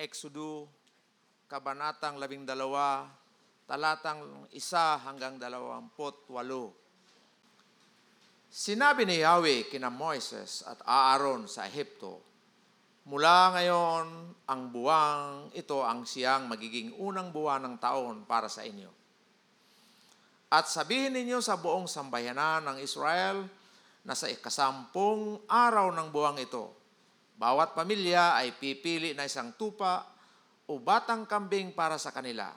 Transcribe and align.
Exodo, 0.00 0.64
Kabanatang 1.44 2.16
12, 2.16 2.48
talatang 3.68 4.48
1 4.48 5.04
hanggang 5.04 5.36
28. 5.36 5.92
Sinabi 8.48 9.04
ni 9.04 9.20
Yahweh 9.20 9.68
kina 9.68 9.92
Moises 9.92 10.64
at 10.64 10.80
Aaron 10.88 11.44
sa 11.44 11.68
Ehipto, 11.68 12.24
Mula 13.10 13.52
ngayon, 13.52 14.06
ang 14.48 14.62
buwang 14.72 15.52
ito 15.52 15.84
ang 15.84 16.08
siyang 16.08 16.48
magiging 16.48 16.96
unang 16.96 17.28
buwan 17.28 17.68
ng 17.68 17.76
taon 17.76 18.24
para 18.24 18.48
sa 18.48 18.64
inyo. 18.64 18.88
At 20.48 20.66
sabihin 20.72 21.12
ninyo 21.12 21.44
sa 21.44 21.60
buong 21.60 21.84
sambayanan 21.84 22.72
ng 22.72 22.78
Israel 22.80 23.44
na 24.02 24.16
sa 24.16 24.32
ikasampung 24.32 25.44
araw 25.44 25.92
ng 25.92 26.08
buwang 26.08 26.40
ito, 26.40 26.79
bawat 27.40 27.72
pamilya 27.72 28.36
ay 28.36 28.52
pipili 28.52 29.16
na 29.16 29.24
isang 29.24 29.56
tupa 29.56 30.04
o 30.68 30.76
batang 30.76 31.24
kambing 31.24 31.72
para 31.72 31.96
sa 31.96 32.12
kanila. 32.12 32.52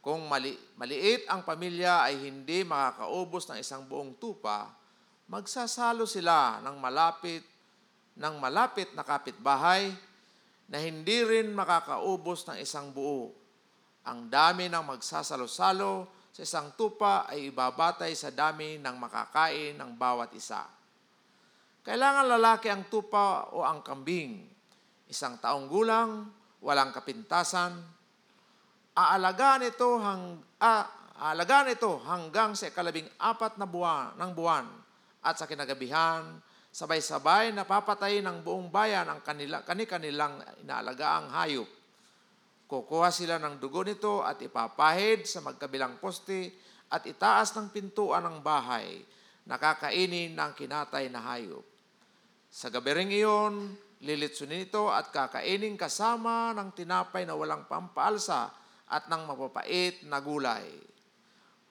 Kung 0.00 0.24
mali, 0.24 0.56
maliit 0.80 1.28
ang 1.28 1.44
pamilya 1.44 2.08
ay 2.08 2.16
hindi 2.24 2.64
makakaubos 2.64 3.44
ng 3.52 3.60
isang 3.60 3.84
buong 3.84 4.16
tupa, 4.16 4.72
magsasalo 5.28 6.08
sila 6.08 6.64
ng 6.64 6.80
malapit 6.80 7.44
ng 8.14 8.34
malapit 8.38 8.94
na 8.94 9.02
kapitbahay 9.02 9.90
na 10.70 10.78
hindi 10.78 11.20
rin 11.26 11.50
makakaubos 11.50 12.46
ng 12.46 12.62
isang 12.62 12.94
buo. 12.94 13.34
Ang 14.06 14.30
dami 14.30 14.70
ng 14.70 14.84
magsasalo-salo 14.86 16.08
sa 16.30 16.40
isang 16.40 16.72
tupa 16.78 17.26
ay 17.26 17.50
ibabatay 17.50 18.14
sa 18.14 18.30
dami 18.30 18.78
ng 18.78 18.96
makakain 18.96 19.74
ng 19.76 19.90
bawat 19.98 20.30
isa. 20.36 20.62
Kailangan 21.84 22.26
lalaki 22.32 22.72
ang 22.72 22.88
tupa 22.88 23.52
o 23.52 23.60
ang 23.60 23.84
kambing. 23.84 24.40
Isang 25.04 25.36
taong 25.36 25.68
gulang, 25.68 26.32
walang 26.64 26.96
kapintasan. 26.96 27.76
Aalagaan 28.96 29.68
ito, 29.68 30.00
hang, 30.00 30.40
aalagaan 31.20 31.76
ito 31.76 32.00
hanggang 32.08 32.56
sa 32.56 32.72
ikalabing 32.72 33.06
apat 33.20 33.60
na 33.60 33.68
buwan 33.68 34.16
ng 34.16 34.30
buwan 34.32 34.66
at 35.20 35.36
sa 35.36 35.44
kinagabihan 35.44 36.40
sabay-sabay 36.74 37.54
napapatay 37.54 38.18
ng 38.18 38.42
buong 38.42 38.66
bayan 38.66 39.06
ang 39.06 39.22
kanila, 39.22 39.62
kani-kanilang 39.62 40.42
inaalagaang 40.66 41.30
hayop. 41.30 41.70
Kukuha 42.66 43.14
sila 43.14 43.38
ng 43.38 43.62
dugo 43.62 43.86
nito 43.86 44.26
at 44.26 44.42
ipapahid 44.42 45.22
sa 45.22 45.38
magkabilang 45.38 46.02
poste 46.02 46.50
at 46.90 47.06
itaas 47.06 47.54
ng 47.54 47.70
pintuan 47.70 48.26
ng 48.26 48.42
bahay, 48.42 49.06
nakakainin 49.46 50.34
ng 50.34 50.50
kinatay 50.58 51.06
na 51.14 51.22
hayop. 51.22 51.73
Sa 52.54 52.70
gabi 52.70 52.94
ring 52.94 53.10
iyon, 53.10 53.74
lilitsunin 54.06 54.70
ito 54.70 54.86
at 54.86 55.10
kakainin 55.10 55.74
kasama 55.74 56.54
ng 56.54 56.70
tinapay 56.70 57.26
na 57.26 57.34
walang 57.34 57.66
pampaalsa 57.66 58.54
at 58.86 59.10
ng 59.10 59.26
mapapait 59.26 60.06
na 60.06 60.22
gulay. 60.22 60.62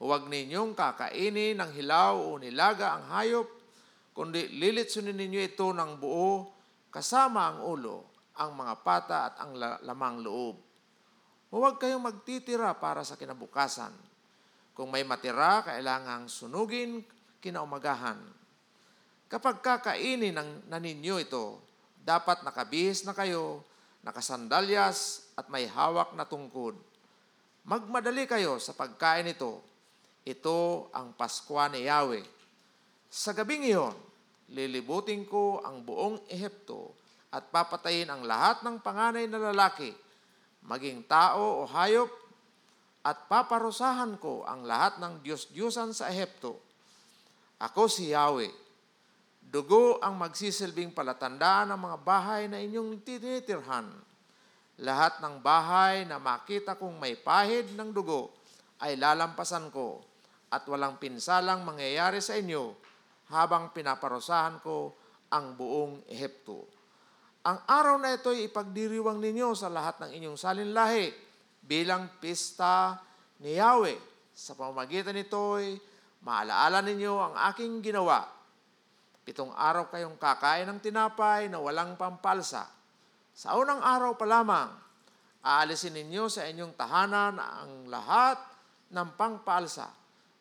Huwag 0.03 0.27
ninyong 0.27 0.75
kakainin 0.75 1.63
ng 1.63 1.71
hilaw 1.71 2.19
o 2.19 2.35
nilaga 2.35 2.99
ang 2.99 3.15
hayop 3.15 3.47
kundi 4.11 4.51
lilitsunin 4.59 5.15
ninyo 5.15 5.55
ito 5.55 5.71
ng 5.71 6.03
buo 6.03 6.51
kasama 6.91 7.47
ang 7.47 7.59
ulo, 7.63 8.27
ang 8.35 8.51
mga 8.51 8.75
pata 8.83 9.17
at 9.31 9.39
ang 9.39 9.55
lamang 9.87 10.19
loob. 10.19 10.59
Huwag 11.47 11.79
kayong 11.79 12.11
magtitira 12.11 12.75
para 12.75 13.07
sa 13.07 13.15
kinabukasan. 13.15 13.95
Kung 14.75 14.91
may 14.91 15.07
matira, 15.07 15.63
kailangang 15.63 16.27
sunugin 16.27 17.07
kinaumagahan. 17.39 18.42
Kapag 19.33 19.65
kakainin 19.65 20.37
ng, 20.37 20.69
na 20.69 20.77
ninyo 20.77 21.17
ito, 21.17 21.57
dapat 22.05 22.45
nakabihis 22.45 23.01
na 23.01 23.17
kayo, 23.17 23.65
nakasandalyas 24.05 25.25
at 25.33 25.49
may 25.49 25.65
hawak 25.65 26.13
na 26.13 26.29
tungkod. 26.29 26.77
Magmadali 27.65 28.29
kayo 28.29 28.61
sa 28.61 28.77
pagkain 28.77 29.33
ito. 29.33 29.65
Ito 30.21 30.93
ang 30.93 31.17
Pasko 31.17 31.57
ni 31.73 31.89
Yahweh 31.89 32.43
sa 33.13 33.29
gabing 33.29 33.69
iyon, 33.69 33.93
lilibutin 34.57 35.21
ko 35.29 35.61
ang 35.61 35.85
buong 35.85 36.25
Ehipto 36.25 36.97
at 37.29 37.45
papatayin 37.53 38.09
ang 38.09 38.25
lahat 38.25 38.65
ng 38.65 38.81
panganay 38.81 39.29
na 39.29 39.37
lalaki, 39.37 39.93
maging 40.65 41.05
tao 41.05 41.61
o 41.61 41.69
hayop, 41.69 42.09
at 43.05 43.29
paparusahan 43.29 44.17
ko 44.17 44.41
ang 44.49 44.65
lahat 44.65 44.97
ng 44.97 45.21
Diyos-Diyosan 45.21 45.93
sa 45.93 46.09
Ehipto. 46.09 46.57
Ako 47.61 47.85
si 47.85 48.09
Yahweh. 48.17 48.62
Dugo 49.53 50.01
ang 50.01 50.17
magsisilbing 50.17 50.97
palatandaan 50.97 51.69
ng 51.69 51.77
mga 51.85 51.97
bahay 52.01 52.49
na 52.49 52.57
inyong 52.57 53.05
tinitirhan. 53.05 53.85
Lahat 54.81 55.21
ng 55.21 55.45
bahay 55.45 56.09
na 56.09 56.17
makita 56.17 56.73
kong 56.73 56.97
may 56.97 57.13
pahid 57.13 57.77
ng 57.77 57.93
dugo 57.93 58.33
ay 58.81 58.97
lalampasan 58.97 59.69
ko 59.69 60.01
at 60.49 60.65
walang 60.65 60.97
pinsalang 60.97 61.61
mangyayari 61.61 62.17
sa 62.17 62.33
inyo 62.33 62.73
habang 63.29 63.69
pinaparusahan 63.69 64.57
ko 64.65 64.97
ang 65.29 65.53
buong 65.53 66.01
Ehipto. 66.09 66.65
Ang 67.45 67.61
araw 67.69 68.01
na 68.01 68.17
ito 68.17 68.33
ay 68.33 68.49
ipagdiriwang 68.49 69.21
ninyo 69.21 69.53
sa 69.53 69.69
lahat 69.69 70.01
ng 70.01 70.17
inyong 70.17 70.37
salinlahi 70.41 71.13
bilang 71.61 72.09
pista 72.17 72.97
ni 73.37 73.61
Yahweh. 73.61 74.01
Sa 74.33 74.57
pamamagitan 74.57 75.13
nito'y 75.13 75.77
maalaala 76.25 76.81
ninyo 76.81 77.13
ang 77.21 77.37
aking 77.53 77.85
ginawa. 77.85 78.41
Pitong 79.23 79.55
araw 79.55 79.87
kayong 79.87 80.19
kakain 80.19 80.67
ng 80.67 80.83
tinapay 80.83 81.47
na 81.47 81.63
walang 81.63 81.95
pampalsa. 81.95 82.67
Sa 83.31 83.55
unang 83.55 83.79
araw 83.79 84.19
pa 84.19 84.27
lamang, 84.27 84.69
aalisin 85.39 85.95
ninyo 85.95 86.27
sa 86.27 86.43
inyong 86.43 86.75
tahanan 86.75 87.39
ang 87.39 87.87
lahat 87.87 88.37
ng 88.91 89.09
pangpalsa 89.15 89.89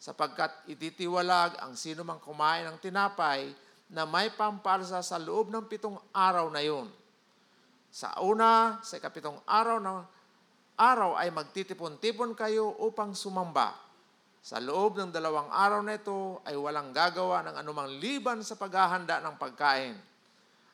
sapagkat 0.03 0.51
ititiwalag 0.67 1.63
ang 1.63 1.79
sino 1.79 2.03
mang 2.03 2.19
kumain 2.19 2.67
ng 2.67 2.79
tinapay 2.83 3.55
na 3.95 4.03
may 4.03 4.35
pampalsa 4.35 4.99
sa 4.99 5.17
loob 5.19 5.51
ng 5.55 5.71
pitong 5.71 5.95
araw 6.11 6.51
na 6.51 6.59
yun. 6.59 6.91
Sa 7.93 8.19
una, 8.25 8.83
sa 8.83 8.99
ikapitong 8.99 9.39
araw 9.47 9.79
ng 9.79 9.99
araw 10.81 11.15
ay 11.15 11.29
magtitipon-tipon 11.31 12.33
kayo 12.33 12.73
upang 12.83 13.13
sumamba. 13.13 13.77
Sa 14.43 14.59
loob 14.59 14.99
ng 14.99 15.15
dalawang 15.15 15.55
araw 15.55 15.87
na 15.87 15.95
ito 16.03 16.43
ay 16.43 16.59
walang 16.59 16.91
gagawa 16.91 17.47
ng 17.47 17.63
anumang 17.63 17.87
liban 18.03 18.43
sa 18.43 18.59
paghahanda 18.59 19.23
ng 19.23 19.39
pagkain. 19.39 19.95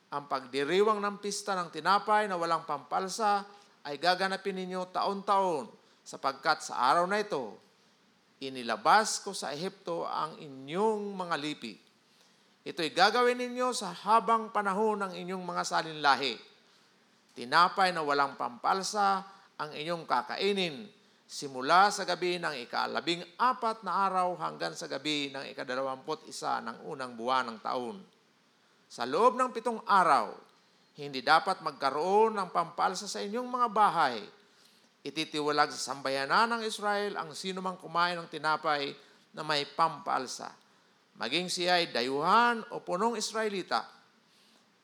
Ang 0.09 0.25
pagdiriwang 0.25 0.97
ng 0.97 1.21
pista 1.21 1.53
ng 1.53 1.69
tinapay 1.69 2.25
na 2.25 2.33
walang 2.33 2.65
pampalsa 2.65 3.45
ay 3.85 4.01
gaganapin 4.01 4.57
ninyo 4.57 4.89
taon-taon 4.89 5.69
sapagkat 6.01 6.65
sa 6.65 6.81
araw 6.81 7.05
na 7.05 7.21
ito 7.21 7.69
inilabas 8.41 9.21
ko 9.21 9.37
sa 9.37 9.53
Ehipto 9.53 10.07
ang 10.09 10.39
inyong 10.41 11.13
mga 11.13 11.35
lipi. 11.37 11.77
Ito'y 12.65 12.89
gagawin 12.89 13.37
ninyo 13.37 13.69
sa 13.69 13.93
habang 13.93 14.49
panahon 14.49 15.05
ng 15.05 15.13
inyong 15.13 15.43
mga 15.45 15.63
salinlahi. 15.63 16.35
Tinapay 17.37 17.93
na 17.93 18.01
walang 18.01 18.33
pampalsa 18.33 19.23
ang 19.61 19.69
inyong 19.77 20.09
kakainin 20.09 20.89
simula 21.29 21.93
sa 21.93 22.09
gabi 22.09 22.41
ng 22.41 22.65
ikalabing 22.65 23.21
apat 23.37 23.85
na 23.85 24.09
araw 24.09 24.33
hanggang 24.41 24.73
sa 24.73 24.89
gabi 24.89 25.29
ng 25.29 25.45
ikadalawamput 25.53 26.25
isa 26.25 26.57
ng 26.65 26.89
unang 26.89 27.13
buwan 27.13 27.53
ng 27.53 27.59
taon. 27.61 28.01
Sa 28.89 29.05
loob 29.05 29.37
ng 29.37 29.53
pitong 29.53 29.85
araw, 29.85 30.33
hindi 30.97 31.21
dapat 31.21 31.61
magkaroon 31.61 32.33
ng 32.33 32.49
pampalsa 32.49 33.05
sa 33.05 33.21
inyong 33.21 33.45
mga 33.45 33.67
bahay 33.69 34.17
Ititiwalag 34.99 35.71
sa 35.71 35.95
sambayanan 35.95 36.59
ng 36.59 36.61
Israel 36.67 37.15
ang 37.15 37.31
sino 37.31 37.63
mang 37.63 37.79
kumain 37.79 38.19
ng 38.19 38.27
tinapay 38.27 38.91
na 39.31 39.47
may 39.47 39.63
pampaalsa. 39.63 40.51
Maging 41.15 41.47
siya 41.47 41.79
ay 41.79 41.95
dayuhan 41.95 42.59
o 42.75 42.83
punong 42.83 43.15
Israelita. 43.15 43.87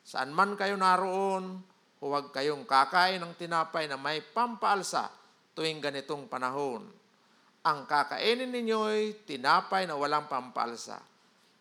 Saan 0.00 0.32
man 0.32 0.56
kayo 0.56 0.72
naroon, 0.80 1.60
huwag 2.00 2.32
kayong 2.32 2.64
kakain 2.64 3.20
ng 3.20 3.36
tinapay 3.36 3.84
na 3.92 4.00
may 4.00 4.24
pampaalsa 4.24 5.12
tuwing 5.56 5.80
ganitong 5.80 6.28
panahon. 6.28 6.84
Ang 7.64 7.78
kakainin 7.88 8.52
ninyo'y 8.52 9.24
tinapay 9.24 9.88
na 9.88 9.96
walang 9.96 10.28
pampalsa. 10.28 11.00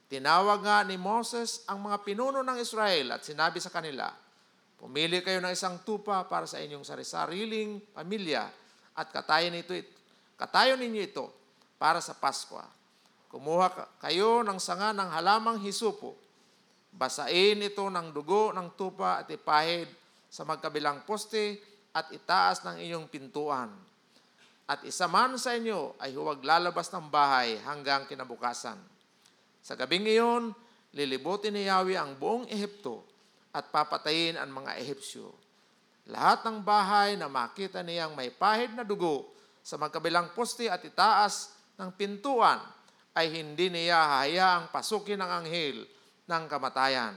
Tinawag 0.06 0.62
nga 0.62 0.84
ni 0.86 1.00
Moses 1.00 1.66
ang 1.66 1.82
mga 1.88 2.04
pinuno 2.06 2.46
ng 2.46 2.62
Israel 2.62 3.18
at 3.18 3.26
sinabi 3.26 3.58
sa 3.58 3.74
kanila, 3.74 4.12
Pumili 4.76 5.24
kayo 5.24 5.40
ng 5.40 5.56
isang 5.56 5.82
tupa 5.82 6.28
para 6.28 6.46
sa 6.46 6.60
inyong 6.60 6.84
sariling 6.84 7.80
pamilya 7.96 8.46
at 8.94 9.08
katayan 9.10 9.56
ito, 9.56 9.72
katayon 10.36 10.78
ninyo 10.78 11.02
ito 11.02 11.26
para 11.80 12.04
sa 12.04 12.14
Pasko. 12.14 12.60
Kumuha 13.32 13.72
kayo 14.04 14.44
ng 14.44 14.60
sanga 14.60 14.92
ng 14.92 15.10
halamang 15.10 15.58
hisupo. 15.64 16.20
Basain 16.96 17.60
ito 17.60 17.88
ng 17.88 18.16
dugo 18.16 18.56
ng 18.56 18.76
tupa 18.80 19.24
at 19.24 19.28
ipahid 19.32 19.88
sa 20.32 20.48
magkabilang 20.48 21.04
poste 21.04 21.60
at 21.96 22.12
itaas 22.12 22.60
ng 22.68 22.84
inyong 22.84 23.08
pintuan. 23.08 23.72
At 24.68 24.84
isa 24.84 25.08
man 25.08 25.40
sa 25.40 25.56
inyo 25.56 25.96
ay 25.96 26.12
huwag 26.20 26.44
lalabas 26.44 26.92
ng 26.92 27.08
bahay 27.08 27.56
hanggang 27.64 28.04
kinabukasan. 28.04 28.76
Sa 29.64 29.80
gabing 29.80 30.04
iyon, 30.04 30.52
lilibutin 30.92 31.56
ni 31.56 31.72
Yahweh 31.72 31.96
ang 31.96 32.20
buong 32.20 32.52
Ehipto 32.52 33.08
at 33.56 33.72
papatayin 33.72 34.36
ang 34.36 34.52
mga 34.52 34.76
Ehipsyo. 34.84 35.32
Lahat 36.12 36.44
ng 36.44 36.60
bahay 36.62 37.16
na 37.16 37.32
makita 37.32 37.80
niyang 37.80 38.14
may 38.14 38.30
pahid 38.30 38.76
na 38.76 38.84
dugo 38.84 39.32
sa 39.64 39.80
magkabilang 39.80 40.36
poste 40.36 40.68
at 40.68 40.84
itaas 40.84 41.56
ng 41.80 41.90
pintuan 41.96 42.60
ay 43.16 43.32
hindi 43.32 43.72
niya 43.72 43.96
hahayaang 43.96 44.70
pasukin 44.70 45.24
ng 45.24 45.32
anghel 45.32 45.78
ng 46.28 46.44
kamatayan. 46.52 47.16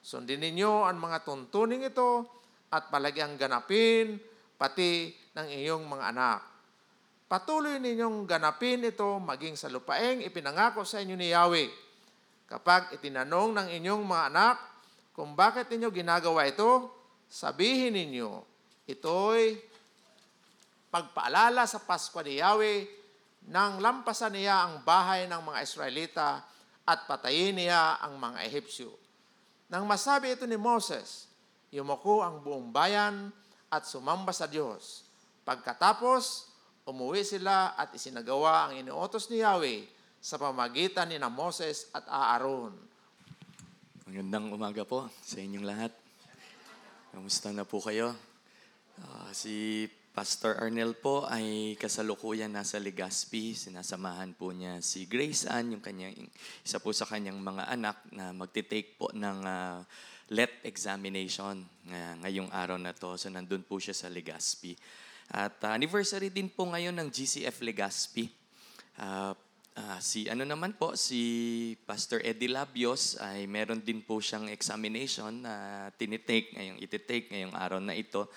Sundin 0.00 0.40
ninyo 0.40 0.88
ang 0.88 0.96
mga 0.96 1.28
tuntuning 1.28 1.84
ito 1.84 2.39
at 2.70 2.86
palagyang 2.88 3.34
ganapin 3.34 4.22
pati 4.54 5.10
ng 5.34 5.48
iyong 5.50 5.84
mga 5.86 6.04
anak. 6.14 6.40
Patuloy 7.30 7.78
ninyong 7.78 8.26
ganapin 8.26 8.82
ito 8.82 9.06
maging 9.22 9.54
sa 9.54 9.70
lupaeng 9.70 10.22
ipinangako 10.26 10.82
sa 10.82 10.98
inyo 10.98 11.14
ni 11.14 11.30
Yahweh. 11.30 11.70
Kapag 12.50 12.98
itinanong 12.98 13.54
ng 13.54 13.68
inyong 13.78 14.02
mga 14.02 14.24
anak 14.34 14.56
kung 15.14 15.38
bakit 15.38 15.70
ninyo 15.70 15.94
ginagawa 15.94 16.50
ito, 16.50 16.90
sabihin 17.30 17.94
ninyo, 17.94 18.42
ito'y 18.90 19.54
pagpaalala 20.90 21.70
sa 21.70 21.78
Pasko 21.78 22.18
ni 22.26 22.42
Yahweh 22.42 22.98
nang 23.46 23.78
lampasan 23.78 24.34
niya 24.34 24.66
ang 24.66 24.82
bahay 24.82 25.30
ng 25.30 25.38
mga 25.38 25.58
Israelita 25.62 26.42
at 26.82 27.06
patayin 27.06 27.54
niya 27.54 28.02
ang 28.02 28.18
mga 28.18 28.42
Ehipsyo. 28.50 28.90
Nang 29.70 29.86
masabi 29.86 30.34
ito 30.34 30.50
ni 30.50 30.58
Moses, 30.58 31.29
yumuko 31.70 32.26
ang 32.26 32.42
buong 32.42 32.74
bayan 32.74 33.30
at 33.70 33.86
sumamba 33.86 34.34
sa 34.34 34.50
Diyos. 34.50 35.06
Pagkatapos, 35.46 36.50
umuwi 36.86 37.22
sila 37.22 37.78
at 37.78 37.94
isinagawa 37.94 38.66
ang 38.66 38.82
inuutos 38.82 39.30
ni 39.30 39.42
Yahweh 39.42 39.86
sa 40.18 40.36
pamagitan 40.36 41.08
ni 41.08 41.16
na 41.16 41.30
Moses 41.30 41.88
at 41.94 42.04
Aaron. 42.10 42.74
Magandang 44.10 44.50
umaga 44.50 44.82
po 44.82 45.06
sa 45.22 45.38
inyong 45.38 45.66
lahat. 45.66 45.92
Kamusta 47.14 47.54
na 47.54 47.62
po 47.62 47.78
kayo? 47.78 48.10
Ah, 49.00 49.30
si 49.30 49.86
Pastor 50.10 50.58
Arnel 50.58 50.98
po 50.98 51.24
ay 51.30 51.78
kasalukuyan 51.78 52.50
nasa 52.50 52.82
Legazpi. 52.82 53.54
Sinasamahan 53.54 54.34
po 54.34 54.50
niya 54.50 54.82
si 54.82 55.06
Grace 55.06 55.46
Ann, 55.46 55.78
yung 55.78 55.82
kanyang, 55.82 56.26
isa 56.66 56.82
po 56.82 56.90
sa 56.90 57.06
kanyang 57.06 57.38
mga 57.38 57.70
anak 57.70 57.96
na 58.10 58.34
magtitake 58.34 58.98
po 58.98 59.08
ng 59.14 59.38
ah, 59.46 59.86
LET 60.30 60.62
examination 60.62 61.66
nga- 61.86 62.16
ngayong 62.22 62.50
araw 62.54 62.78
na 62.78 62.94
to. 62.94 63.18
So 63.18 63.26
nandun 63.26 63.66
po 63.66 63.82
siya 63.82 63.94
sa 63.94 64.06
Legazpi. 64.06 64.78
At 65.30 65.58
ah, 65.66 65.74
anniversary 65.74 66.30
din 66.30 66.50
po 66.50 66.70
ngayon 66.70 66.94
ng 66.94 67.08
GCF 67.10 67.62
Legazpi. 67.62 68.30
Ah, 68.98 69.34
ah, 69.74 69.98
si 69.98 70.30
ano 70.30 70.46
naman 70.46 70.74
po, 70.78 70.94
si 70.94 71.22
Pastor 71.82 72.22
Eddie 72.22 72.50
Labios 72.50 73.18
ay 73.18 73.46
meron 73.50 73.82
din 73.82 74.02
po 74.02 74.18
siyang 74.22 74.50
examination 74.50 75.42
na 75.42 75.86
tinitake 75.94 76.54
ngayong 76.54 76.78
ititake 76.78 77.26
ngayong 77.30 77.54
araw 77.54 77.78
na 77.82 77.94
ito. 77.94 78.30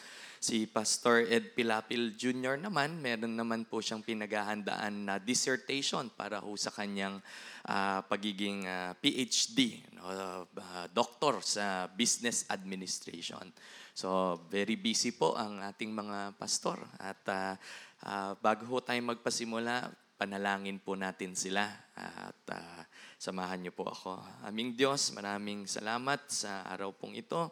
Si 0.43 0.67
Pastor 0.67 1.23
Ed 1.31 1.55
Pilapil 1.55 2.19
Jr. 2.19 2.59
naman, 2.59 2.99
meron 2.99 3.31
naman 3.31 3.63
po 3.63 3.79
siyang 3.79 4.03
pinaghahandaan 4.03 5.07
na 5.07 5.15
dissertation 5.15 6.11
para 6.11 6.43
ho 6.43 6.51
sa 6.59 6.67
kanyang 6.67 7.15
ah, 7.63 8.03
pagiging 8.03 8.67
ah, 8.67 8.91
PhD, 8.91 9.79
no, 9.95 10.03
ah, 10.43 10.43
doctor 10.91 11.39
sa 11.39 11.87
business 11.87 12.43
administration. 12.51 13.55
So, 13.95 14.35
very 14.51 14.75
busy 14.75 15.15
po 15.15 15.31
ang 15.31 15.63
ating 15.63 15.95
mga 15.95 16.35
pastor. 16.35 16.75
At 16.99 17.23
ah, 17.31 17.55
ah, 18.03 18.35
bago 18.35 18.67
ho 18.67 18.83
tayo 18.83 18.99
magpasimula, 18.99 19.95
panalangin 20.19 20.83
po 20.83 20.99
natin 20.99 21.39
sila. 21.39 21.71
At 21.95 22.43
ah, 22.51 22.83
samahan 23.15 23.63
niyo 23.63 23.71
po 23.71 23.87
ako. 23.87 24.19
Aming 24.43 24.75
Diyos, 24.75 25.15
maraming 25.15 25.71
salamat 25.71 26.27
sa 26.27 26.67
araw 26.67 26.91
pong 26.91 27.15
ito. 27.15 27.47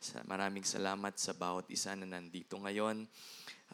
Sa, 0.00 0.20
maraming 0.28 0.64
salamat 0.64 1.16
sa 1.16 1.32
bawat 1.32 1.66
isa 1.72 1.96
na 1.96 2.04
nandito 2.04 2.56
ngayon. 2.60 3.08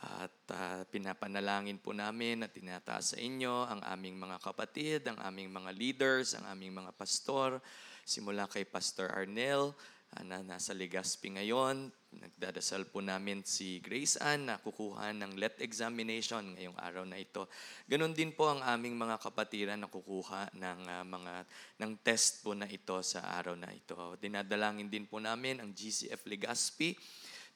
At 0.03 0.35
ah, 0.57 0.83
pinapanalangin 0.89 1.79
po 1.79 1.93
namin 1.93 2.43
at 2.43 2.55
tinataas 2.57 3.15
sa 3.15 3.19
inyo 3.21 3.69
ang 3.69 3.81
aming 3.87 4.19
mga 4.19 4.39
kapatid, 4.41 5.07
ang 5.07 5.21
aming 5.23 5.53
mga 5.53 5.71
leaders, 5.77 6.35
ang 6.35 6.49
aming 6.49 6.75
mga 6.75 6.91
pastor, 6.97 7.61
simula 8.03 8.51
kay 8.51 8.67
Pastor 8.67 9.13
Arnel, 9.15 9.77
na 10.21 10.45
nasa 10.45 10.77
Legazpi 10.77 11.33
ngayon. 11.33 11.89
Nagdadasal 12.13 12.85
po 12.93 13.01
namin 13.01 13.41
si 13.41 13.81
Grace 13.81 14.21
Ann 14.21 14.53
na 14.53 14.61
kukuha 14.61 15.17
ng 15.17 15.41
LET 15.41 15.65
examination 15.65 16.53
ngayong 16.53 16.77
araw 16.77 17.09
na 17.09 17.17
ito. 17.17 17.49
Ganon 17.89 18.13
din 18.13 18.37
po 18.37 18.53
ang 18.53 18.61
aming 18.61 18.93
mga 19.01 19.17
kapatiran 19.17 19.81
na 19.81 19.89
kukuha 19.89 20.53
ng 20.53 20.81
ah, 20.93 21.05
mga 21.09 21.35
ng 21.81 21.93
test 22.05 22.45
po 22.45 22.53
na 22.53 22.69
ito 22.69 23.01
sa 23.01 23.33
araw 23.33 23.57
na 23.57 23.73
ito. 23.73 23.97
Dinadalangin 24.21 24.93
din 24.93 25.09
po 25.09 25.17
namin 25.17 25.65
ang 25.65 25.73
GCF 25.73 26.29
Legazpi 26.29 26.93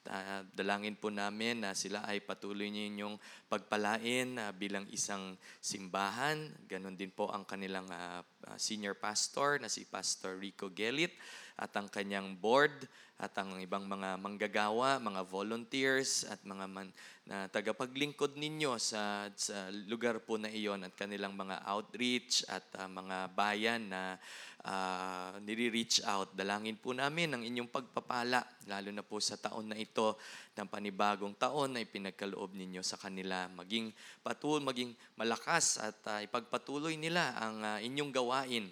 Ah, 0.07 0.39
dalangin 0.55 0.95
po 0.95 1.11
namin 1.11 1.67
na 1.67 1.75
sila 1.75 1.99
ay 2.07 2.23
patuloy 2.23 2.71
ninyong 2.71 3.19
pagpalain 3.47 4.35
ah, 4.39 4.51
bilang 4.51 4.85
isang 4.91 5.35
simbahan. 5.63 6.51
Ganon 6.67 6.99
din 6.99 7.11
po 7.11 7.31
ang 7.31 7.47
kanilang 7.47 7.87
ah, 7.89 8.21
senior 8.59 8.95
pastor 8.95 9.59
na 9.59 9.71
si 9.71 9.87
Pastor 9.87 10.39
Rico 10.39 10.71
Gelit 10.71 11.15
at 11.57 11.73
ang 11.73 11.89
kanyang 11.89 12.37
board 12.37 12.85
at 13.17 13.33
ang 13.41 13.57
ibang 13.57 13.89
mga 13.89 14.21
manggagawa, 14.21 15.01
mga 15.01 15.25
volunteers 15.25 16.21
at 16.29 16.37
mga 16.45 16.65
man, 16.69 16.93
na 17.25 17.49
tagapaglingkod 17.49 18.37
ninyo 18.37 18.77
sa, 18.77 19.25
sa 19.33 19.73
lugar 19.89 20.21
po 20.21 20.37
na 20.37 20.53
iyon 20.53 20.85
at 20.85 20.93
kanilang 20.93 21.33
mga 21.33 21.65
outreach 21.65 22.45
at 22.45 22.63
ah, 22.77 22.85
mga 22.85 23.33
bayan 23.33 23.89
na 23.89 24.21
ah, 24.61 25.33
nire-reach 25.41 26.05
out. 26.05 26.29
Dalangin 26.37 26.77
po 26.77 26.93
namin 26.93 27.33
ang 27.33 27.41
inyong 27.41 27.73
pagpapala, 27.73 28.45
lalo 28.69 28.89
na 28.93 29.01
po 29.01 29.17
sa 29.17 29.33
taon 29.33 29.73
na 29.73 29.77
ito 29.81 30.13
ng 30.53 30.69
panibagong 30.69 31.33
taon 31.37 31.73
na 31.73 31.83
ipinagkaloob 31.83 32.53
ninyo 32.53 32.85
sa 32.85 33.01
kanila. 33.01 33.36
Maging 33.45 33.93
patul, 34.25 34.65
maging 34.65 34.97
malakas 35.13 35.77
at 35.77 36.01
ah, 36.09 36.19
ipagpatuloy 36.25 36.97
nila 36.97 37.37
ang 37.37 37.61
ah, 37.61 37.77
inyong 37.77 38.09
gawain 38.09 38.65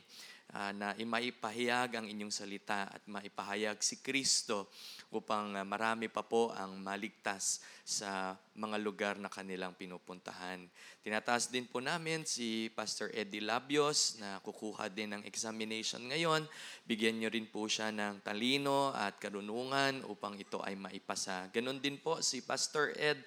ah, 0.57 0.73
na 0.73 0.97
maipahayag 0.97 2.01
ang 2.01 2.09
inyong 2.09 2.33
salita 2.33 2.89
at 2.89 3.05
maipahayag 3.05 3.77
si 3.85 4.01
Kristo 4.01 4.73
upang 5.13 5.53
ah, 5.53 5.61
marami 5.61 6.09
pa 6.09 6.25
po 6.25 6.49
ang 6.57 6.81
maligtas 6.81 7.61
sa 7.85 8.33
mga 8.57 8.77
lugar 8.81 9.15
na 9.21 9.29
kanilang 9.29 9.77
pinupuntahan. 9.77 10.65
Tinataas 11.05 11.53
din 11.53 11.69
po 11.69 11.77
namin 11.77 12.25
si 12.25 12.73
Pastor 12.73 13.13
Eddie 13.13 13.45
Labios 13.45 14.17
na 14.17 14.41
kukuha 14.41 14.89
din 14.89 15.13
ng 15.13 15.23
examination 15.29 16.01
ngayon. 16.09 16.49
Bigyan 16.89 17.21
niyo 17.21 17.29
rin 17.29 17.45
po 17.45 17.69
siya 17.69 17.93
ng 17.93 18.25
talino 18.25 18.89
at 18.89 19.21
karunungan 19.21 20.01
upang 20.09 20.33
ito 20.41 20.65
ay 20.65 20.73
maipasa. 20.73 21.45
Ganon 21.53 21.77
din 21.77 22.01
po 22.01 22.25
si 22.25 22.41
Pastor 22.41 22.89
Ed 22.97 23.21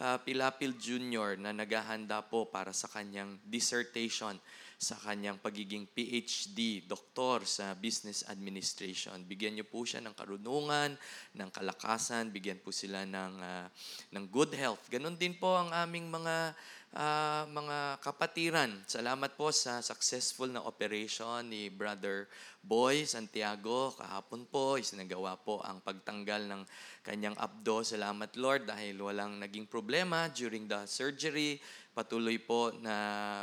ah, 0.00 0.16
Pilapil 0.22 0.78
Jr. 0.78 1.36
na 1.36 1.52
naghahanda 1.52 2.24
po 2.24 2.48
para 2.48 2.70
sa 2.72 2.88
kanyang 2.88 3.36
dissertation 3.44 4.38
sa 4.82 4.98
kanyang 4.98 5.38
pagiging 5.38 5.86
PhD, 5.86 6.82
doktor 6.90 7.46
sa 7.46 7.70
business 7.78 8.26
administration. 8.26 9.14
Bigyan 9.22 9.54
niyo 9.54 9.66
po 9.70 9.86
siya 9.86 10.02
ng 10.02 10.10
karunungan, 10.10 10.98
ng 11.38 11.50
kalakasan, 11.54 12.34
bigyan 12.34 12.58
po 12.58 12.74
sila 12.74 13.06
ng, 13.06 13.34
ah, 13.38 13.70
ng 14.10 14.24
good 14.26 14.50
health. 14.58 14.82
Ganon 14.90 15.14
din 15.14 15.38
po 15.38 15.54
ang 15.54 15.70
aming 15.70 16.10
mga 16.10 16.50
ah, 16.92 17.48
mga 17.48 18.04
kapatiran. 18.04 18.70
Salamat 18.84 19.32
po 19.32 19.48
sa 19.48 19.80
successful 19.80 20.52
na 20.52 20.60
operation 20.60 21.40
ni 21.48 21.72
Brother 21.72 22.28
Boy 22.60 23.08
Santiago. 23.08 23.96
Kahapon 23.96 24.44
po, 24.48 24.76
isinagawa 24.76 25.40
po 25.40 25.64
ang 25.64 25.80
pagtanggal 25.80 26.48
ng 26.52 26.62
kanyang 27.00 27.36
abdo. 27.40 27.80
Salamat 27.80 28.36
Lord 28.36 28.68
dahil 28.68 29.00
walang 29.00 29.40
naging 29.40 29.66
problema 29.68 30.28
during 30.28 30.68
the 30.68 30.84
surgery. 30.84 31.56
Patuloy 31.92 32.40
po 32.40 32.72
na 32.80 32.96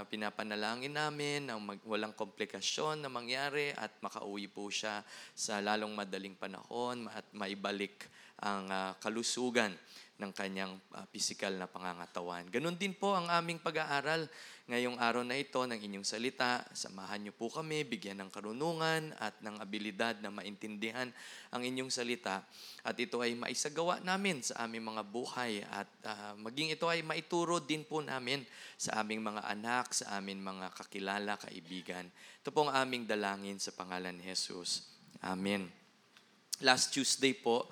pinapanalangin 0.10 0.98
namin 0.98 1.50
na 1.50 1.58
mag- 1.62 1.86
walang 1.86 2.18
komplikasyon 2.18 3.06
na 3.06 3.10
mangyari 3.10 3.70
at 3.78 3.94
makauwi 4.02 4.50
po 4.50 4.74
siya 4.74 5.06
sa 5.38 5.62
lalong 5.62 5.94
madaling 5.94 6.34
panahon 6.34 7.06
at 7.14 7.26
maibalik 7.34 8.10
ang 8.42 8.66
ah, 8.72 8.94
kalusugan 8.98 9.74
ng 10.20 10.32
kanyang 10.36 10.76
ah, 10.92 11.08
physical 11.08 11.56
na 11.56 11.66
pangangatawan. 11.66 12.44
Ganon 12.52 12.76
din 12.76 12.92
po 12.92 13.16
ang 13.16 13.32
aming 13.32 13.64
pag-aaral 13.64 14.28
ngayong 14.70 15.00
araw 15.00 15.24
na 15.24 15.40
ito 15.40 15.64
ng 15.64 15.80
inyong 15.80 16.04
salita. 16.04 16.62
Samahan 16.76 17.24
niyo 17.24 17.34
po 17.34 17.48
kami, 17.48 17.88
bigyan 17.88 18.20
ng 18.22 18.30
karunungan 18.30 19.16
at 19.18 19.40
ng 19.40 19.58
abilidad 19.64 20.20
na 20.20 20.30
maintindihan 20.30 21.10
ang 21.50 21.64
inyong 21.64 21.88
salita. 21.88 22.44
At 22.84 23.00
ito 23.00 23.24
ay 23.24 23.34
maisagawa 23.34 24.04
namin 24.04 24.44
sa 24.44 24.68
aming 24.68 24.92
mga 24.92 25.04
buhay 25.08 25.64
at 25.64 25.90
ah, 26.04 26.36
maging 26.36 26.76
ito 26.76 26.86
ay 26.92 27.00
maituro 27.00 27.64
din 27.64 27.88
po 27.88 28.04
namin 28.04 28.44
sa 28.76 29.00
aming 29.00 29.24
mga 29.24 29.42
anak, 29.48 29.96
sa 29.96 30.20
aming 30.20 30.44
mga 30.44 30.76
kakilala, 30.76 31.40
kaibigan. 31.40 32.06
Ito 32.44 32.52
po 32.52 32.68
ang 32.68 32.76
aming 32.76 33.08
dalangin 33.08 33.56
sa 33.56 33.72
pangalan 33.72 34.20
ni 34.20 34.28
Jesus. 34.28 34.84
Amen. 35.24 35.72
Last 36.60 36.92
Tuesday 36.92 37.32
po, 37.32 37.72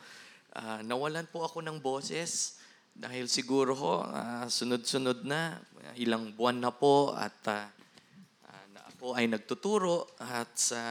ah, 0.57 0.81
nawalan 0.81 1.29
po 1.29 1.45
ako 1.45 1.61
ng 1.61 1.77
boses 1.77 2.57
dahil 2.97 3.29
siguro 3.29 3.77
ho, 3.77 4.01
ah, 4.01 4.49
sunod-sunod 4.49 5.21
na, 5.21 5.61
ilang 6.01 6.33
buwan 6.33 6.57
na 6.57 6.73
po 6.73 7.13
at 7.13 7.37
na 7.45 8.81
ako 8.97 9.13
ay 9.13 9.29
nagtuturo 9.29 10.09
at 10.17 10.57
sa, 10.57 10.83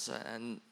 sa 0.00 0.16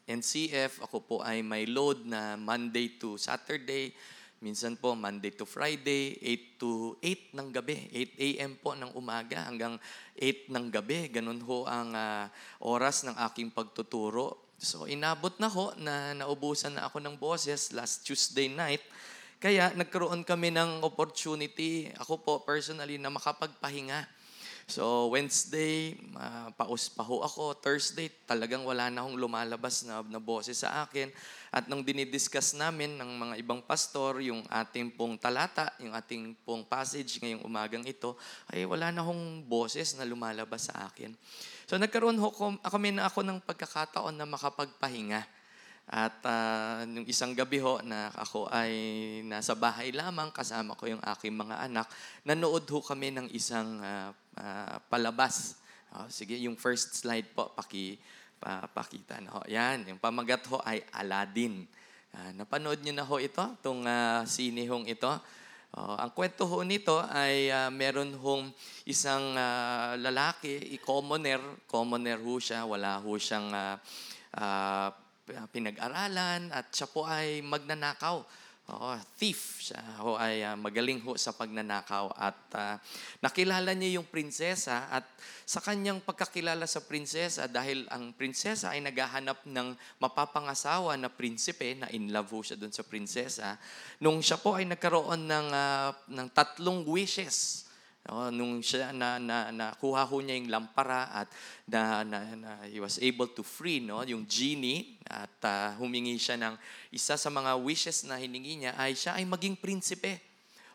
NCF, 0.08 0.80
ako 0.88 0.96
po 1.04 1.16
ay 1.20 1.44
may 1.44 1.68
load 1.68 2.08
na 2.08 2.40
Monday 2.40 2.96
to 2.96 3.20
Saturday. 3.20 3.92
Minsan 4.40 4.80
po, 4.80 4.96
Monday 4.96 5.36
to 5.36 5.44
Friday, 5.44 6.16
8 6.56 6.56
to 6.56 6.96
8 7.04 7.36
ng 7.36 7.48
gabi. 7.52 7.92
8 7.92 8.24
a.m. 8.24 8.52
po 8.56 8.72
ng 8.72 8.96
umaga 8.96 9.44
hanggang 9.44 9.76
8 10.16 10.48
ng 10.48 10.66
gabi. 10.72 11.12
Ganun 11.12 11.44
ho 11.44 11.68
ang 11.68 11.92
ah, 11.92 12.32
oras 12.64 13.04
ng 13.04 13.20
aking 13.20 13.52
pagtuturo. 13.52 14.47
So, 14.58 14.90
inabot 14.90 15.30
na 15.38 15.46
ho 15.46 15.70
na 15.78 16.18
naubusan 16.18 16.74
na 16.74 16.90
ako 16.90 16.98
ng 16.98 17.14
boses 17.14 17.70
last 17.70 18.02
Tuesday 18.02 18.50
night. 18.50 18.82
Kaya 19.38 19.70
nagkaroon 19.70 20.26
kami 20.26 20.50
ng 20.50 20.82
opportunity, 20.82 21.86
ako 21.94 22.18
po 22.18 22.32
personally, 22.42 22.98
na 22.98 23.06
makapagpahinga. 23.06 24.02
So, 24.66 25.14
Wednesday, 25.14 25.94
uh, 26.18 26.50
paus 26.58 26.90
pa 26.90 27.06
ho 27.06 27.22
ako. 27.22 27.54
Thursday, 27.62 28.10
talagang 28.26 28.66
wala 28.66 28.90
na 28.90 29.06
akong 29.06 29.14
lumalabas 29.14 29.86
na, 29.86 30.02
na 30.02 30.18
boses 30.18 30.58
sa 30.58 30.82
akin. 30.82 31.06
At 31.54 31.70
nung 31.70 31.86
dinidiscuss 31.86 32.58
namin 32.58 32.98
ng 32.98 33.10
mga 33.14 33.34
ibang 33.38 33.62
pastor, 33.62 34.18
yung 34.20 34.42
ating 34.50 34.90
pong 34.90 35.22
talata, 35.22 35.70
yung 35.78 35.94
ating 35.94 36.34
pong 36.42 36.66
passage 36.66 37.22
ngayong 37.22 37.46
umagang 37.46 37.86
ito, 37.86 38.18
ay 38.50 38.66
wala 38.66 38.90
na 38.90 39.06
akong 39.06 39.46
boses 39.46 39.94
na 39.94 40.02
lumalabas 40.02 40.66
sa 40.66 40.90
akin. 40.90 41.14
So, 41.68 41.76
nagkaroon 41.76 42.16
ho 42.16 42.32
kami 42.64 42.96
na 42.96 43.12
ako 43.12 43.20
ng 43.28 43.44
pagkakataon 43.44 44.16
na 44.16 44.24
makapagpahinga. 44.24 45.20
At 45.84 46.16
ah, 46.24 46.88
nung 46.88 47.04
isang 47.04 47.36
gabi 47.36 47.60
ho 47.60 47.84
na 47.84 48.08
ako 48.16 48.48
ay 48.48 48.72
nasa 49.28 49.52
bahay 49.52 49.92
lamang 49.92 50.32
kasama 50.32 50.72
ko 50.80 50.88
yung 50.88 51.04
aking 51.04 51.36
mga 51.36 51.68
anak, 51.68 51.84
nanood 52.24 52.64
ho 52.72 52.80
kami 52.80 53.12
ng 53.12 53.28
isang 53.36 53.84
ah, 53.84 54.16
ah, 54.40 54.80
palabas. 54.88 55.60
Ah, 55.92 56.08
sige, 56.08 56.40
yung 56.40 56.56
first 56.56 57.04
slide 57.04 57.28
po, 57.36 57.52
paki, 57.52 58.00
pa, 58.40 58.64
pakita 58.72 59.20
na 59.20 59.36
ho. 59.36 59.44
Yan, 59.44 59.92
yung 59.92 60.00
pamagat 60.00 60.48
ho 60.48 60.64
ay 60.64 60.80
Aladdin. 60.96 61.68
Ah, 62.16 62.32
napanood 62.32 62.80
niyo 62.80 62.96
na 62.96 63.04
ho 63.04 63.16
ito, 63.20 63.44
itong 63.60 63.84
uh, 63.84 64.24
sinihong 64.24 64.88
ito. 64.88 65.12
Oh, 65.76 66.00
ang 66.00 66.16
kwento 66.16 66.48
ho 66.48 66.64
nito 66.64 66.96
ay 67.12 67.52
ah, 67.52 67.68
meron 67.68 68.16
hong 68.16 68.48
isang 68.88 69.36
ah, 69.36 69.92
lalaki, 70.00 70.56
i-commoner, 70.80 71.68
commoner 71.68 72.16
ho 72.24 72.40
siya, 72.40 72.64
wala 72.64 72.96
ho 73.04 73.12
siyang 73.20 73.52
ah, 73.52 73.76
ah, 74.40 74.88
pinag-aralan 75.52 76.48
at 76.56 76.72
siya 76.72 76.88
po 76.88 77.04
ay 77.04 77.44
magnanakaw. 77.44 78.24
Oo, 78.68 78.92
thief. 79.16 79.64
Siya 79.64 79.80
ho 80.04 80.20
ay 80.20 80.44
ah, 80.44 80.52
magaling 80.52 81.00
ho 81.00 81.16
sa 81.16 81.32
pagnanakaw 81.32 82.12
at 82.12 82.40
ah, 82.52 82.76
nakilala 83.24 83.72
niya 83.72 83.96
yung 83.96 84.08
prinsesa 84.08 84.92
at 84.92 85.08
sa 85.48 85.64
kanyang 85.64 86.04
pagkakilala 86.04 86.68
sa 86.68 86.84
prinsesa 86.84 87.48
dahil 87.48 87.88
ang 87.88 88.12
prinsesa 88.12 88.76
ay 88.76 88.84
naghahanap 88.84 89.48
ng 89.48 89.72
mapapangasawa 90.04 91.00
na 91.00 91.08
prinsipe 91.08 91.80
na 91.80 91.88
in 91.96 92.12
love 92.12 92.28
ho 92.28 92.44
siya 92.44 92.60
doon 92.60 92.72
sa 92.72 92.84
prinsesa 92.84 93.56
nung 94.04 94.20
siya 94.20 94.36
po 94.36 94.60
ay 94.60 94.68
nagkaroon 94.68 95.24
ng 95.24 95.48
ah, 95.52 95.96
ng 96.04 96.28
tatlong 96.36 96.84
wishes 96.84 97.67
No, 98.08 98.32
nung 98.32 98.64
siya 98.64 98.88
na, 98.96 99.20
na, 99.20 99.52
nakuha 99.52 100.08
ho 100.08 100.16
niya 100.24 100.40
yung 100.40 100.48
lampara 100.48 101.12
at 101.12 101.28
na, 101.68 102.00
na, 102.08 102.24
na 102.40 102.50
he 102.64 102.80
was 102.80 102.96
able 103.04 103.28
to 103.28 103.44
free 103.44 103.84
no, 103.84 104.00
yung 104.00 104.24
genie 104.24 104.96
at 105.04 105.36
ah, 105.44 105.76
humingi 105.76 106.16
siya 106.16 106.40
ng 106.40 106.56
isa 106.88 107.20
sa 107.20 107.28
mga 107.28 107.60
wishes 107.60 108.08
na 108.08 108.16
hiningi 108.16 108.64
niya 108.64 108.72
ay 108.80 108.96
siya 108.96 109.20
ay 109.20 109.28
maging 109.28 109.60
prinsipe 109.60 110.24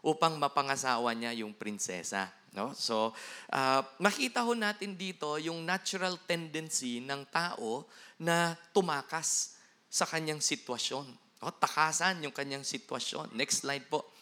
upang 0.05 0.37
mapangasawa 0.37 1.09
niya 1.17 1.33
yung 1.41 1.57
prinsesa. 1.57 2.29
No? 2.53 2.69
So, 2.77 3.17
ah, 3.49 3.81
makita 3.97 4.45
ho 4.45 4.53
natin 4.53 4.93
dito 4.93 5.33
yung 5.41 5.65
natural 5.65 6.21
tendency 6.29 7.01
ng 7.01 7.25
tao 7.33 7.89
na 8.21 8.53
tumakas 8.77 9.57
sa 9.89 10.05
kanyang 10.05 10.37
sitwasyon. 10.37 11.09
No? 11.41 11.49
Takasan 11.57 12.21
yung 12.21 12.35
kanyang 12.35 12.61
sitwasyon. 12.61 13.33
Next 13.33 13.65
slide 13.65 13.89
po. 13.89 14.12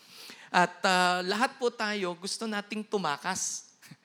At 0.51 0.83
ah, 0.83 1.23
lahat 1.23 1.55
po 1.55 1.71
tayo 1.71 2.11
gusto 2.19 2.43
nating 2.43 2.83
tumakas. 2.83 3.41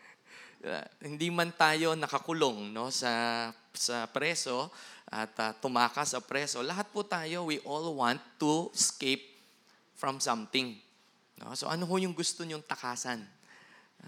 Uh, 0.66 0.82
hindi 0.98 1.30
man 1.30 1.54
tayo 1.54 1.94
nakakulong 1.94 2.74
no 2.74 2.90
sa 2.90 3.54
sa 3.70 4.08
preso 4.10 4.66
at 5.06 5.30
ah, 5.38 5.52
tumakas 5.54 6.16
sa 6.16 6.18
preso. 6.18 6.58
Lahat 6.58 6.90
po 6.90 7.06
tayo 7.06 7.46
we 7.46 7.62
all 7.62 7.94
want 7.94 8.18
to 8.40 8.72
escape 8.74 9.22
from 9.94 10.18
something. 10.18 10.74
No? 11.38 11.54
So 11.54 11.70
ano 11.70 11.86
ho 11.86 11.94
yung 12.02 12.16
gusto 12.16 12.42
niyong 12.42 12.66
takasan? 12.66 13.22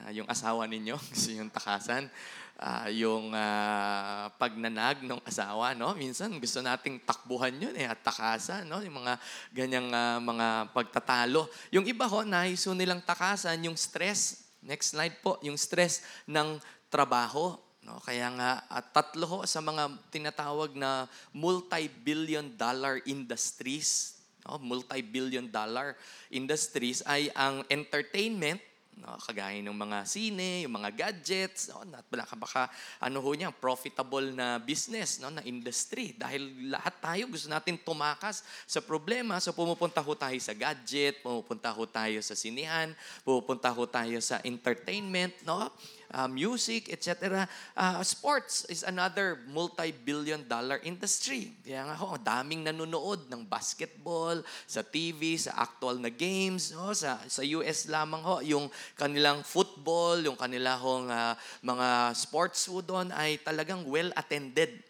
Ah, 0.03 0.11
yung 0.11 0.27
asawa 0.27 0.67
ninyo 0.67 0.99
gusto 1.15 1.31
yung 1.31 1.53
takasan. 1.53 2.11
Ah, 2.59 2.91
yung 2.91 3.31
ah, 3.39 4.35
pagnanag 4.35 5.07
ng 5.07 5.23
asawa, 5.23 5.79
no? 5.79 5.95
Minsan 5.95 6.35
gusto 6.43 6.59
nating 6.59 6.99
takbuhan 7.07 7.55
yun 7.55 7.71
eh, 7.79 7.87
at 7.87 8.03
takasan, 8.03 8.67
no? 8.67 8.83
Yung 8.83 8.99
mga 8.99 9.15
ganyang 9.55 9.89
ah, 9.95 10.19
mga 10.19 10.75
pagtatalo. 10.75 11.47
Yung 11.71 11.87
iba 11.87 12.11
ho, 12.11 12.27
naiso 12.27 12.75
nilang 12.75 12.99
takasan 12.99 13.63
yung 13.63 13.79
stress. 13.79 14.51
Next 14.59 14.91
slide 14.91 15.23
po, 15.23 15.39
yung 15.47 15.55
stress 15.55 16.03
ng 16.27 16.59
trabaho. 16.91 17.55
No? 17.87 18.03
Kaya 18.03 18.27
nga, 18.35 18.67
at 18.67 18.91
tatlo 18.91 19.25
ho 19.25 19.39
sa 19.47 19.63
mga 19.63 19.95
tinatawag 20.11 20.75
na 20.75 21.07
multi-billion 21.31 22.59
dollar 22.59 22.99
industries, 23.07 24.19
no? 24.43 24.59
multi-billion 24.59 25.47
dollar 25.47 25.95
industries 26.27 27.07
ay 27.07 27.31
ang 27.39 27.63
entertainment, 27.71 28.59
no? 28.99 29.17
kagaya 29.23 29.59
ng 29.63 29.75
mga 29.75 29.99
sine, 30.05 30.67
yung 30.67 30.75
mga 30.75 30.91
gadgets, 30.95 31.71
no? 31.71 31.83
at 31.87 32.07
baka, 32.11 32.35
baka 32.35 32.63
ano 32.99 33.23
ho 33.23 33.31
niya, 33.33 33.55
profitable 33.55 34.35
na 34.35 34.59
business, 34.59 35.23
no? 35.23 35.31
na 35.31 35.43
industry. 35.47 36.13
Dahil 36.19 36.71
lahat 36.71 36.99
tayo 36.99 37.31
gusto 37.31 37.49
natin 37.49 37.79
tumakas 37.81 38.43
sa 38.67 38.83
problema. 38.83 39.39
So 39.39 39.55
pumupunta 39.55 40.03
ho 40.03 40.13
tayo 40.19 40.37
sa 40.43 40.53
gadget, 40.53 41.23
pumupunta 41.23 41.71
ho 41.71 41.83
tayo 41.87 42.19
sa 42.21 42.35
sinihan, 42.35 42.93
pumupunta 43.23 43.71
ho 43.71 43.83
tayo 43.87 44.19
sa 44.19 44.43
entertainment, 44.43 45.35
no? 45.47 45.71
Uh, 46.15 46.29
music, 46.29 46.89
etc. 46.93 47.45
Uh, 47.77 48.01
sports 48.05 48.65
is 48.69 48.85
another 48.85 49.41
multi-billion 49.49 50.45
dollar 50.49 50.81
industry. 50.85 51.53
Kaya 51.65 51.89
nga 51.89 51.97
ho, 51.99 52.17
daming 52.17 52.65
nanonood 52.65 53.29
ng 53.29 53.45
basketball, 53.45 54.41
sa 54.65 54.81
TV, 54.81 55.37
sa 55.37 55.69
actual 55.69 56.01
na 56.01 56.09
games. 56.09 56.73
No? 56.73 56.93
Sa, 56.97 57.21
sa 57.29 57.43
US 57.61 57.89
lamang 57.89 58.23
ho, 58.25 58.41
yung 58.41 58.67
kanilang 58.97 59.45
football, 59.45 60.21
yung 60.25 60.39
kanilang 60.39 61.09
uh, 61.09 61.35
mga 61.61 62.17
sports 62.17 62.69
ho 62.69 62.81
doon 62.81 63.13
ay 63.13 63.41
talagang 63.43 63.85
well-attended. 63.85 64.88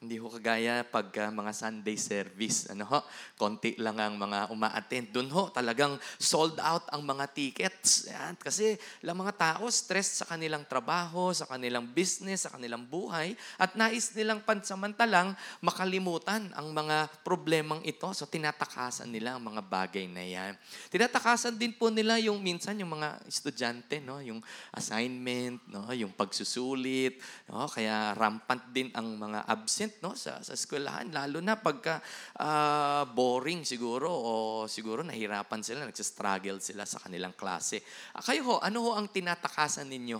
Hindi 0.00 0.16
ho 0.16 0.32
kagaya 0.32 0.80
pag 0.80 1.12
uh, 1.12 1.28
mga 1.28 1.52
Sunday 1.52 1.92
service, 2.00 2.72
ano 2.72 2.88
ho, 2.88 3.04
konti 3.36 3.76
lang 3.76 4.00
ang 4.00 4.16
mga 4.16 4.48
uma-attend. 4.48 5.12
Doon 5.12 5.28
ho, 5.28 5.52
talagang 5.52 6.00
sold 6.16 6.56
out 6.56 6.88
ang 6.88 7.04
mga 7.04 7.28
tickets. 7.36 8.08
Yan. 8.08 8.32
Kasi 8.40 8.80
lang 9.04 9.20
mga 9.20 9.36
tao, 9.36 9.68
stress 9.68 10.24
sa 10.24 10.32
kanilang 10.32 10.64
trabaho, 10.64 11.36
sa 11.36 11.44
kanilang 11.44 11.84
business, 11.84 12.48
sa 12.48 12.56
kanilang 12.56 12.88
buhay, 12.88 13.36
at 13.60 13.76
nais 13.76 14.08
nilang 14.16 14.40
pansamantalang 14.40 15.36
makalimutan 15.60 16.48
ang 16.56 16.72
mga 16.72 17.04
problemang 17.20 17.84
ito. 17.84 18.08
So, 18.16 18.24
tinatakasan 18.24 19.12
nila 19.12 19.36
ang 19.36 19.44
mga 19.52 19.60
bagay 19.68 20.08
na 20.08 20.24
yan. 20.24 20.56
Tinatakasan 20.88 21.60
din 21.60 21.76
po 21.76 21.92
nila 21.92 22.16
yung 22.24 22.40
minsan 22.40 22.72
yung 22.80 22.96
mga 22.96 23.20
estudyante, 23.28 24.00
no? 24.00 24.16
yung 24.24 24.40
assignment, 24.72 25.60
no? 25.68 25.92
yung 25.92 26.16
pagsusulit, 26.16 27.20
no? 27.52 27.68
kaya 27.68 28.16
rampant 28.16 28.64
din 28.72 28.88
ang 28.96 29.20
mga 29.20 29.44
absent 29.44 29.89
no 29.98 30.14
sa 30.14 30.38
sa 30.40 30.54
eskwelahan 30.54 31.10
lalo 31.10 31.42
na 31.42 31.58
pagka 31.58 31.98
ah, 32.38 33.02
boring 33.10 33.66
siguro 33.66 34.06
o 34.06 34.32
siguro 34.70 35.02
nahirapan 35.02 35.60
sila 35.60 35.88
nagsa-struggle 35.88 36.62
sila 36.62 36.86
sa 36.86 37.02
kanilang 37.02 37.34
klase. 37.34 37.82
Ah, 38.14 38.22
kayo 38.22 38.46
ho, 38.46 38.54
ano 38.62 38.86
ho 38.86 38.90
ang 38.94 39.10
tinatakasan 39.10 39.90
ninyo? 39.90 40.18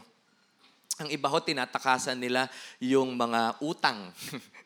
Ang 1.01 1.09
iba 1.09 1.33
ho 1.33 1.39
tinatakasan 1.41 2.21
nila 2.21 2.51
yung 2.83 3.17
mga 3.17 3.63
utang. 3.65 4.11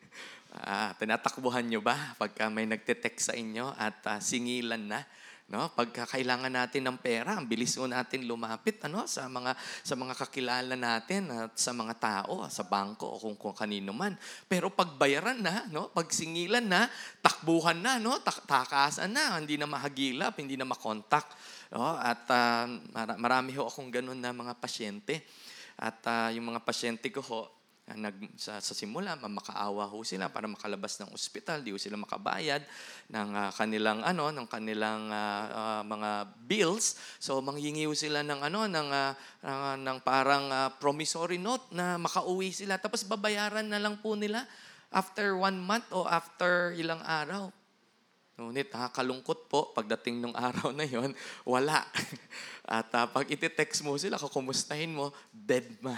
ah, 0.67 0.91
tinatakbuhan 0.99 1.63
nyo 1.63 1.79
ba 1.79 2.17
pagka 2.19 2.49
may 2.51 2.67
nagte-text 2.67 3.31
sa 3.31 3.33
inyo 3.37 3.71
at 3.77 4.01
ah, 4.09 4.19
singilan 4.19 4.81
na? 4.81 5.05
No, 5.45 5.69
pagka 5.77 6.09
kailangan 6.09 6.49
natin 6.49 6.89
ng 6.89 6.97
pera, 6.97 7.37
ang 7.37 7.45
bilis 7.45 7.77
mo 7.77 7.85
natin 7.85 8.25
lumapit 8.25 8.81
ano 8.81 9.05
sa 9.05 9.29
mga 9.29 9.53
sa 9.85 9.93
mga 9.93 10.17
kakilala 10.17 10.73
natin 10.73 11.29
at 11.29 11.53
sa 11.53 11.69
mga 11.69 11.93
tao, 12.01 12.49
sa 12.49 12.65
bangko 12.65 13.05
o 13.05 13.21
kung, 13.21 13.37
kung 13.37 13.53
kanino 13.53 13.93
man. 13.93 14.17
Pero 14.49 14.73
pagbayaran 14.73 15.37
na, 15.37 15.69
no, 15.69 15.93
pagsingilan 15.93 16.65
na, 16.65 16.89
takbuhan 17.21 17.77
na, 17.77 18.01
no, 18.01 18.17
tak 18.25 18.41
takasan 18.49 19.13
na, 19.13 19.37
hindi 19.37 19.53
na 19.53 19.69
mahagilap, 19.69 20.33
hindi 20.41 20.57
na 20.57 20.65
makontak. 20.65 21.29
No, 21.69 21.93
at 21.93 22.25
uh, 22.25 22.65
marami 23.21 23.53
ho 23.53 23.69
akong 23.69 23.93
ganun 23.93 24.17
na 24.17 24.33
mga 24.33 24.57
pasyente. 24.57 25.29
At 25.77 26.01
uh, 26.09 26.33
yung 26.33 26.57
mga 26.57 26.65
pasyente 26.65 27.13
ko 27.13 27.21
ho, 27.21 27.54
nag, 27.93 28.17
sa, 28.33 28.57
sa 28.57 28.73
simula, 28.73 29.13
makaawa 29.13 29.85
ho 29.85 30.01
sila 30.01 30.25
para 30.25 30.49
makalabas 30.49 30.97
ng 30.97 31.13
ospital, 31.13 31.61
di 31.61 31.69
ho 31.69 31.77
sila 31.77 32.01
makabayad 32.01 32.65
ng 33.13 33.29
uh, 33.29 33.51
kanilang 33.53 34.01
ano, 34.01 34.33
ng 34.33 34.49
kanilang 34.49 35.13
uh, 35.13 35.45
uh, 35.53 35.81
mga 35.85 36.09
bills. 36.49 36.97
So 37.21 37.45
manghingi 37.45 37.85
ho 37.85 37.93
sila 37.93 38.25
ng 38.25 38.41
ano, 38.41 38.65
ng 38.65 38.89
uh, 38.89 39.11
uh, 39.45 39.75
ng 39.77 40.01
parang 40.01 40.49
uh, 40.49 40.73
promissory 40.81 41.37
note 41.37 41.69
na 41.77 42.01
makauwi 42.01 42.49
sila 42.49 42.81
tapos 42.81 43.05
babayaran 43.05 43.69
na 43.69 43.77
lang 43.77 44.01
po 44.01 44.17
nila 44.17 44.49
after 44.89 45.37
one 45.37 45.61
month 45.61 45.85
o 45.93 46.09
after 46.09 46.73
ilang 46.73 47.05
araw. 47.05 47.53
Ngunit 48.35 48.67
nakakalungkot 48.67 49.47
po, 49.47 49.71
pagdating 49.71 50.19
ng 50.25 50.35
araw 50.49 50.75
na 50.75 50.83
yon, 50.83 51.15
wala. 51.47 51.85
At 52.65 52.89
uh, 52.97 53.05
pag 53.05 53.29
iti-text 53.29 53.85
mo 53.85 53.93
sila, 53.93 54.17
kukumustahin 54.17 54.89
mo, 54.89 55.13
dead 55.29 55.69
ma. 55.85 55.93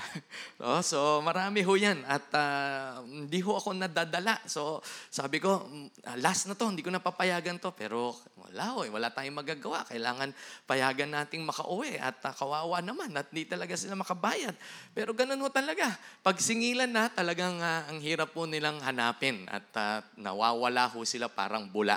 no? 0.60 0.84
So 0.88 1.24
marami 1.24 1.64
ho 1.64 1.74
yan. 1.80 2.04
At 2.04 2.28
uh, 2.36 3.08
hindi 3.08 3.40
ho 3.40 3.56
ako 3.56 3.72
nadadala. 3.72 4.36
So 4.52 4.84
sabi 5.08 5.40
ko, 5.40 5.64
mm, 5.64 6.20
last 6.20 6.52
na 6.52 6.60
to, 6.60 6.68
hindi 6.68 6.84
ko 6.84 6.92
na 6.92 7.00
papayagan 7.00 7.56
to. 7.64 7.72
Pero 7.72 8.20
wala 8.36 8.76
ho, 8.76 8.84
eh, 8.84 8.92
wala 8.92 9.08
tayong 9.08 9.40
magagawa. 9.40 9.88
Kailangan 9.88 10.36
payagan 10.68 11.16
nating 11.16 11.48
makauwi. 11.48 11.96
At 12.04 12.20
uh, 12.28 12.36
kawawa 12.36 12.84
naman, 12.84 13.16
at 13.16 13.32
hindi 13.32 13.48
talaga 13.48 13.80
sila 13.80 13.96
makabayad. 13.96 14.54
Pero 14.92 15.16
ganun 15.16 15.40
ho 15.40 15.48
talaga. 15.48 15.96
Pag 16.20 16.44
singilan 16.44 16.92
na, 16.92 17.08
talagang 17.08 17.64
uh, 17.64 17.88
ang 17.88 18.04
hirap 18.04 18.36
po 18.36 18.44
nilang 18.44 18.84
hanapin. 18.84 19.48
At 19.48 19.72
uh, 19.80 20.04
nawawala 20.20 20.92
ho 20.92 21.00
sila 21.08 21.32
parang 21.32 21.72
bula. 21.72 21.96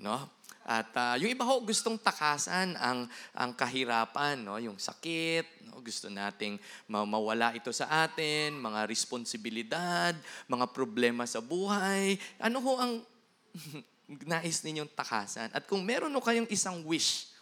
No? 0.00 0.37
At 0.68 0.92
uh, 0.92 1.16
yung 1.16 1.32
iba 1.32 1.48
ho 1.48 1.64
gustong 1.64 1.96
takasan 1.96 2.76
ang 2.76 3.08
ang 3.32 3.56
kahirapan, 3.56 4.36
no? 4.36 4.60
Yung 4.60 4.76
sakit, 4.76 5.64
no? 5.64 5.80
Gusto 5.80 6.12
nating 6.12 6.60
mawala 6.84 7.56
ito 7.56 7.72
sa 7.72 8.04
atin, 8.04 8.52
mga 8.60 8.84
responsibilidad, 8.84 10.12
mga 10.44 10.68
problema 10.68 11.24
sa 11.24 11.40
buhay. 11.40 12.20
Ano 12.36 12.60
ho 12.60 12.76
ang 12.76 12.92
nais 14.28 14.60
ninyong 14.60 14.92
takasan? 14.92 15.48
At 15.56 15.64
kung 15.64 15.80
meron 15.88 16.12
ho 16.12 16.20
kayong 16.20 16.52
isang 16.52 16.84
wish, 16.84 17.32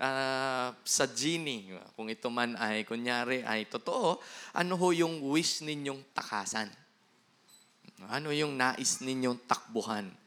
uh, 0.00 0.72
sa 0.72 1.04
genie, 1.04 1.68
kung 1.92 2.08
ito 2.08 2.32
man 2.32 2.56
ay 2.56 2.88
kunyari 2.88 3.44
ay 3.44 3.68
totoo, 3.68 4.16
ano 4.56 4.72
ho 4.80 4.88
yung 4.88 5.20
wish 5.28 5.60
ninyong 5.60 6.00
takasan? 6.16 6.72
Ano 8.08 8.32
yung 8.32 8.56
nais 8.56 9.04
ninyong 9.04 9.44
takbuhan? 9.44 10.23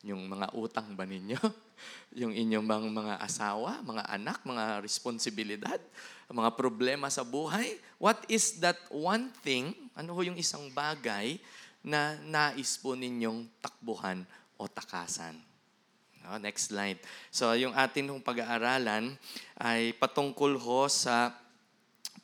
Yung 0.00 0.24
mga 0.32 0.56
utang 0.56 0.96
ba 0.96 1.04
ninyo? 1.04 1.36
yung 2.20 2.32
inyong 2.32 2.64
mga, 2.64 2.88
mga 2.88 3.14
asawa, 3.20 3.84
mga 3.84 4.04
anak, 4.08 4.38
mga 4.48 4.80
responsibilidad, 4.80 5.80
mga 6.32 6.56
problema 6.56 7.12
sa 7.12 7.20
buhay? 7.20 7.76
What 8.00 8.24
is 8.32 8.56
that 8.64 8.80
one 8.88 9.28
thing, 9.44 9.76
ano 9.92 10.16
ho 10.16 10.20
yung 10.24 10.40
isang 10.40 10.72
bagay 10.72 11.36
na 11.84 12.16
nais 12.24 12.80
po 12.80 12.96
ninyong 12.96 13.44
takbuhan 13.60 14.24
o 14.56 14.64
takasan? 14.64 15.36
No, 16.20 16.36
next 16.36 16.72
slide. 16.72 17.00
So 17.32 17.52
yung 17.56 17.72
atin 17.72 18.08
hong 18.12 18.24
pag-aaralan 18.24 19.16
ay 19.56 19.96
patungkol 19.96 20.56
ho 20.60 20.88
sa 20.88 21.32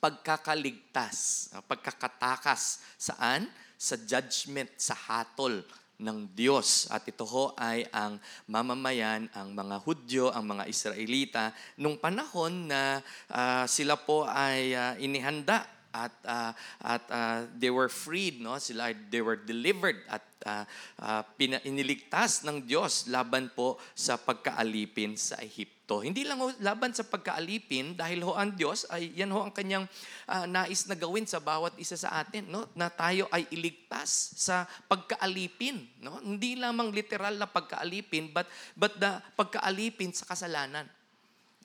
pagkakaligtas, 0.00 1.48
pagkakatakas. 1.64 2.84
Saan? 2.96 3.48
Sa 3.76 3.92
judgment, 4.00 4.72
sa 4.80 4.96
hatol 4.96 5.60
ng 6.00 6.28
Diyos. 6.32 6.88
At 6.92 7.04
ito 7.08 7.24
ho 7.24 7.52
ay 7.56 7.88
ang 7.92 8.20
mamamayan, 8.48 9.28
ang 9.32 9.52
mga 9.52 9.76
Hudyo, 9.82 10.24
ang 10.32 10.56
mga 10.56 10.64
Israelita, 10.68 11.52
nung 11.80 11.96
panahon 11.96 12.68
na 12.68 13.00
uh, 13.32 13.64
sila 13.64 13.96
po 13.96 14.24
ay 14.28 14.76
uh, 14.76 14.94
inihanda 15.00 15.64
at 15.96 16.14
uh, 16.28 16.52
at 16.84 17.04
uh, 17.08 17.38
they 17.56 17.72
were 17.72 17.88
freed 17.88 18.44
no? 18.44 18.60
Sila 18.60 18.92
they 19.08 19.24
were 19.24 19.40
delivered 19.40 20.04
at 20.12 20.24
uh, 20.44 20.64
uh, 21.00 21.22
pina, 21.40 21.56
iniligtas 21.64 22.44
ng 22.44 22.68
Diyos 22.68 23.08
laban 23.08 23.48
po 23.56 23.80
sa 23.96 24.20
pagkaalipin 24.20 25.16
sa 25.16 25.40
Ehipto 25.86 26.02
hindi 26.02 26.26
lang 26.26 26.42
ho, 26.42 26.50
laban 26.58 26.90
sa 26.90 27.06
pagkaalipin 27.06 27.94
dahil 27.94 28.26
ho 28.26 28.34
ang 28.34 28.50
Diyos 28.58 28.90
ay 28.90 29.14
yan 29.14 29.30
ho 29.30 29.46
ang 29.46 29.54
kanyang 29.54 29.86
uh, 30.26 30.42
nais 30.42 30.82
na 30.90 30.98
gawin 30.98 31.22
sa 31.30 31.38
bawat 31.38 31.78
isa 31.78 31.94
sa 31.94 32.18
atin 32.18 32.50
no 32.50 32.66
na 32.74 32.90
tayo 32.90 33.30
ay 33.30 33.46
iligtas 33.54 34.34
sa 34.34 34.66
pagkaalipin 34.90 36.02
no 36.02 36.18
hindi 36.26 36.58
lamang 36.58 36.90
literal 36.90 37.38
na 37.38 37.46
pagkaalipin 37.46 38.34
but 38.34 38.50
but 38.74 38.98
the 38.98 39.22
pagkaalipin 39.38 40.10
sa 40.10 40.26
kasalanan 40.26 40.90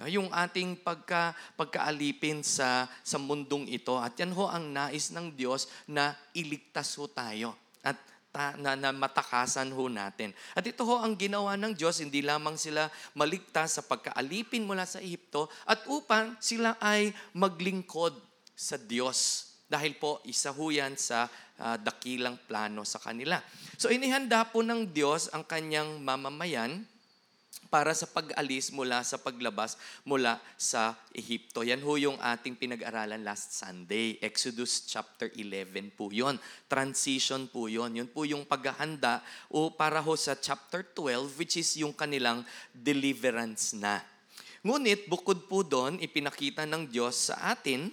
yung 0.06 0.30
ating 0.34 0.82
pagka, 0.82 1.34
pagkaalipin 1.58 2.42
sa, 2.42 2.90
sa 3.06 3.22
mundong 3.22 3.70
ito. 3.70 4.01
At 4.01 4.18
yan 4.18 4.34
ho 4.34 4.50
ang 4.50 4.74
nais 4.74 5.14
ng 5.14 5.29
Diyos 5.38 5.70
na 5.86 6.18
iligtas 6.34 6.98
ho 6.98 7.05
tayo. 7.05 7.53
At 7.86 8.01
ta, 8.31 8.55
na, 8.57 8.79
na 8.79 8.96
matakasan 8.96 9.70
ho 9.75 9.91
natin. 9.91 10.31
At 10.55 10.63
ito 10.63 10.87
ho 10.87 11.03
ang 11.03 11.13
ginawa 11.20 11.59
ng 11.59 11.75
Diyos, 11.75 12.00
hindi 12.00 12.24
lamang 12.24 12.55
sila 12.55 12.87
maligtas 13.13 13.77
sa 13.77 13.83
pagkaalipin 13.83 14.63
mula 14.63 14.87
sa 14.87 15.03
Ehipto, 15.03 15.51
at 15.67 15.83
upang 15.91 16.39
sila 16.39 16.79
ay 16.79 17.11
maglingkod 17.35 18.15
sa 18.55 18.79
Diyos. 18.79 19.51
Dahil 19.67 19.96
po, 19.96 20.20
isa 20.27 20.51
ho 20.51 20.65
yan 20.67 21.00
sa 21.00 21.27
uh, 21.59 21.77
dakilang 21.79 22.35
plano 22.48 22.83
sa 22.83 23.00
kanila. 23.00 23.39
So 23.79 23.87
inihanda 23.87 24.44
po 24.48 24.63
ng 24.63 24.91
Diyos 24.91 25.31
ang 25.31 25.48
kanyang 25.48 26.00
mamamayan 26.03 26.83
para 27.72 27.96
sa 27.96 28.03
pag-alis 28.03 28.68
mula 28.75 29.00
sa 29.07 29.16
paglabas 29.16 29.79
mula 30.03 30.44
sa 30.60 31.00
Ehipto. 31.16 31.64
Yan 31.64 31.79
ho 31.79 31.96
yung 31.96 32.20
ating 32.20 32.60
pinag-aralan 32.60 33.24
last 33.24 33.55
Sunday. 33.55 34.20
Exodus 34.20 34.84
chapter 34.92 35.31
11 35.31 35.96
po 35.96 36.12
yon. 36.12 36.36
Transition 36.68 37.48
po 37.48 37.72
yon. 37.72 37.96
Yun 37.96 38.12
po 38.12 38.27
yung 38.27 38.44
paghahanda 38.44 39.24
o 39.48 39.72
para 39.72 40.03
ho 40.03 40.14
sa 40.20 40.36
chapter 40.36 40.84
12 40.84 41.40
which 41.40 41.55
is 41.55 41.79
yung 41.79 41.96
kanilang 41.96 42.44
deliverance 42.75 43.72
na. 43.72 44.03
Ngunit 44.62 45.07
bukod 45.07 45.48
po 45.48 45.64
doon, 45.64 45.98
ipinakita 46.03 46.68
ng 46.68 46.92
Diyos 46.92 47.31
sa 47.31 47.55
atin 47.55 47.90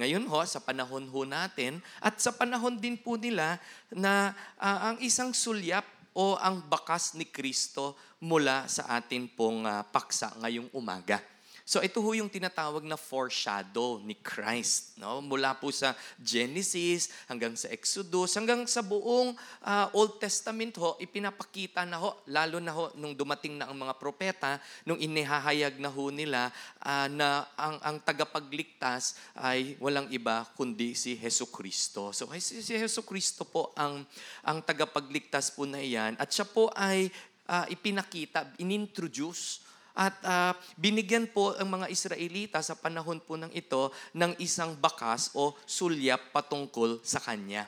ngayon 0.00 0.24
ho, 0.32 0.40
sa 0.48 0.64
panahon 0.64 1.12
ho 1.12 1.20
natin, 1.28 1.76
at 2.00 2.16
sa 2.24 2.32
panahon 2.32 2.80
din 2.80 2.96
po 2.96 3.20
nila 3.20 3.60
na 3.92 4.32
uh, 4.56 4.94
ang 4.94 4.96
isang 5.04 5.34
sulyap 5.36 5.84
o 6.14 6.34
ang 6.38 6.66
bakas 6.66 7.14
ni 7.14 7.28
Kristo 7.28 7.94
mula 8.24 8.66
sa 8.66 8.90
atin 8.98 9.30
pong 9.30 9.64
uh, 9.64 9.86
paksa 9.86 10.34
ngayong 10.40 10.70
umaga. 10.74 11.22
So 11.70 11.78
ito 11.78 12.02
ho 12.02 12.10
yung 12.10 12.26
tinatawag 12.26 12.82
na 12.82 12.98
foreshadow 12.98 14.02
ni 14.02 14.18
Christ. 14.18 14.98
No? 14.98 15.22
Mula 15.22 15.54
po 15.54 15.70
sa 15.70 15.94
Genesis 16.18 17.14
hanggang 17.30 17.54
sa 17.54 17.70
Exodus, 17.70 18.34
hanggang 18.34 18.66
sa 18.66 18.82
buong 18.82 19.38
uh, 19.62 19.86
Old 19.94 20.18
Testament 20.18 20.74
ho, 20.82 20.98
ipinapakita 20.98 21.86
na 21.86 22.02
ho, 22.02 22.26
lalo 22.26 22.58
na 22.58 22.74
ho 22.74 22.90
nung 22.98 23.14
dumating 23.14 23.54
na 23.54 23.70
ang 23.70 23.78
mga 23.78 23.94
propeta, 24.02 24.58
nung 24.82 24.98
inihahayag 24.98 25.78
na 25.78 25.86
ho 25.86 26.10
nila 26.10 26.50
uh, 26.82 27.06
na 27.06 27.46
ang, 27.54 27.78
ang 27.86 27.96
tagapagligtas 28.02 29.14
ay 29.38 29.78
walang 29.78 30.10
iba 30.10 30.42
kundi 30.58 30.98
si 30.98 31.14
Heso 31.14 31.46
Kristo. 31.54 32.10
So 32.10 32.26
si, 32.42 32.74
Heso 32.74 33.06
Kristo 33.06 33.46
po 33.46 33.70
ang, 33.78 34.02
ang 34.42 34.58
tagapagligtas 34.66 35.54
po 35.54 35.70
na 35.70 35.78
iyan 35.78 36.18
at 36.18 36.34
siya 36.34 36.50
po 36.50 36.66
ay 36.74 37.14
uh, 37.46 37.62
ipinakita, 37.70 38.58
inintroduce 38.58 39.69
at 39.94 40.14
uh, 40.22 40.52
binigyan 40.78 41.26
po 41.28 41.54
ang 41.58 41.80
mga 41.80 41.90
Israelita 41.90 42.58
sa 42.62 42.78
panahon 42.78 43.18
po 43.18 43.34
ng 43.34 43.50
ito 43.50 43.90
ng 44.14 44.38
isang 44.38 44.78
bakas 44.78 45.34
o 45.34 45.56
sulyap 45.66 46.30
patungkol 46.30 47.02
sa 47.02 47.18
Kanya 47.18 47.66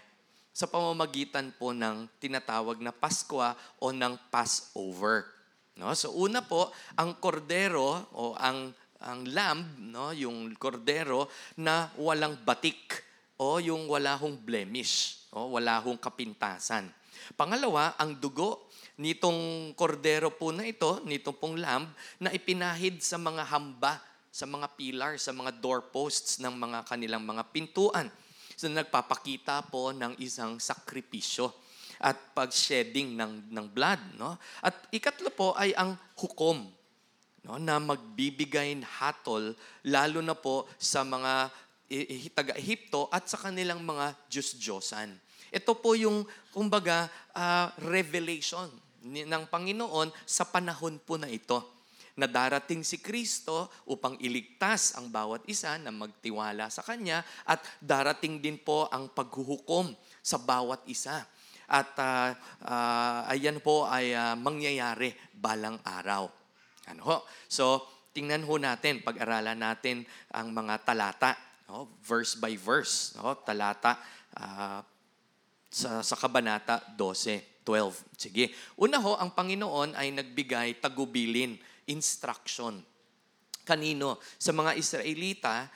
sa 0.52 0.68
pamamagitan 0.68 1.48
po 1.56 1.72
ng 1.72 2.04
tinatawag 2.20 2.76
na 2.84 2.92
Pasko 2.92 3.40
o 3.80 3.86
ng 3.88 4.14
Passover. 4.28 5.24
No? 5.80 5.96
So 5.96 6.12
una 6.12 6.44
po, 6.44 6.68
ang 7.00 7.16
kordero 7.16 8.12
o 8.12 8.36
ang 8.36 8.76
ang 9.02 9.26
lamb, 9.26 9.66
no, 9.82 10.14
yung 10.14 10.54
kordero 10.54 11.26
na 11.58 11.90
walang 11.98 12.38
batik 12.46 13.02
o 13.34 13.58
yung 13.58 13.90
wala 13.90 14.14
hong 14.14 14.38
blemish, 14.38 15.26
o 15.34 15.58
wala 15.58 15.82
hong 15.82 15.98
kapintasan. 15.98 16.86
Pangalawa, 17.34 17.98
ang 17.98 18.14
dugo 18.14 18.70
nitong 19.02 19.74
kordero 19.74 20.30
po 20.30 20.54
na 20.54 20.62
ito, 20.62 21.02
nitong 21.02 21.34
pong 21.34 21.58
lamb, 21.58 21.90
na 22.22 22.30
ipinahid 22.30 23.02
sa 23.02 23.18
mga 23.18 23.42
hamba, 23.50 23.98
sa 24.30 24.46
mga 24.46 24.70
pilar, 24.78 25.18
sa 25.18 25.34
mga 25.34 25.58
doorposts 25.58 26.38
ng 26.38 26.54
mga 26.54 26.86
kanilang 26.86 27.26
mga 27.26 27.42
pintuan. 27.50 28.06
So 28.54 28.70
nagpapakita 28.70 29.66
po 29.66 29.90
ng 29.90 30.14
isang 30.22 30.62
sakripisyo 30.62 31.50
at 31.98 32.14
pag-shedding 32.30 33.18
ng, 33.18 33.50
ng 33.50 33.66
blood. 33.66 33.98
No? 34.14 34.38
At 34.62 34.86
ikatlo 34.94 35.34
po 35.34 35.50
ay 35.58 35.74
ang 35.74 35.98
hukom 36.14 36.70
no, 37.42 37.58
na 37.58 37.82
magbibigay 37.82 38.78
hatol 39.02 39.54
lalo 39.82 40.18
na 40.22 40.38
po 40.38 40.70
sa 40.78 41.02
mga 41.02 41.50
taga-Ehipto 42.32 43.12
at 43.12 43.28
sa 43.28 43.36
kanilang 43.36 43.82
mga 43.84 44.16
Diyos-Diyosan. 44.30 45.12
Ito 45.52 45.76
po 45.76 45.92
yung, 45.92 46.24
kumbaga, 46.48 47.12
uh, 47.36 47.68
revelation 47.84 48.72
ng 49.02 49.44
Panginoon 49.50 50.14
sa 50.22 50.46
panahon 50.46 51.02
po 51.02 51.18
na 51.18 51.26
ito 51.26 51.82
na 52.12 52.28
darating 52.28 52.84
si 52.84 53.00
Kristo 53.00 53.72
upang 53.88 54.20
iligtas 54.20 54.92
ang 55.00 55.08
bawat 55.08 55.48
isa 55.48 55.80
na 55.80 55.88
magtiwala 55.88 56.68
sa 56.68 56.84
Kanya 56.84 57.24
at 57.48 57.64
darating 57.80 58.36
din 58.36 58.60
po 58.60 58.84
ang 58.92 59.08
paghuhukom 59.08 59.96
sa 60.20 60.36
bawat 60.36 60.84
isa. 60.84 61.24
At 61.72 61.96
uh, 61.96 62.36
uh, 62.68 63.32
ayan 63.32 63.64
po 63.64 63.88
ay 63.88 64.12
uh, 64.12 64.36
mangyayari 64.36 65.16
balang 65.32 65.80
araw. 65.80 66.28
Ano 66.92 67.00
ho? 67.08 67.16
So, 67.48 67.88
tingnan 68.12 68.44
ho 68.44 68.60
natin, 68.60 69.00
pag-aralan 69.00 69.56
natin 69.56 70.04
ang 70.36 70.52
mga 70.52 70.84
talata, 70.84 71.32
no? 71.72 71.96
verse 72.04 72.36
by 72.36 72.52
verse, 72.60 73.16
no? 73.16 73.40
talata 73.40 73.96
uh, 74.36 74.84
sa, 75.72 76.04
sa 76.04 76.14
Kabanata 76.20 76.84
12. 76.92 77.51
12. 77.64 78.18
Sige. 78.18 78.50
Una 78.78 78.98
ho, 78.98 79.18
ang 79.18 79.30
Panginoon 79.34 79.94
ay 79.94 80.10
nagbigay 80.14 80.82
tagubilin, 80.82 81.56
instruction. 81.86 82.82
Kanino? 83.62 84.18
Sa 84.38 84.50
mga 84.50 84.74
Israelita 84.74 85.70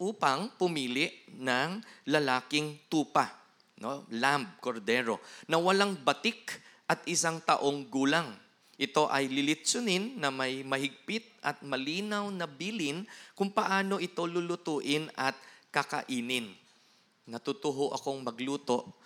upang 0.00 0.50
pumili 0.56 1.12
ng 1.38 1.78
lalaking 2.10 2.88
tupa, 2.90 3.30
no? 3.78 4.08
lamb, 4.16 4.58
cordero, 4.58 5.20
na 5.46 5.60
walang 5.60 5.94
batik 6.00 6.58
at 6.90 7.04
isang 7.06 7.38
taong 7.44 7.86
gulang. 7.86 8.34
Ito 8.80 9.12
ay 9.12 9.28
lilitsunin 9.28 10.16
na 10.16 10.32
may 10.32 10.64
mahigpit 10.64 11.36
at 11.44 11.60
malinaw 11.60 12.32
na 12.32 12.48
bilin 12.48 13.04
kung 13.36 13.52
paano 13.52 14.00
ito 14.00 14.24
lulutuin 14.24 15.12
at 15.20 15.36
kakainin. 15.68 16.48
Natutuho 17.28 17.92
akong 17.92 18.24
magluto 18.24 18.99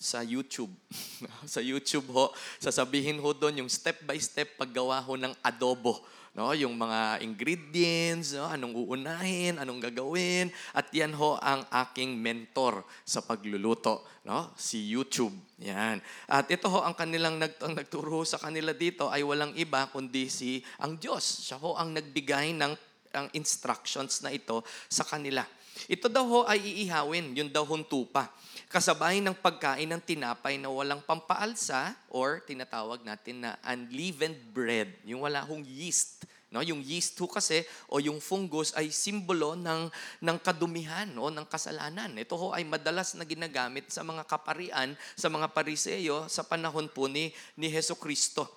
sa 0.00 0.24
YouTube. 0.24 0.72
sa 1.52 1.60
YouTube 1.60 2.08
ho, 2.16 2.32
sasabihin 2.56 3.20
ho 3.20 3.36
doon 3.36 3.60
yung 3.60 3.70
step 3.70 4.00
by 4.08 4.16
step 4.16 4.56
paggawa 4.56 5.04
ho 5.04 5.20
ng 5.20 5.36
adobo. 5.44 6.00
No, 6.30 6.54
yung 6.54 6.78
mga 6.78 7.26
ingredients, 7.26 8.38
no, 8.38 8.46
anong 8.46 8.78
uunahin, 8.78 9.58
anong 9.58 9.82
gagawin, 9.82 10.46
at 10.70 10.86
yan 10.94 11.10
ho 11.10 11.34
ang 11.42 11.66
aking 11.74 12.14
mentor 12.14 12.86
sa 13.02 13.18
pagluluto, 13.18 14.06
no, 14.22 14.54
si 14.54 14.78
YouTube. 14.78 15.34
Yan. 15.58 15.98
At 16.30 16.46
ito 16.46 16.70
ho 16.70 16.86
ang 16.86 16.94
kanilang 16.94 17.42
nag, 17.42 17.58
ang 17.58 17.74
nagturo 17.74 18.22
sa 18.22 18.38
kanila 18.38 18.70
dito 18.70 19.10
ay 19.10 19.26
walang 19.26 19.52
iba 19.58 19.90
kundi 19.90 20.30
si 20.30 20.62
ang 20.78 20.96
Diyos. 21.02 21.50
Siya 21.50 21.58
ho 21.58 21.74
ang 21.74 21.98
nagbigay 21.98 22.54
ng 22.54 22.72
ang 23.10 23.26
instructions 23.34 24.22
na 24.22 24.30
ito 24.30 24.62
sa 24.86 25.02
kanila. 25.02 25.42
Ito 25.86 26.10
daw 26.12 26.24
ho 26.26 26.40
ay 26.44 26.60
iihawin, 26.60 27.32
yun 27.32 27.48
daw 27.48 27.64
hong 27.64 27.86
tupa. 27.86 28.28
Kasabay 28.68 29.22
ng 29.22 29.36
pagkain 29.38 29.88
ng 29.88 30.02
tinapay 30.02 30.60
na 30.60 30.68
walang 30.68 31.00
pampaalsa 31.02 31.96
or 32.12 32.42
tinatawag 32.44 33.00
natin 33.06 33.46
na 33.46 33.56
unleavened 33.64 34.38
bread, 34.52 34.92
yung 35.06 35.24
wala 35.24 35.40
hong 35.46 35.64
yeast. 35.64 36.26
No, 36.50 36.66
yung 36.66 36.82
yeast 36.82 37.14
ho 37.22 37.30
kasi 37.30 37.62
o 37.86 38.02
yung 38.02 38.18
fungus 38.18 38.74
ay 38.74 38.90
simbolo 38.90 39.54
ng, 39.54 39.86
ng 40.18 40.38
kadumihan 40.42 41.06
o 41.14 41.30
ng 41.30 41.46
kasalanan. 41.46 42.10
Ito 42.18 42.34
ho 42.34 42.50
ay 42.50 42.66
madalas 42.66 43.14
na 43.14 43.22
ginagamit 43.22 43.86
sa 43.86 44.02
mga 44.02 44.26
kaparian, 44.26 44.98
sa 45.14 45.30
mga 45.30 45.46
pariseyo 45.54 46.26
sa 46.26 46.42
panahon 46.42 46.90
po 46.90 47.06
ni, 47.06 47.30
ni 47.54 47.70
Heso 47.70 47.94
Kristo. 47.94 48.50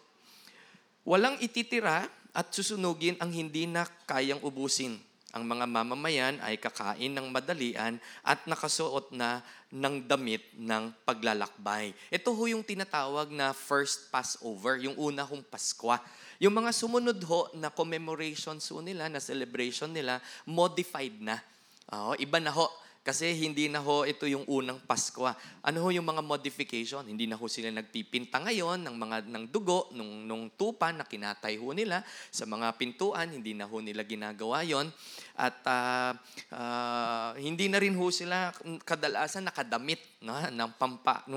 Walang 1.06 1.38
ititira 1.46 2.10
at 2.34 2.50
susunugin 2.50 3.14
ang 3.22 3.30
hindi 3.30 3.70
na 3.70 3.86
kayang 4.10 4.42
ubusin. 4.42 4.98
Ang 5.34 5.50
mga 5.50 5.66
mamamayan 5.66 6.38
ay 6.46 6.62
kakain 6.62 7.10
ng 7.10 7.34
madalian 7.34 7.98
at 8.22 8.46
nakasuot 8.46 9.10
na 9.10 9.42
ng 9.74 10.06
damit 10.06 10.46
ng 10.54 10.94
paglalakbay. 11.02 11.90
Ito 12.14 12.38
ho 12.38 12.44
yung 12.46 12.62
tinatawag 12.62 13.34
na 13.34 13.50
first 13.50 14.14
Passover, 14.14 14.78
yung 14.78 14.94
una 14.94 15.26
hong 15.26 15.42
Paskwa. 15.42 15.98
Yung 16.38 16.54
mga 16.54 16.70
sumunod 16.70 17.18
ho 17.26 17.50
na 17.58 17.74
commemorations 17.74 18.62
ho 18.70 18.78
nila, 18.86 19.10
na 19.10 19.18
celebration 19.18 19.90
nila, 19.90 20.22
modified 20.46 21.18
na. 21.18 21.42
Oo, 21.90 22.14
iba 22.22 22.38
na 22.38 22.54
ho. 22.54 22.70
Kasi 23.04 23.36
hindi 23.36 23.68
na 23.68 23.84
ho 23.84 24.08
ito 24.08 24.24
yung 24.24 24.48
unang 24.48 24.80
Pasko. 24.80 25.28
Ano 25.60 25.78
ho 25.84 25.92
yung 25.92 26.08
mga 26.08 26.24
modification? 26.24 27.04
Hindi 27.04 27.28
na 27.28 27.36
ho 27.36 27.44
sila 27.52 27.68
nagpipinta 27.68 28.40
ngayon 28.40 28.80
ng 28.80 28.96
mga 28.96 29.18
ng 29.28 29.44
dugo, 29.52 29.92
nung, 29.92 30.24
nung 30.24 30.48
tupa 30.56 30.96
na 30.96 31.04
kinatay 31.04 31.60
ho 31.60 31.68
nila 31.76 32.00
sa 32.32 32.48
mga 32.48 32.72
pintuan. 32.80 33.28
Hindi 33.28 33.60
na 33.60 33.68
ho 33.68 33.76
nila 33.84 34.08
ginagawa 34.08 34.64
yon 34.64 34.88
At 35.36 35.60
uh, 35.68 36.16
uh, 36.56 37.36
hindi 37.36 37.68
na 37.68 37.84
rin 37.84 37.92
ho 37.92 38.08
sila 38.08 38.56
kadalasan 38.88 39.52
nakadamit 39.52 40.00
no, 40.24 40.40
ng 40.40 40.72
pampa, 40.80 41.28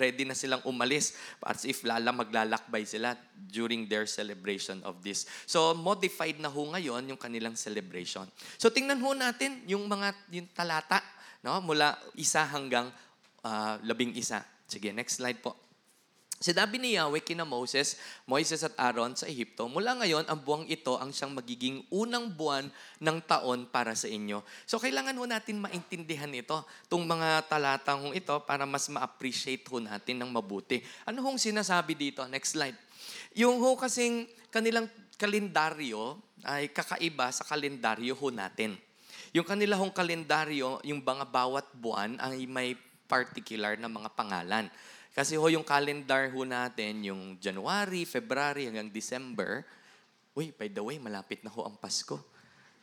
ready 0.00 0.24
na 0.24 0.32
silang 0.32 0.64
umalis 0.64 1.20
as 1.44 1.68
if 1.68 1.84
lala 1.84 2.16
maglalakbay 2.16 2.88
sila 2.88 3.12
during 3.52 3.84
their 3.92 4.08
celebration 4.08 4.80
of 4.88 5.04
this. 5.04 5.28
So 5.44 5.76
modified 5.76 6.40
na 6.40 6.48
ho 6.48 6.64
ngayon 6.72 7.12
yung 7.12 7.20
kanilang 7.20 7.60
celebration. 7.60 8.24
So 8.56 8.72
tingnan 8.72 9.04
ho 9.04 9.12
natin 9.12 9.68
yung 9.68 9.84
mga 9.84 10.16
yung 10.32 10.48
talata 10.56 11.09
no? 11.44 11.60
mula 11.60 11.96
isa 12.16 12.44
hanggang 12.44 12.88
uh, 13.44 13.76
labing 13.84 14.16
isa. 14.16 14.44
Sige, 14.70 14.94
next 14.94 15.18
slide 15.18 15.42
po. 15.42 15.56
Sinabi 16.40 16.80
ni 16.80 16.96
Yahweh 16.96 17.20
kina 17.20 17.44
Moses, 17.44 18.00
Moises 18.24 18.64
at 18.64 18.72
Aaron 18.80 19.12
sa 19.12 19.28
Ehipto, 19.28 19.68
mula 19.68 19.92
ngayon 19.92 20.24
ang 20.24 20.40
buwang 20.40 20.64
ito 20.72 20.96
ang 20.96 21.12
siyang 21.12 21.36
magiging 21.36 21.84
unang 21.92 22.32
buwan 22.32 22.64
ng 22.96 23.18
taon 23.28 23.68
para 23.68 23.92
sa 23.92 24.08
inyo. 24.08 24.40
So 24.64 24.80
kailangan 24.80 25.20
ho 25.20 25.28
natin 25.28 25.60
maintindihan 25.60 26.32
ito, 26.32 26.64
itong 26.88 27.04
mga 27.04 27.44
talatang 27.44 28.16
ito 28.16 28.40
para 28.48 28.64
mas 28.64 28.88
ma-appreciate 28.88 29.68
ho 29.68 29.84
natin 29.84 30.16
ng 30.16 30.32
mabuti. 30.32 30.80
Ano 31.04 31.20
hong 31.28 31.36
sinasabi 31.36 31.92
dito? 31.92 32.24
Next 32.24 32.56
slide. 32.56 32.78
Yung 33.36 33.60
ho 33.60 33.76
kasing 33.76 34.24
kanilang 34.48 34.88
kalendaryo 35.20 36.16
ay 36.40 36.72
kakaiba 36.72 37.28
sa 37.36 37.44
kalendaryo 37.44 38.16
ho 38.16 38.32
natin. 38.32 38.80
Yung 39.30 39.46
kanila 39.46 39.78
hong 39.78 39.94
kalendaryo, 39.94 40.82
yung 40.82 41.06
mga 41.06 41.26
bawat 41.30 41.66
buwan 41.78 42.18
ay 42.18 42.50
may 42.50 42.74
particular 43.06 43.78
na 43.78 43.86
mga 43.86 44.10
pangalan. 44.18 44.66
Kasi 45.14 45.38
ho 45.38 45.46
yung 45.46 45.62
calendar 45.66 46.30
ho 46.30 46.42
natin, 46.42 47.06
yung 47.06 47.38
January, 47.38 48.02
February 48.06 48.66
hanggang 48.66 48.90
December, 48.90 49.62
uy, 50.34 50.50
by 50.54 50.66
the 50.70 50.82
way, 50.82 50.98
malapit 50.98 51.42
na 51.46 51.50
ho 51.50 51.66
ang 51.66 51.78
Pasko. 51.78 52.18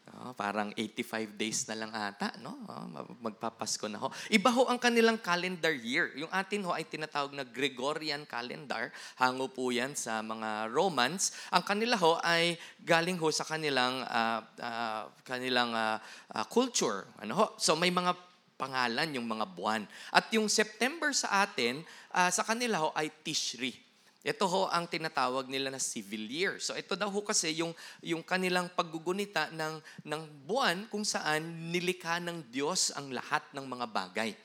Oh, 0.08 0.32
parang 0.32 0.72
85 0.74 1.36
days 1.36 1.68
na 1.68 1.76
lang 1.76 1.92
ata, 1.92 2.32
no? 2.40 2.56
Oh, 2.66 2.86
magpapasko 3.20 3.86
na 3.92 4.00
ho. 4.00 4.08
Iba 4.32 4.50
ho 4.56 4.66
ang 4.72 4.80
kanilang 4.80 5.20
calendar 5.20 5.76
year. 5.76 6.16
Yung 6.16 6.32
atin 6.32 6.64
ho 6.64 6.72
ay 6.72 6.88
tinatawag 6.88 7.36
na 7.36 7.44
Gregorian 7.44 8.24
calendar. 8.24 8.90
Hango 9.20 9.52
po 9.52 9.68
yan 9.70 9.94
sa 9.94 10.24
mga 10.24 10.72
Romans. 10.72 11.36
Ang 11.52 11.64
kanila 11.68 11.96
ho 12.00 12.16
ay 12.24 12.56
galing 12.82 13.20
ho 13.20 13.28
sa 13.30 13.44
kanilang 13.44 14.04
uh, 14.08 14.40
uh, 14.64 15.04
kanilang 15.28 15.76
uh, 15.76 16.00
uh, 16.34 16.46
culture. 16.48 17.06
Ano 17.20 17.34
ho? 17.36 17.46
So 17.60 17.76
may 17.76 17.92
mga 17.92 18.16
pangalan 18.58 19.14
yung 19.14 19.28
mga 19.30 19.46
buwan. 19.54 19.86
At 20.10 20.34
yung 20.34 20.50
September 20.50 21.14
sa 21.14 21.46
atin, 21.46 21.86
uh, 22.16 22.32
sa 22.34 22.42
kanila 22.42 22.90
ho 22.90 22.90
ay 22.98 23.14
Tishri. 23.22 23.87
Ito 24.28 24.44
ho 24.44 24.68
ang 24.68 24.92
tinatawag 24.92 25.48
nila 25.48 25.72
na 25.72 25.80
civil 25.80 26.28
year. 26.28 26.60
So 26.60 26.76
ito 26.76 27.00
daw 27.00 27.08
ho 27.08 27.24
kasi 27.24 27.56
yung, 27.64 27.72
yung 28.04 28.20
kanilang 28.20 28.68
paggugunita 28.76 29.56
ng, 29.56 29.80
ng 30.04 30.22
buwan 30.44 30.92
kung 30.92 31.08
saan 31.08 31.72
nilikha 31.72 32.20
ng 32.20 32.52
Diyos 32.52 32.92
ang 32.92 33.16
lahat 33.16 33.48
ng 33.56 33.64
mga 33.64 33.88
bagay. 33.88 34.36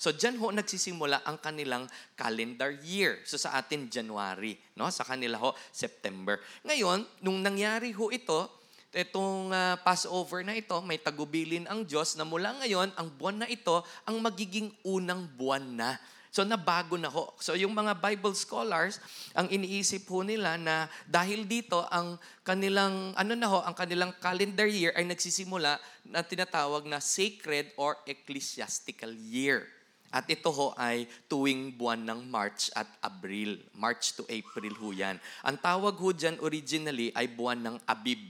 So 0.00 0.08
diyan 0.08 0.40
ho 0.40 0.48
nagsisimula 0.56 1.20
ang 1.28 1.36
kanilang 1.36 1.84
calendar 2.16 2.72
year. 2.80 3.20
So 3.28 3.36
sa 3.36 3.60
atin 3.60 3.92
January, 3.92 4.56
no? 4.72 4.88
Sa 4.88 5.04
kanila 5.04 5.36
ho 5.36 5.52
September. 5.68 6.40
Ngayon, 6.64 7.04
nung 7.20 7.44
nangyari 7.44 7.92
ho 7.92 8.08
ito, 8.08 8.48
itong 8.96 9.52
uh, 9.52 9.76
Passover 9.84 10.40
na 10.40 10.56
ito, 10.56 10.80
may 10.80 10.96
tagubilin 10.96 11.68
ang 11.68 11.84
Diyos 11.84 12.16
na 12.16 12.24
mula 12.24 12.56
ngayon, 12.64 12.96
ang 12.96 13.08
buwan 13.12 13.44
na 13.44 13.48
ito 13.52 13.84
ang 14.08 14.16
magiging 14.24 14.72
unang 14.80 15.28
buwan 15.36 15.64
na 15.76 16.00
So 16.36 16.44
nabago 16.44 17.00
na 17.00 17.08
ho. 17.08 17.32
So 17.40 17.56
yung 17.56 17.72
mga 17.72 17.96
Bible 17.96 18.36
scholars, 18.36 19.00
ang 19.32 19.48
iniisip 19.48 20.04
ho 20.12 20.20
nila 20.20 20.60
na 20.60 20.84
dahil 21.08 21.48
dito 21.48 21.80
ang 21.88 22.20
kanilang 22.44 23.16
ano 23.16 23.32
na 23.32 23.48
ho, 23.48 23.64
ang 23.64 23.72
kanilang 23.72 24.12
calendar 24.20 24.68
year 24.68 24.92
ay 25.00 25.08
nagsisimula 25.08 25.80
na 26.04 26.20
tinatawag 26.20 26.84
na 26.84 27.00
sacred 27.00 27.72
or 27.80 27.96
ecclesiastical 28.04 29.16
year. 29.16 29.64
At 30.12 30.28
ito 30.28 30.52
ho 30.52 30.76
ay 30.76 31.08
tuwing 31.24 31.72
buwan 31.72 32.04
ng 32.04 32.28
March 32.28 32.68
at 32.76 32.88
Abril. 33.00 33.56
March 33.72 34.12
to 34.20 34.28
April 34.28 34.76
ho 34.76 34.92
yan. 34.92 35.16
Ang 35.40 35.56
tawag 35.56 35.96
ho 35.96 36.12
dyan 36.12 36.36
originally 36.44 37.16
ay 37.16 37.32
buwan 37.32 37.64
ng 37.64 37.76
Abib. 37.88 38.20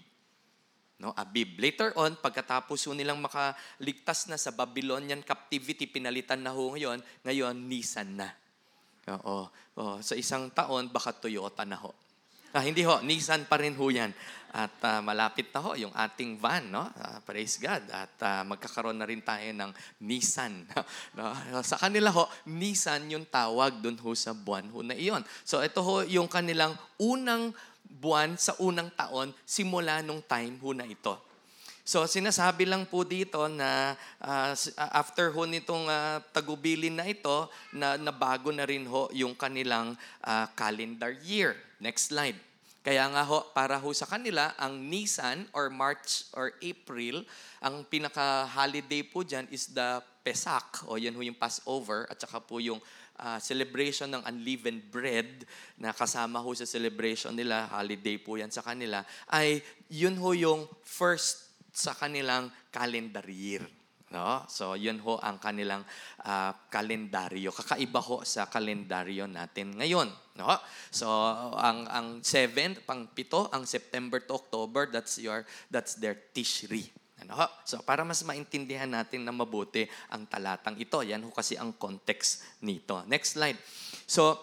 No, 0.97 1.13
Abib. 1.13 1.61
Later 1.61 1.93
on, 2.01 2.17
pagkatapos 2.17 2.89
ho 2.89 2.97
nilang 2.97 3.21
makaligtas 3.21 4.33
na 4.33 4.41
sa 4.41 4.49
Babylonian 4.57 5.21
captivity, 5.21 5.85
pinalitan 5.85 6.41
na 6.41 6.57
ho 6.57 6.73
ngayon, 6.73 7.05
ngayon 7.21 7.57
Nissan 7.69 8.17
na. 8.17 8.33
Oo. 9.21 9.53
Oo. 9.77 9.97
Sa 10.01 10.17
isang 10.17 10.49
taon, 10.57 10.89
baka 10.89 11.13
Toyota 11.13 11.69
na 11.69 11.77
ho. 11.77 11.93
Ah, 12.57 12.65
hindi 12.65 12.81
ho, 12.89 13.05
Nissan 13.05 13.45
pa 13.45 13.61
rin 13.61 13.77
ho 13.77 13.87
yan. 13.93 14.09
At 14.57 14.73
uh, 14.81 15.05
malapit 15.05 15.53
na 15.53 15.61
ho 15.61 15.77
yung 15.77 15.93
ating 15.93 16.41
van, 16.41 16.65
no? 16.73 16.89
Uh, 16.89 17.21
praise 17.29 17.61
God. 17.61 17.85
At 17.93 18.17
uh, 18.25 18.41
magkakaroon 18.49 18.97
na 18.97 19.05
rin 19.05 19.21
tayo 19.21 19.45
ng 19.45 19.69
Nissan. 20.01 20.65
no? 21.21 21.37
Sa 21.61 21.77
kanila 21.77 22.09
ho, 22.09 22.25
Nissan 22.49 23.13
yung 23.13 23.29
tawag 23.29 23.85
dun 23.85 24.01
ho 24.01 24.17
sa 24.17 24.33
buwan 24.33 24.73
ho 24.73 24.81
na 24.81 24.97
iyon. 24.97 25.21
So 25.45 25.61
ito 25.61 25.85
ho 25.85 26.01
yung 26.09 26.33
kanilang 26.33 26.73
unang 26.97 27.53
buwan 27.89 28.35
sa 28.35 28.59
unang 28.59 28.91
taon 28.95 29.31
simula 29.47 30.03
nung 30.03 30.21
time 30.23 30.59
ho 30.61 30.71
na 30.75 30.87
ito. 30.87 31.15
So 31.87 32.03
sinasabi 32.03 32.67
lang 32.67 32.91
po 32.91 33.07
dito 33.07 33.47
na 33.47 33.95
uh, 34.19 34.53
after 34.91 35.31
ho 35.31 35.47
nitong 35.47 35.87
uh, 35.87 36.19
tagubilin 36.35 36.99
na 36.99 37.07
ito, 37.07 37.47
na 37.71 37.95
nabago 37.95 38.51
na 38.51 38.67
rin 38.67 38.83
ho 38.91 39.07
yung 39.15 39.39
kanilang 39.39 39.95
uh, 40.27 40.47
calendar 40.59 41.15
year. 41.23 41.55
Next 41.79 42.11
slide. 42.11 42.35
Kaya 42.87 43.07
nga 43.11 43.23
ho, 43.27 43.43
para 43.51 43.83
ho 43.83 43.91
sa 43.91 44.07
kanila, 44.07 44.55
ang 44.55 44.79
Nisan 44.79 45.47
or 45.51 45.71
March 45.71 46.31
or 46.35 46.55
April, 46.63 47.27
ang 47.59 47.83
pinaka-holiday 47.83 49.03
po 49.03 49.27
dyan 49.27 49.47
is 49.51 49.75
the 49.75 49.99
Pesach 50.27 50.87
o 50.91 50.99
yan 50.99 51.15
ho 51.15 51.23
yung 51.23 51.39
Passover 51.39 52.07
at 52.11 52.19
saka 52.19 52.43
po 52.43 52.59
yung 52.59 52.83
ah, 53.21 53.41
celebration 53.41 54.13
ng 54.13 54.23
unleavened 54.29 54.89
bread 54.93 55.45
na 55.81 55.93
kasama 55.93 56.41
ho 56.41 56.51
sa 56.53 56.69
celebration 56.69 57.33
nila, 57.33 57.69
holiday 57.73 58.21
po 58.21 58.37
yan 58.37 58.53
sa 58.53 58.65
kanila, 58.65 59.05
ay 59.33 59.61
yun 59.89 60.17
ho 60.21 60.31
yung 60.37 60.69
first 60.85 61.53
sa 61.77 61.93
kanilang 61.93 62.49
calendar 62.73 63.25
year. 63.29 63.65
No? 64.07 64.47
So, 64.47 64.79
yun 64.79 65.03
ho 65.03 65.19
ang 65.19 65.43
kanilang 65.43 65.83
ah, 66.23 66.55
kalendaryo. 66.71 67.51
Kakaiba 67.51 68.01
ho 68.01 68.23
sa 68.23 68.47
kalendaryo 68.47 69.27
natin 69.27 69.77
ngayon. 69.77 70.09
No? 70.39 70.53
So, 70.95 71.11
ang 71.57 71.85
ang 71.91 72.23
7, 72.23 72.87
pang 72.87 73.11
pito, 73.11 73.51
ang 73.51 73.67
September 73.67 74.23
to 74.23 74.39
October, 74.39 74.87
that's 74.89 75.19
your 75.19 75.43
that's 75.69 75.99
their 75.99 76.15
Tishri. 76.15 77.06
Ano? 77.25 77.49
So, 77.65 77.81
para 77.81 78.05
mas 78.05 78.21
maintindihan 78.27 78.89
natin 78.89 79.25
na 79.25 79.33
mabuti 79.33 79.89
ang 80.13 80.29
talatang 80.29 80.77
ito. 80.77 81.01
Yan 81.01 81.25
ho 81.25 81.33
kasi 81.33 81.57
ang 81.57 81.73
context 81.77 82.45
nito. 82.61 83.01
Next 83.09 83.41
slide. 83.41 83.57
So, 84.05 84.37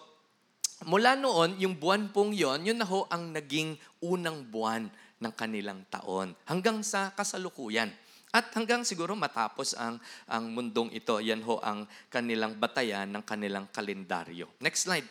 mula 0.88 1.14
noon, 1.14 1.54
yung 1.62 1.78
buwan 1.78 2.10
pong 2.10 2.34
yon, 2.34 2.66
yun 2.66 2.78
na 2.78 2.86
ho 2.88 3.06
ang 3.06 3.30
naging 3.30 3.78
unang 4.02 4.42
buwan 4.50 4.90
ng 5.22 5.32
kanilang 5.38 5.86
taon. 5.86 6.34
Hanggang 6.50 6.82
sa 6.82 7.14
kasalukuyan. 7.14 7.88
At 8.34 8.50
hanggang 8.58 8.82
siguro 8.82 9.14
matapos 9.14 9.78
ang, 9.78 10.02
ang 10.26 10.50
mundong 10.50 10.90
ito, 10.90 11.22
yan 11.22 11.38
ho 11.46 11.62
ang 11.62 11.86
kanilang 12.10 12.58
batayan 12.58 13.06
ng 13.06 13.22
kanilang 13.22 13.70
kalendaryo. 13.70 14.50
Next 14.58 14.90
slide. 14.90 15.06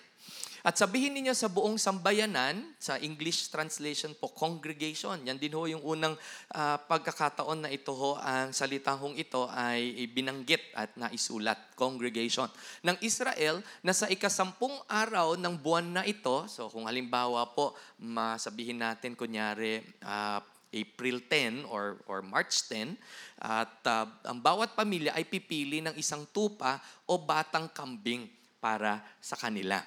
At 0.63 0.79
sabihin 0.79 1.11
ninyo 1.11 1.35
sa 1.35 1.51
buong 1.51 1.75
sambayanan, 1.75 2.63
sa 2.79 2.95
English 2.95 3.51
translation 3.51 4.15
po, 4.15 4.31
congregation. 4.31 5.19
Yan 5.27 5.35
din 5.35 5.51
ho 5.51 5.67
yung 5.67 5.83
unang 5.83 6.15
ah, 6.55 6.79
pagkakataon 6.79 7.67
na 7.67 7.69
ito 7.69 7.91
ho, 7.91 8.15
ang 8.15 8.55
salitang 8.55 8.95
hong 8.95 9.19
ito 9.19 9.43
ay 9.51 10.07
binanggit 10.15 10.71
at 10.71 10.95
naisulat, 10.95 11.75
congregation. 11.75 12.47
Ng 12.79 12.95
Israel 13.03 13.59
na 13.83 13.91
sa 13.91 14.07
ikasampung 14.07 14.71
araw 14.87 15.35
ng 15.35 15.51
buwan 15.59 15.99
na 15.99 16.03
ito, 16.07 16.47
so 16.47 16.71
kung 16.71 16.87
halimbawa 16.87 17.43
po, 17.51 17.75
masabihin 17.99 18.79
natin 18.79 19.19
kunyari, 19.19 19.83
ah, 19.99 20.39
April 20.71 21.21
10 21.27 21.67
or, 21.67 21.99
or 22.07 22.23
March 22.23 22.71
10 22.71 22.95
at 23.43 23.83
ah, 23.83 24.07
ang 24.23 24.39
bawat 24.39 24.79
pamilya 24.79 25.11
ay 25.11 25.27
pipili 25.27 25.83
ng 25.83 25.99
isang 25.99 26.23
tupa 26.31 26.79
o 27.03 27.19
batang 27.19 27.67
kambing 27.67 28.31
para 28.63 29.03
sa 29.19 29.35
kanila. 29.35 29.83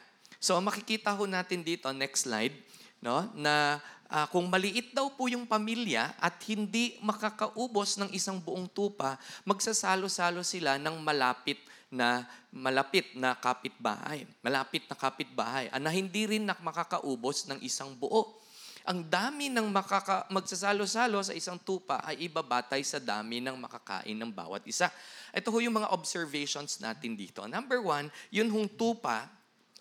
So 0.46 0.62
makikita 0.62 1.10
ho 1.10 1.26
natin 1.26 1.66
dito, 1.66 1.90
next 1.90 2.30
slide, 2.30 2.54
no, 3.02 3.26
na 3.34 3.82
ah, 4.06 4.30
kung 4.30 4.46
maliit 4.46 4.94
daw 4.94 5.10
po 5.10 5.26
yung 5.26 5.42
pamilya 5.42 6.14
at 6.22 6.38
hindi 6.46 6.94
makakaubos 7.02 7.98
ng 7.98 8.14
isang 8.14 8.38
buong 8.38 8.70
tupa, 8.70 9.18
magsasalo-salo 9.42 10.46
sila 10.46 10.78
ng 10.78 11.02
malapit 11.02 11.58
na 11.90 12.22
malapit 12.54 13.10
na 13.18 13.34
kapitbahay. 13.34 14.22
Malapit 14.38 14.86
na 14.86 14.94
kapitbahay. 14.94 15.66
ah, 15.74 15.82
Na 15.82 15.90
hindi 15.90 16.30
rin 16.30 16.46
na 16.46 16.54
makakaubos 16.62 17.50
ng 17.50 17.58
isang 17.66 17.90
buo. 17.98 18.38
Ang 18.86 19.02
dami 19.02 19.50
ng 19.50 19.66
makaka, 19.66 20.30
magsasalo-salo 20.30 21.18
sa 21.26 21.34
isang 21.34 21.58
tupa 21.58 21.98
ay 22.06 22.30
ibabatay 22.30 22.86
sa 22.86 23.02
dami 23.02 23.42
ng 23.42 23.58
makakain 23.58 24.14
ng 24.14 24.30
bawat 24.30 24.62
isa. 24.62 24.94
Ito 25.34 25.50
ho 25.50 25.58
yung 25.58 25.82
mga 25.82 25.90
observations 25.90 26.78
natin 26.78 27.18
dito. 27.18 27.42
Number 27.50 27.82
one, 27.82 28.06
yun 28.30 28.46
hong 28.46 28.70
tupa, 28.78 29.26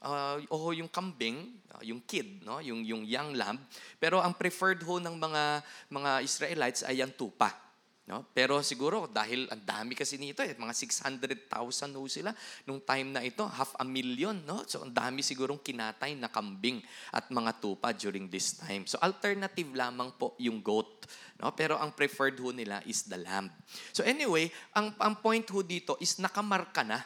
uh, 0.06 0.38
o 0.54 0.56
ho 0.56 0.70
yung 0.72 0.88
kambing, 0.88 1.50
uh, 1.74 1.82
yung 1.82 2.00
kid, 2.06 2.46
no? 2.46 2.62
yung, 2.62 2.86
yung 2.86 3.04
young 3.04 3.34
lamb. 3.34 3.58
Pero 3.98 4.22
ang 4.22 4.38
preferred 4.38 4.86
ho 4.86 5.02
ng 5.02 5.18
mga, 5.18 5.44
mga 5.90 6.12
Israelites 6.22 6.86
ay 6.86 7.02
yung 7.02 7.12
tupa. 7.18 7.66
No? 8.06 8.22
Pero 8.38 8.62
siguro 8.62 9.10
dahil 9.10 9.50
ang 9.50 9.66
dami 9.66 9.98
kasi 9.98 10.22
nito, 10.22 10.46
eh, 10.46 10.54
mga 10.54 10.78
600,000 10.78 11.98
ho 11.98 12.06
sila 12.06 12.30
nung 12.70 12.78
time 12.78 13.10
na 13.10 13.26
ito, 13.26 13.42
half 13.50 13.74
a 13.82 13.86
million. 13.86 14.38
No? 14.46 14.62
So 14.70 14.86
ang 14.86 14.94
dami 14.94 15.26
sigurong 15.26 15.58
kinatay 15.58 16.14
na 16.14 16.30
kambing 16.30 16.86
at 17.10 17.26
mga 17.34 17.58
tupa 17.58 17.90
during 17.98 18.30
this 18.30 18.62
time. 18.62 18.86
So 18.86 19.02
alternative 19.02 19.74
lamang 19.74 20.14
po 20.22 20.38
yung 20.38 20.62
goat. 20.62 21.10
No? 21.42 21.50
Pero 21.58 21.82
ang 21.82 21.98
preferred 21.98 22.38
ho 22.38 22.54
nila 22.54 22.78
is 22.86 23.10
the 23.10 23.18
lamb. 23.18 23.50
So 23.90 24.06
anyway, 24.06 24.54
ang, 24.78 24.94
ang 25.02 25.18
point 25.18 25.50
ho 25.50 25.66
dito 25.66 25.98
is 25.98 26.22
nakamarka 26.22 26.86
na. 26.86 27.02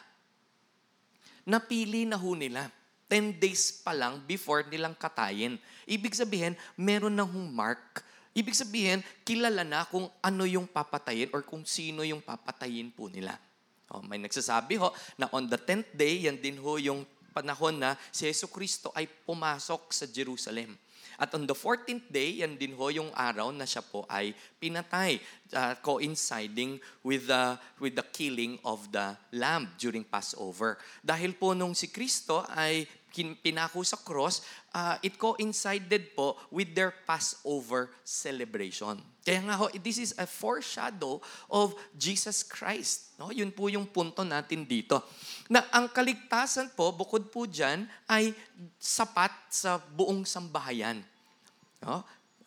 Napili 1.48 2.04
na 2.04 2.20
ho 2.20 2.36
nila. 2.36 2.68
10 3.10 3.42
days 3.42 3.74
pa 3.82 3.90
lang 3.90 4.22
before 4.22 4.62
nilang 4.70 4.94
katayin. 4.94 5.58
Ibig 5.90 6.14
sabihin, 6.14 6.54
meron 6.78 7.18
na 7.18 7.26
hong 7.26 7.50
mark 7.50 8.06
Ibig 8.30 8.54
sabihin, 8.54 9.02
kilala 9.26 9.66
na 9.66 9.82
kung 9.82 10.06
ano 10.22 10.46
yung 10.46 10.70
papatayin 10.70 11.34
or 11.34 11.42
kung 11.42 11.66
sino 11.66 12.06
yung 12.06 12.22
papatayin 12.22 12.94
po 12.94 13.10
nila. 13.10 13.34
Oh, 13.90 13.98
may 14.06 14.22
nagsasabi 14.22 14.78
ho 14.78 14.94
na 15.18 15.26
on 15.34 15.50
the 15.50 15.58
10th 15.58 15.90
day, 15.98 16.30
yan 16.30 16.38
din 16.38 16.54
ho 16.62 16.78
yung 16.78 17.02
panahon 17.34 17.74
na 17.74 17.98
si 18.14 18.30
Yesu 18.30 18.46
Kristo 18.46 18.94
ay 18.94 19.10
pumasok 19.26 19.90
sa 19.90 20.06
Jerusalem. 20.06 20.78
At 21.20 21.36
on 21.36 21.44
the 21.44 21.52
14th 21.52 22.08
day, 22.08 22.40
yan 22.40 22.56
din 22.56 22.72
ho 22.72 22.88
yung 22.88 23.12
araw 23.12 23.52
na 23.52 23.68
siya 23.68 23.84
po 23.84 24.08
ay 24.08 24.32
pinatay, 24.56 25.20
uh, 25.52 25.76
coinciding 25.84 26.80
with 27.04 27.28
the, 27.28 27.60
with 27.76 27.92
the 27.92 28.06
killing 28.08 28.56
of 28.64 28.88
the 28.88 29.12
lamb 29.36 29.68
during 29.76 30.00
Passover. 30.00 30.80
Dahil 31.04 31.36
po 31.36 31.52
nung 31.52 31.76
si 31.76 31.92
Kristo 31.92 32.40
ay 32.56 32.88
pinako 33.12 33.82
sa 33.82 33.98
cross, 33.98 34.42
uh, 34.72 34.96
it 35.02 35.18
coincided 35.18 36.14
po 36.14 36.38
with 36.48 36.72
their 36.72 36.94
Passover 37.04 37.90
celebration. 38.06 39.02
Kaya 39.20 39.44
nga 39.44 39.56
ho, 39.60 39.68
this 39.84 40.00
is 40.00 40.16
a 40.16 40.24
foreshadow 40.24 41.20
of 41.52 41.76
Jesus 41.92 42.40
Christ. 42.40 43.12
No? 43.20 43.28
Yun 43.28 43.52
po 43.52 43.68
yung 43.68 43.84
punto 43.84 44.24
natin 44.24 44.64
dito. 44.64 45.04
Na 45.52 45.68
ang 45.70 45.92
kaligtasan 45.92 46.72
po, 46.72 46.88
bukod 46.90 47.28
po 47.28 47.44
dyan, 47.44 47.84
ay 48.08 48.32
sapat 48.80 49.32
sa 49.52 49.76
buong 49.76 50.24
sambahayan. 50.24 51.04
No? 51.84 52.00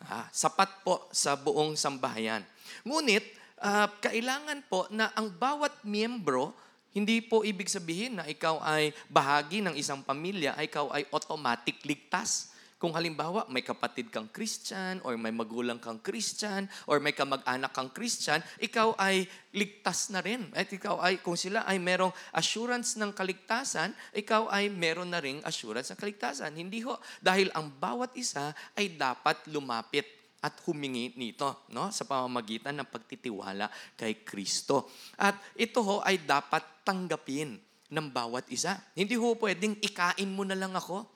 Ah, 0.04 0.28
sapat 0.34 0.82
po 0.82 1.08
sa 1.14 1.38
buong 1.38 1.78
sambahayan. 1.78 2.42
Ngunit, 2.82 3.24
ah, 3.62 3.88
kailangan 4.02 4.66
po 4.66 4.90
na 4.90 5.14
ang 5.14 5.30
bawat 5.30 5.72
miyembro 5.86 6.52
hindi 6.94 7.18
po 7.26 7.42
ibig 7.42 7.66
sabihin 7.66 8.22
na 8.22 8.24
ikaw 8.24 8.62
ay 8.62 8.94
bahagi 9.10 9.58
ng 9.58 9.74
isang 9.74 10.06
pamilya, 10.06 10.54
ikaw 10.62 10.94
ay 10.94 11.02
automatic 11.10 11.82
ligtas. 11.82 12.54
Kung 12.78 12.94
halimbawa, 12.94 13.50
may 13.50 13.66
kapatid 13.66 14.14
kang 14.14 14.30
Christian, 14.30 15.02
or 15.02 15.18
may 15.18 15.34
magulang 15.34 15.82
kang 15.82 15.98
Christian, 15.98 16.70
or 16.86 17.02
may 17.02 17.10
kamag-anak 17.10 17.74
kang 17.74 17.90
Christian, 17.90 18.38
ikaw 18.62 18.94
ay 18.94 19.26
ligtas 19.50 20.14
na 20.14 20.22
rin. 20.22 20.52
At 20.54 20.70
ikaw 20.70 21.02
ay, 21.02 21.18
kung 21.18 21.34
sila 21.34 21.66
ay 21.66 21.82
merong 21.82 22.14
assurance 22.30 22.94
ng 22.94 23.10
kaligtasan, 23.10 23.90
ikaw 24.14 24.46
ay 24.52 24.70
meron 24.70 25.10
na 25.10 25.18
ring 25.18 25.42
assurance 25.42 25.90
ng 25.90 25.98
kaligtasan. 25.98 26.54
Hindi 26.54 26.84
ho. 26.86 26.94
Dahil 27.18 27.50
ang 27.56 27.74
bawat 27.74 28.14
isa 28.14 28.54
ay 28.78 28.94
dapat 28.94 29.48
lumapit 29.50 30.23
at 30.44 30.60
humingi 30.68 31.16
nito 31.16 31.64
no 31.72 31.88
sa 31.88 32.04
pamamagitan 32.04 32.76
ng 32.76 32.88
pagtitiwala 32.92 33.72
kay 33.96 34.20
Kristo. 34.20 34.92
At 35.16 35.40
ito 35.56 35.80
ho 35.80 36.04
ay 36.04 36.20
dapat 36.20 36.84
tanggapin 36.84 37.56
ng 37.88 38.06
bawat 38.12 38.44
isa. 38.52 38.76
Hindi 38.92 39.16
ho 39.16 39.32
pwedeng 39.40 39.80
ikain 39.80 40.28
mo 40.28 40.44
na 40.44 40.52
lang 40.52 40.76
ako. 40.76 41.08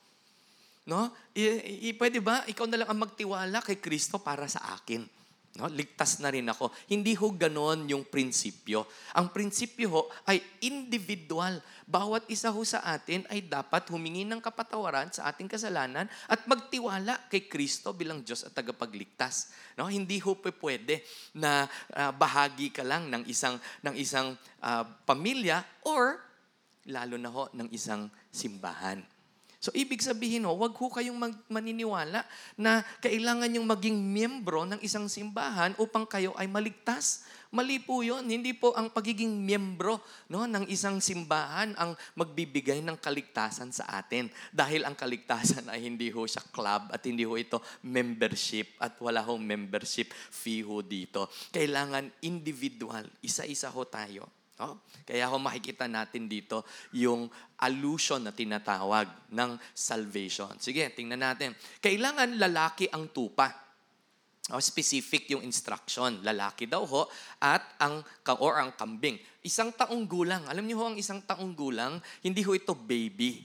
No? 0.89 1.13
I, 1.37 1.93
i, 1.93 1.97
pwede 2.01 2.25
ba 2.25 2.49
ikaw 2.49 2.65
na 2.65 2.81
lang 2.81 2.89
ang 2.89 3.05
magtiwala 3.05 3.61
kay 3.61 3.77
Kristo 3.77 4.17
para 4.17 4.49
sa 4.49 4.73
akin? 4.73 5.05
No? 5.57 5.67
Ligtas 5.73 6.21
na 6.21 6.29
rin 6.29 6.45
ako. 6.45 6.69
Hindi 6.93 7.17
ho 7.17 7.33
ganon 7.33 7.89
yung 7.89 8.05
prinsipyo. 8.05 8.85
Ang 9.17 9.33
prinsipyo 9.33 9.89
ho 9.89 10.03
ay 10.29 10.39
individual. 10.61 11.59
Bawat 11.89 12.29
isa 12.29 12.53
ho 12.53 12.61
sa 12.63 12.85
atin 12.85 13.25
ay 13.33 13.49
dapat 13.49 13.89
humingi 13.89 14.29
ng 14.29 14.45
kapatawaran 14.45 15.09
sa 15.09 15.33
ating 15.33 15.49
kasalanan 15.49 16.05
at 16.29 16.45
magtiwala 16.45 17.27
kay 17.33 17.49
Kristo 17.49 17.97
bilang 17.97 18.21
Diyos 18.21 18.45
at 18.45 18.53
tagapagligtas. 18.53 19.51
No? 19.81 19.89
Hindi 19.89 20.21
ho 20.21 20.37
pwede 20.37 21.01
na 21.35 21.65
uh, 21.97 22.13
bahagi 22.13 22.71
ka 22.71 22.85
lang 22.85 23.09
ng 23.09 23.25
isang, 23.27 23.57
ng 23.83 23.95
isang 23.97 24.37
uh, 24.61 24.85
pamilya 25.09 25.65
or 25.89 26.21
lalo 26.89 27.17
na 27.17 27.31
ho 27.33 27.49
ng 27.53 27.69
isang 27.73 28.07
simbahan. 28.31 29.18
So, 29.59 29.75
ibig 29.75 29.99
sabihin 29.99 30.47
ho, 30.47 30.55
wag 30.55 30.71
ho 30.71 30.87
kayong 30.87 31.19
mag- 31.19 31.43
maniniwala 31.51 32.23
na 32.55 32.87
kailangan 33.03 33.51
yung 33.59 33.67
maging 33.67 33.99
miyembro 33.99 34.63
ng 34.63 34.79
isang 34.87 35.11
simbahan 35.11 35.75
upang 35.83 36.07
kayo 36.07 36.31
ay 36.39 36.47
maligtas. 36.47 37.27
Mali 37.51 37.83
po 37.83 38.07
yun. 38.07 38.23
Hindi 38.31 38.55
po 38.55 38.71
ang 38.79 38.87
pagiging 38.87 39.35
miyembro 39.35 39.99
no, 40.31 40.47
ng 40.47 40.71
isang 40.71 41.03
simbahan 41.03 41.75
ang 41.75 41.99
magbibigay 42.15 42.79
ng 42.87 43.03
kaligtasan 43.03 43.75
sa 43.75 43.99
atin. 43.99 44.31
Dahil 44.55 44.87
ang 44.87 44.95
kaligtasan 44.95 45.67
ay 45.67 45.91
hindi 45.91 46.07
ho 46.15 46.23
siya 46.23 46.47
club 46.55 46.95
at 46.95 47.03
hindi 47.03 47.27
ho 47.27 47.35
ito 47.35 47.59
membership 47.83 48.79
at 48.79 48.95
wala 49.03 49.27
hong 49.27 49.43
membership 49.43 50.15
fee 50.15 50.63
ho 50.63 50.87
dito. 50.87 51.27
Kailangan 51.51 52.23
individual. 52.23 53.11
Isa-isa 53.27 53.75
ho 53.75 53.83
tayo 53.91 54.38
No? 54.59 54.83
Kaya 55.07 55.31
ho 55.31 55.39
makikita 55.39 55.87
natin 55.87 56.27
dito 56.27 56.67
yung 56.91 57.31
allusion 57.63 58.27
na 58.27 58.35
tinatawag 58.35 59.07
ng 59.31 59.55
salvation. 59.71 60.51
Sige, 60.59 60.91
tingnan 60.91 61.23
natin. 61.23 61.55
Kailangan 61.79 62.35
lalaki 62.39 62.91
ang 62.91 63.15
tupa. 63.15 63.69
O, 64.49 64.59
specific 64.59 65.29
yung 65.29 65.45
instruction. 65.45 66.25
Lalaki 66.25 66.65
daw 66.65 66.83
ho 66.89 67.07
at 67.39 67.63
ang 67.79 68.01
or 68.41 68.59
ang 68.59 68.73
kambing. 68.75 69.21
Isang 69.45 69.71
taong 69.77 70.09
gulang. 70.09 70.49
Alam 70.49 70.65
niyo 70.65 70.81
ho 70.81 70.91
ang 70.91 70.99
isang 70.99 71.21
taong 71.21 71.53
gulang, 71.53 72.01
hindi 72.25 72.41
ho 72.41 72.57
ito 72.57 72.73
baby. 72.73 73.45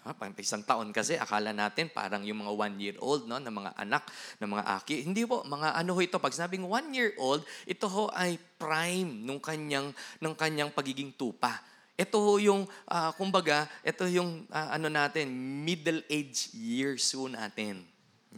Ha, 0.00 0.16
pang 0.16 0.32
isang 0.40 0.64
taon 0.64 0.96
kasi 0.96 1.20
akala 1.20 1.52
natin 1.52 1.92
parang 1.92 2.24
yung 2.24 2.40
mga 2.40 2.56
one-year-old 2.56 3.28
no, 3.28 3.36
na 3.36 3.52
mga 3.52 3.76
anak, 3.76 4.08
na 4.40 4.48
mga 4.48 4.64
aki. 4.80 5.04
Hindi 5.04 5.28
po, 5.28 5.44
mga 5.44 5.76
ano 5.76 5.92
ho 5.92 6.00
ito. 6.00 6.16
Pag 6.16 6.32
sinabing 6.32 6.64
one-year-old, 6.64 7.44
ito 7.68 7.84
ho 7.84 8.08
ay 8.16 8.40
prime 8.56 9.28
nung 9.28 9.36
kanyang, 9.36 9.92
nung 10.16 10.32
kanyang 10.32 10.72
pagiging 10.72 11.12
tupa. 11.12 11.60
Ito 12.00 12.16
ho 12.16 12.40
yung, 12.40 12.64
ah, 12.88 13.12
kumbaga, 13.12 13.68
ito 13.84 14.08
yung 14.08 14.48
ah, 14.48 14.72
ano 14.72 14.88
natin, 14.88 15.28
middle 15.66 16.00
age 16.08 16.48
years 16.56 17.12
ho 17.12 17.28
natin. 17.28 17.84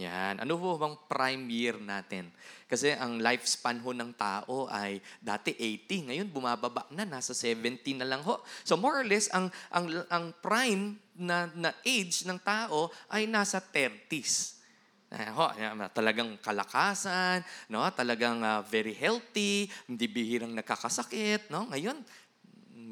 Yan. 0.00 0.40
Ano 0.40 0.56
po 0.56 0.80
bang 0.80 0.96
prime 1.04 1.44
year 1.52 1.76
natin? 1.76 2.32
Kasi 2.64 2.96
ang 2.96 3.20
lifespan 3.20 3.76
ho 3.84 3.92
ng 3.92 4.16
tao 4.16 4.64
ay 4.72 5.04
dati 5.20 5.52
80, 5.52 6.08
ngayon 6.08 6.28
bumababa 6.32 6.88
na, 6.96 7.04
nasa 7.04 7.36
70 7.36 8.00
na 8.00 8.08
lang 8.08 8.24
ho. 8.24 8.40
So 8.64 8.80
more 8.80 9.04
or 9.04 9.06
less, 9.06 9.28
ang, 9.36 9.52
ang, 9.68 9.92
ang 10.08 10.32
prime 10.40 10.96
na, 11.12 11.52
na 11.52 11.76
age 11.84 12.24
ng 12.24 12.40
tao 12.40 12.88
ay 13.12 13.28
nasa 13.28 13.60
30s. 13.60 14.64
Eh, 15.12 15.28
ho, 15.28 15.52
talagang 15.92 16.40
kalakasan, 16.40 17.44
no? 17.68 17.84
talagang 17.92 18.40
ah, 18.40 18.64
very 18.64 18.96
healthy, 18.96 19.68
hindi 19.84 20.08
bihirang 20.08 20.56
nakakasakit. 20.56 21.52
No? 21.52 21.68
Ngayon, 21.68 22.00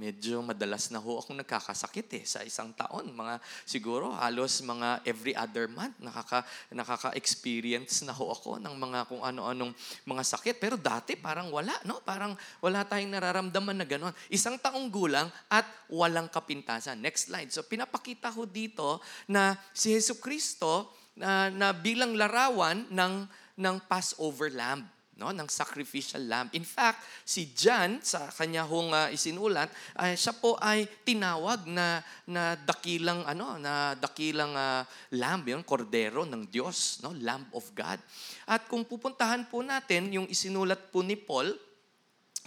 medyo 0.01 0.41
madalas 0.41 0.89
na 0.89 0.97
ho 0.97 1.21
akong 1.21 1.37
nagkakasakit 1.45 2.09
eh 2.17 2.25
sa 2.25 2.41
isang 2.41 2.73
taon. 2.73 3.13
Mga 3.13 3.37
siguro 3.69 4.17
halos 4.17 4.65
mga 4.65 5.05
every 5.05 5.37
other 5.37 5.69
month 5.69 5.93
nakaka 6.01 6.41
nakaka-experience 6.73 8.09
na 8.09 8.17
ho 8.17 8.33
ako 8.33 8.57
ng 8.57 8.73
mga 8.81 9.05
kung 9.13 9.21
ano-anong 9.21 9.77
mga 10.09 10.25
sakit. 10.25 10.57
Pero 10.57 10.81
dati 10.81 11.21
parang 11.21 11.53
wala, 11.53 11.77
no? 11.85 12.01
Parang 12.01 12.33
wala 12.65 12.81
tayong 12.89 13.13
nararamdaman 13.13 13.77
na 13.77 13.85
gano'n. 13.85 14.17
Isang 14.33 14.57
taong 14.57 14.89
gulang 14.89 15.29
at 15.53 15.69
walang 15.93 16.33
kapintasan. 16.33 16.97
Next 16.97 17.29
slide. 17.29 17.53
So 17.53 17.61
pinapakita 17.61 18.33
ho 18.33 18.49
dito 18.49 19.05
na 19.29 19.53
si 19.77 19.93
Yesu 19.93 20.17
Kristo 20.17 20.97
na, 21.13 21.53
na 21.53 21.77
bilang 21.77 22.17
larawan 22.17 22.89
ng 22.89 23.29
ng 23.61 23.77
Passover 23.85 24.49
lamb 24.49 24.89
no, 25.21 25.29
ng 25.29 25.45
sacrificial 25.53 26.25
lamb. 26.25 26.49
In 26.57 26.65
fact, 26.65 27.05
si 27.29 27.53
John 27.53 28.01
sa 28.01 28.33
kanya 28.33 28.65
hong 28.65 28.97
uh, 28.97 29.13
isinulat, 29.13 29.69
ay 30.01 30.17
siya 30.17 30.33
po 30.33 30.57
ay 30.57 30.89
tinawag 31.05 31.69
na 31.69 32.01
na 32.25 32.57
dakilang 32.57 33.29
ano, 33.29 33.61
na 33.61 33.93
dakilang 34.01 34.57
uh, 34.57 34.83
lamb, 35.13 35.45
yun, 35.45 35.61
kordero 35.61 36.25
ng 36.25 36.49
Diyos, 36.49 37.05
no, 37.05 37.13
lamb 37.13 37.45
of 37.53 37.69
God. 37.77 38.01
At 38.49 38.65
kung 38.65 38.89
pupuntahan 38.89 39.45
po 39.53 39.61
natin 39.61 40.09
yung 40.09 40.27
isinulat 40.27 40.89
po 40.89 41.05
ni 41.05 41.21
Paul 41.21 41.70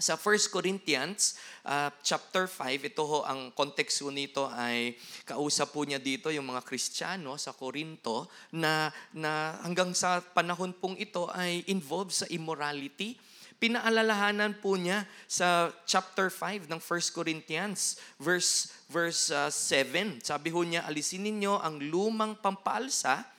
sa 0.02 0.18
1 0.18 0.50
Corinthians 0.50 1.38
uh, 1.70 1.94
chapter 2.02 2.50
5, 2.50 2.90
ito 2.90 3.04
ho 3.06 3.22
ang 3.26 3.54
context 3.54 4.02
ho 4.02 4.10
nito 4.10 4.50
ay 4.50 4.98
kausap 5.22 5.70
po 5.70 5.86
niya 5.86 6.02
dito 6.02 6.34
yung 6.34 6.50
mga 6.50 6.66
Kristiyano 6.66 7.38
sa 7.38 7.54
Korinto 7.54 8.26
na, 8.50 8.90
na 9.14 9.62
hanggang 9.62 9.94
sa 9.94 10.22
panahon 10.22 10.74
pong 10.74 10.98
ito 10.98 11.30
ay 11.30 11.62
involved 11.70 12.14
sa 12.14 12.26
immorality. 12.34 13.14
Pinaalalahanan 13.62 14.60
po 14.60 14.76
niya 14.76 15.08
sa 15.30 15.72
chapter 15.88 16.28
5 16.28 16.68
ng 16.68 16.82
1 16.82 17.16
Corinthians 17.16 18.02
verse 18.20 18.74
verse 18.92 19.32
uh, 19.32 19.48
7. 19.48 20.20
Sabi 20.20 20.50
ho 20.52 20.62
niya, 20.66 20.84
alisin 20.90 21.24
ninyo 21.24 21.62
ang 21.62 21.80
lumang 21.80 22.36
pampaalsa 22.42 23.33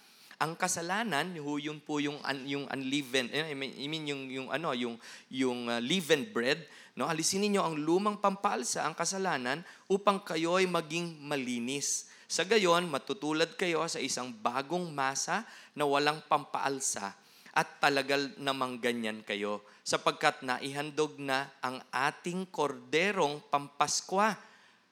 ang 0.45 0.61
kasalanan, 0.61 1.33
yun 1.33 1.81
po 1.81 2.05
yung 2.05 2.21
yung 2.45 2.69
unleavened, 2.69 3.33
eh, 3.33 3.49
I 3.49 3.57
mean, 3.57 3.73
I 3.73 3.87
mean 3.89 4.05
yung 4.05 4.23
yung 4.29 4.49
ano, 4.53 4.77
yung 4.77 5.01
yung 5.33 5.73
uh, 5.73 5.81
leavened 5.81 6.37
bread, 6.37 6.61
no? 7.01 7.09
Alisin 7.09 7.49
niyo 7.49 7.65
ang 7.65 7.81
lumang 7.81 8.21
pampalsa, 8.21 8.85
ang 8.85 8.93
kasalanan 8.93 9.65
upang 9.89 10.21
kayo 10.21 10.61
ay 10.61 10.69
maging 10.69 11.17
malinis. 11.25 12.13
Sa 12.29 12.45
gayon, 12.45 12.85
matutulad 12.93 13.57
kayo 13.57 13.89
sa 13.89 13.97
isang 13.97 14.37
bagong 14.37 14.93
masa 14.93 15.49
na 15.73 15.89
walang 15.89 16.21
pampaalsa 16.29 17.17
at 17.57 17.69
talagal 17.81 18.37
namang 18.37 18.77
ganyan 18.83 19.25
kayo 19.25 19.65
sapagkat 19.81 20.45
naihandog 20.45 21.17
na 21.17 21.49
ang 21.65 21.81
ating 21.89 22.51
korderong 22.53 23.41
pampaskwa 23.49 24.37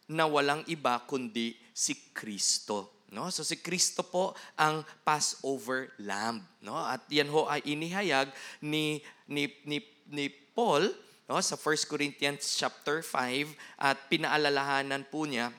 na 0.09 0.25
walang 0.25 0.65
iba 0.71 0.97
kundi 1.05 1.59
si 1.77 1.93
Kristo. 2.17 3.02
No? 3.12 3.29
So 3.29 3.44
si 3.44 3.61
Kristo 3.61 4.01
po 4.01 4.33
ang 4.57 4.83
Passover 5.05 5.92
lamb, 6.01 6.40
no? 6.64 6.75
At 6.81 7.05
yan 7.12 7.29
ho 7.29 7.44
ay 7.44 7.61
inihayag 7.68 8.33
ni 8.64 9.05
ni 9.29 9.53
ni, 9.68 9.85
ni 10.09 10.33
Paul 10.57 10.88
no 11.29 11.38
sa 11.40 11.57
1 11.57 11.88
Corinthians 11.88 12.57
chapter 12.57 13.01
5 13.01 13.53
at 13.79 13.96
pinaalalahanan 14.11 15.07
po 15.09 15.25
niya 15.25 15.55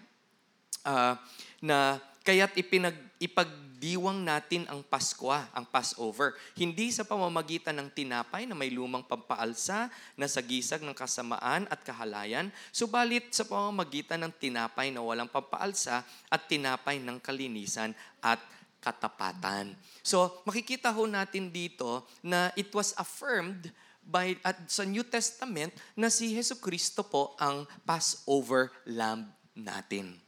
uh, 0.85 1.15
na 1.63 1.97
kaya't 2.23 2.55
ipinag 2.55 2.95
ipag 3.19 3.51
diwang 3.83 4.23
natin 4.23 4.63
ang 4.71 4.79
Pasko, 4.79 5.27
ang 5.27 5.67
Passover. 5.67 6.39
Hindi 6.55 6.87
sa 6.95 7.03
pamamagitan 7.03 7.75
ng 7.75 7.91
tinapay 7.91 8.47
na 8.47 8.55
may 8.55 8.71
lumang 8.71 9.03
pampaalsa 9.03 9.91
na 10.15 10.23
sagisag 10.23 10.87
ng 10.87 10.95
kasamaan 10.95 11.67
at 11.67 11.83
kahalayan, 11.83 12.47
subalit 12.71 13.35
sa 13.35 13.43
pamamagitan 13.43 14.23
ng 14.23 14.31
tinapay 14.39 14.87
na 14.87 15.03
walang 15.03 15.27
pampaalsa 15.27 15.99
at 16.31 16.41
tinapay 16.47 17.03
ng 17.03 17.19
kalinisan 17.19 17.91
at 18.23 18.39
katapatan. 18.79 19.75
So, 19.99 20.39
makikita 20.47 20.95
ho 20.95 21.03
natin 21.03 21.51
dito 21.51 22.07
na 22.23 22.55
it 22.55 22.71
was 22.71 22.95
affirmed 22.95 23.67
by 23.99 24.39
at 24.47 24.63
sa 24.71 24.87
New 24.87 25.03
Testament 25.03 25.75
na 25.95 26.07
si 26.07 26.31
Hesus 26.31 26.63
Kristo 26.63 27.03
po 27.03 27.35
ang 27.35 27.67
Passover 27.83 28.71
lamb 28.87 29.27
natin. 29.59 30.22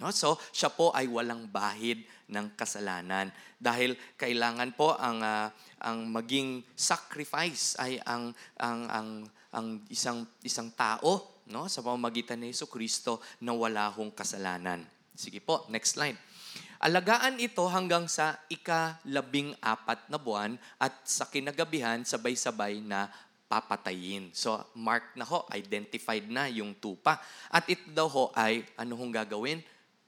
No? 0.00 0.08
So, 0.10 0.40
siya 0.50 0.72
po 0.72 0.90
ay 0.96 1.06
walang 1.06 1.46
bahid 1.52 2.02
ng 2.30 2.56
kasalanan 2.56 3.28
dahil 3.60 3.98
kailangan 4.16 4.72
po 4.72 4.96
ang 4.96 5.20
uh, 5.20 5.52
ang 5.82 6.08
maging 6.08 6.64
sacrifice 6.72 7.76
ay 7.76 8.00
ang 8.06 8.32
ang 8.56 8.80
ang 8.88 9.08
ang 9.50 9.66
isang 9.90 10.24
isang 10.40 10.70
tao 10.72 11.42
no 11.50 11.66
sa 11.66 11.82
pamamagitan 11.82 12.38
ni 12.38 12.54
Hesus 12.54 12.70
Kristo 12.70 13.20
na 13.42 13.52
wala 13.52 13.90
hong 13.90 14.14
kasalanan. 14.14 14.86
Sige 15.12 15.42
po, 15.42 15.68
next 15.68 15.98
slide. 15.98 16.16
Alagaan 16.80 17.36
ito 17.36 17.60
hanggang 17.68 18.08
sa 18.08 18.40
ika-labing 18.48 19.52
apat 19.60 20.08
na 20.08 20.16
buwan 20.16 20.56
at 20.80 20.96
sa 21.04 21.28
kinagabihan 21.28 22.00
sabay-sabay 22.08 22.80
na 22.80 23.12
papatayin. 23.50 24.32
So, 24.32 24.56
mark 24.78 25.12
na 25.12 25.26
ho, 25.28 25.44
identified 25.52 26.24
na 26.30 26.46
yung 26.46 26.72
tupa. 26.78 27.20
At 27.52 27.68
ito 27.68 27.84
daw 27.92 28.08
ho 28.08 28.24
ay, 28.32 28.62
ano 28.80 28.96
hong 28.96 29.12
gagawin? 29.12 29.60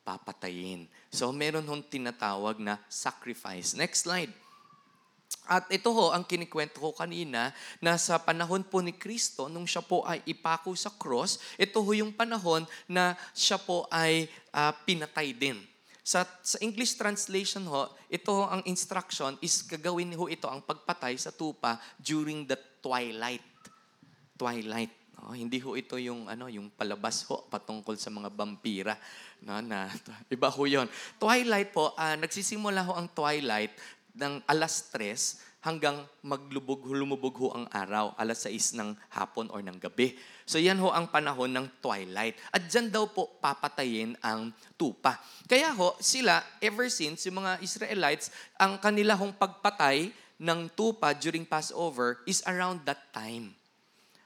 Papatayin. 0.03 0.91
So 1.09 1.31
meron 1.31 1.67
hong 1.67 1.87
tinatawag 1.87 2.59
na 2.59 2.79
sacrifice. 2.91 3.75
Next 3.75 4.07
slide. 4.07 4.31
At 5.49 5.67
ito 5.75 5.91
ho, 5.91 6.15
ang 6.15 6.23
kinikwento 6.23 6.79
ko 6.79 6.95
kanina, 6.95 7.51
na 7.83 7.99
sa 7.99 8.21
panahon 8.23 8.63
po 8.63 8.79
ni 8.79 8.95
Kristo, 8.95 9.51
nung 9.51 9.67
siya 9.67 9.83
po 9.83 10.07
ay 10.07 10.23
ipako 10.29 10.71
sa 10.79 10.93
cross, 10.95 11.43
ito 11.59 11.83
ho 11.83 11.91
yung 11.91 12.15
panahon 12.15 12.63
na 12.87 13.19
siya 13.35 13.59
po 13.59 13.91
ay 13.91 14.31
uh, 14.55 14.71
pinatay 14.87 15.35
din. 15.35 15.59
Sa, 16.03 16.23
sa 16.43 16.59
English 16.63 16.95
translation 16.99 17.67
ho, 17.67 17.91
ito 18.07 18.31
ho, 18.31 18.47
ang 18.47 18.63
instruction 18.71 19.35
is 19.43 19.67
gagawin 19.67 20.15
ho 20.15 20.31
ito 20.31 20.47
ang 20.47 20.63
pagpatay 20.63 21.19
sa 21.19 21.35
tupa 21.35 21.79
during 21.99 22.47
the 22.47 22.59
twilight. 22.79 23.43
Twilight. 24.39 25.02
Oh, 25.23 25.37
hindi 25.37 25.61
ho 25.61 25.77
ito 25.77 26.01
yung 26.01 26.27
ano 26.27 26.49
yung 26.49 26.73
palabas 26.73 27.23
ho 27.29 27.47
patungkol 27.47 27.95
sa 28.01 28.11
mga 28.11 28.33
vampira 28.33 28.97
no 29.45 29.61
na 29.61 29.87
iba 30.35 30.49
ho 30.49 30.63
'yon. 30.65 30.89
Twilight 31.21 31.71
po 31.71 31.93
uh, 31.95 32.17
nagsisimula 32.17 32.83
ho 32.89 32.97
ang 32.97 33.07
twilight 33.13 33.77
ng 34.17 34.45
alas 34.49 34.93
3 34.93 35.63
hanggang 35.63 36.03
maglubog 36.27 36.83
lumubog 36.91 37.39
ho 37.39 37.49
ang 37.55 37.71
araw 37.71 38.19
alas 38.19 38.51
6 38.51 38.75
ng 38.83 38.91
hapon 39.15 39.47
or 39.55 39.63
ng 39.63 39.79
gabi. 39.79 40.19
So 40.43 40.59
yan 40.59 40.77
ho 40.83 40.91
ang 40.91 41.07
panahon 41.07 41.55
ng 41.55 41.67
twilight. 41.79 42.35
At 42.51 42.67
dyan 42.67 42.91
daw 42.91 43.07
po 43.07 43.39
papatayin 43.39 44.19
ang 44.19 44.51
tupa. 44.75 45.23
Kaya 45.47 45.71
ho 45.71 45.95
sila 46.03 46.43
ever 46.59 46.91
since 46.91 47.31
yung 47.31 47.47
mga 47.47 47.63
Israelites 47.63 48.35
ang 48.59 48.83
kanila 48.83 49.15
hong 49.15 49.39
pagpatay 49.39 50.11
ng 50.43 50.61
tupa 50.75 51.15
during 51.15 51.47
Passover 51.47 52.19
is 52.27 52.43
around 52.51 52.83
that 52.83 53.15
time. 53.15 53.55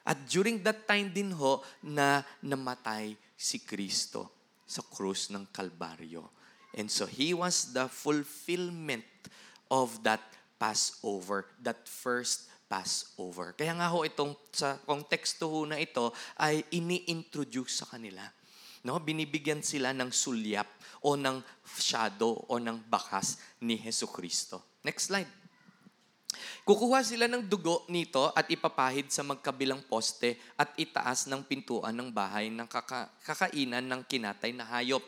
At 0.07 0.23
during 0.31 0.63
that 0.63 0.87
time 0.87 1.11
din 1.11 1.35
ho 1.35 1.67
na 1.83 2.23
namatay 2.47 3.19
si 3.35 3.59
Kristo 3.67 4.31
sa 4.63 4.87
krus 4.87 5.35
ng 5.35 5.51
Kalbaryo. 5.51 6.31
And 6.79 6.87
so 6.87 7.11
he 7.11 7.35
was 7.35 7.75
the 7.75 7.91
fulfillment 7.91 9.07
of 9.67 9.99
that 10.07 10.23
Passover, 10.63 11.51
that 11.67 11.85
first 11.91 12.47
Passover. 12.71 13.55
Kaya 13.55 13.75
nga 13.75 13.91
ho 13.91 14.03
itong 14.07 14.35
sa 14.51 14.79
konteksto 14.83 15.51
ho 15.51 15.61
na 15.67 15.79
ito 15.79 16.11
ay 16.39 16.63
ini-introduce 16.75 17.83
sa 17.83 17.87
kanila. 17.91 18.23
No, 18.87 19.03
binibigyan 19.03 19.67
sila 19.67 19.91
ng 19.91 20.15
sulyap 20.15 20.71
o 21.03 21.19
ng 21.19 21.43
shadow 21.67 22.47
o 22.47 22.63
ng 22.63 22.87
bakas 22.87 23.43
ni 23.59 23.75
Heso 23.75 24.07
Kristo. 24.07 24.79
Next 24.87 25.11
slide. 25.11 25.46
Kukuha 26.67 26.99
sila 27.07 27.31
ng 27.31 27.47
dugo 27.47 27.87
nito 27.87 28.35
at 28.35 28.51
ipapahid 28.51 29.07
sa 29.07 29.23
magkabilang 29.23 29.87
poste 29.87 30.35
at 30.59 30.75
itaas 30.75 31.31
ng 31.31 31.47
pintuan 31.47 31.95
ng 31.95 32.11
bahay 32.11 32.51
ng 32.51 32.67
kaka- 32.67 33.07
kakainan 33.23 33.87
ng 33.87 34.03
kinatay 34.03 34.51
na 34.51 34.67
hayop. 34.67 34.99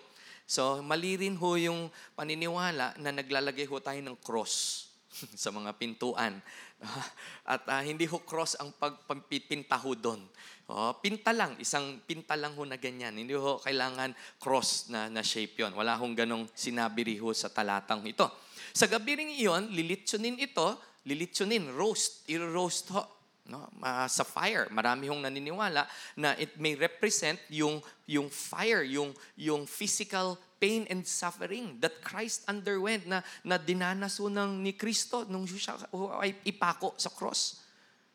So, 0.47 0.79
mali 0.87 1.19
rin 1.19 1.35
ho 1.35 1.59
yung 1.59 1.91
paniniwala 2.15 2.95
na 3.03 3.11
naglalagay 3.11 3.67
ho 3.67 3.75
tayo 3.83 3.99
ng 3.99 4.15
cross 4.23 4.87
sa 5.43 5.51
mga 5.51 5.75
pintuan. 5.75 6.39
At 7.43 7.67
ah, 7.67 7.83
hindi 7.83 8.07
ho 8.07 8.23
cross 8.23 8.55
ang 8.55 8.71
pagpinta 8.79 9.75
ho 9.83 9.99
doon. 9.99 10.23
Oh, 10.71 10.95
pinta 11.03 11.35
lang, 11.35 11.59
isang 11.59 11.99
pinta 12.07 12.39
lang 12.39 12.55
ho 12.55 12.63
na 12.63 12.79
ganyan. 12.79 13.19
Hindi 13.19 13.35
ho 13.35 13.59
kailangan 13.59 14.15
cross 14.39 14.95
na, 14.95 15.11
na 15.11 15.27
shape 15.27 15.59
yon. 15.59 15.75
Wala 15.75 15.99
hong 15.99 16.15
ganong 16.15 16.47
sinabi 16.55 17.19
ho 17.19 17.35
sa 17.35 17.51
talatang 17.51 18.07
ito. 18.07 18.31
Sa 18.71 18.87
gabi 18.87 19.19
rin 19.19 19.35
iyon, 19.35 19.75
lilitsunin 19.75 20.39
ito, 20.39 20.79
lilitsunin, 21.07 21.71
roast, 21.75 22.27
i-roast 22.31 22.91
ho. 22.95 23.03
No? 23.49 23.65
Ah, 23.81 24.05
sa 24.13 24.29
fire, 24.29 24.69
marami 24.69 25.09
hong 25.09 25.25
naniniwala 25.25 25.89
na 26.21 26.37
it 26.37 26.53
may 26.61 26.77
represent 26.77 27.41
yung, 27.49 27.81
yung 28.05 28.29
fire, 28.29 28.85
yung, 28.85 29.17
yung 29.41 29.65
physical 29.65 30.37
pain 30.61 30.85
and 30.93 31.07
suffering 31.09 31.81
that 31.81 32.05
Christ 32.05 32.45
underwent 32.45 33.09
na, 33.09 33.25
na 33.41 33.57
dinanas 33.57 34.21
ng 34.21 34.61
ni 34.61 34.77
Kristo 34.77 35.25
nung 35.25 35.49
siya 35.49 35.81
ay 36.21 36.37
ipako 36.45 36.93
sa 37.01 37.09
cross. 37.09 37.65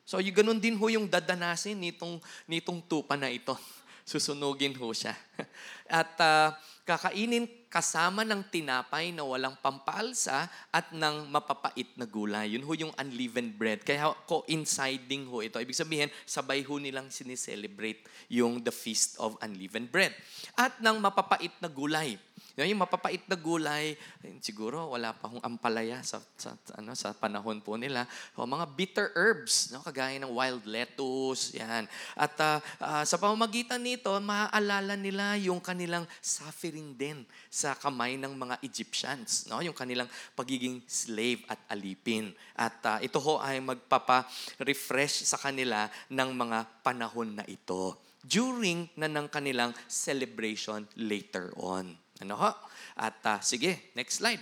So, 0.04 0.20
yung 0.20 0.36
ganun 0.36 0.60
din 0.60 0.76
ho 0.76 0.86
yung 0.92 1.08
dadanasin 1.08 1.80
nitong, 1.80 2.20
nitong 2.46 2.84
tupa 2.86 3.16
na 3.16 3.32
ito. 3.32 3.56
Susunugin 4.06 4.76
ho 4.76 4.92
siya. 4.92 5.16
At 5.88 6.14
ah, 6.20 6.54
kakainin 6.84 7.48
kasama 7.74 8.22
ng 8.22 8.46
tinapay 8.54 9.10
na 9.10 9.26
walang 9.26 9.58
pampaalsa 9.58 10.46
at 10.70 10.94
ng 10.94 11.26
mapapait 11.26 11.90
na 11.98 12.06
gulay. 12.06 12.54
Yun 12.54 12.62
ho 12.62 12.72
yung 12.78 12.94
unleavened 13.02 13.58
bread. 13.58 13.82
Kaya 13.82 14.14
coinciding 14.30 15.26
ho 15.26 15.42
ito. 15.42 15.58
Ibig 15.58 15.74
sabihin, 15.74 16.14
sabay 16.22 16.62
ho 16.62 16.78
nilang 16.78 17.10
sinicelebrate 17.10 18.06
yung 18.30 18.62
the 18.62 18.70
feast 18.70 19.18
of 19.18 19.34
unleavened 19.42 19.90
bread. 19.90 20.14
At 20.54 20.78
ng 20.78 21.02
mapapait 21.02 21.58
na 21.58 21.66
gulay. 21.66 22.22
Yung 22.54 22.86
mapapait 22.86 23.18
na 23.26 23.34
gulay, 23.34 23.97
siguro 24.38 24.93
wala 24.93 25.10
pa 25.10 25.26
hong 25.26 25.41
ampalaya 25.41 26.06
sa, 26.06 26.22
sa, 26.38 26.54
ano, 26.78 26.93
sa 26.93 27.10
panahon 27.10 27.58
po 27.66 27.82
nila. 27.82 28.06
O, 28.38 28.45
mga 28.45 28.70
bitter 28.78 29.10
herbs, 29.18 29.74
no? 29.74 29.82
kagaya 29.82 30.22
ng 30.22 30.30
wild 30.30 30.62
lettuce, 30.70 31.58
yan. 31.58 31.89
At 32.14 32.38
ah, 32.38 32.62
ah, 32.78 33.01
sa 33.10 33.18
pamamagitan 33.18 33.82
nito, 33.82 34.14
maaalala 34.22 34.93
nila 34.93 35.34
yung 35.41 35.58
kanilang 35.58 36.06
suffering 36.22 36.93
din 36.93 37.26
sa 37.49 37.74
kamay 37.74 38.22
ng 38.22 38.38
mga 38.38 38.62
Egyptians. 38.62 39.49
No? 39.49 39.58
Yung 39.66 39.74
kanilang 39.74 40.06
pagiging 40.38 40.78
slave 40.86 41.41
at 41.49 41.58
alipin. 41.74 42.38
At 42.54 42.78
ah, 42.86 42.99
ito 43.01 43.18
ho 43.18 43.41
ay 43.41 43.66
magpapa-refresh 43.66 45.26
sa 45.26 45.41
kanila 45.41 45.89
ng 46.06 46.30
mga 46.30 46.86
panahon 46.86 47.34
na 47.34 47.45
ito 47.49 47.97
during 48.22 48.88
na 48.93 49.10
ng 49.10 49.26
kanilang 49.26 49.74
celebration 49.89 50.86
later 50.95 51.49
on. 51.58 52.03
Ano 52.24 52.40
ho? 52.40 52.52
At 52.96 53.20
ah, 53.28 53.40
sige, 53.44 53.92
next 54.00 54.24
slide. 54.24 54.40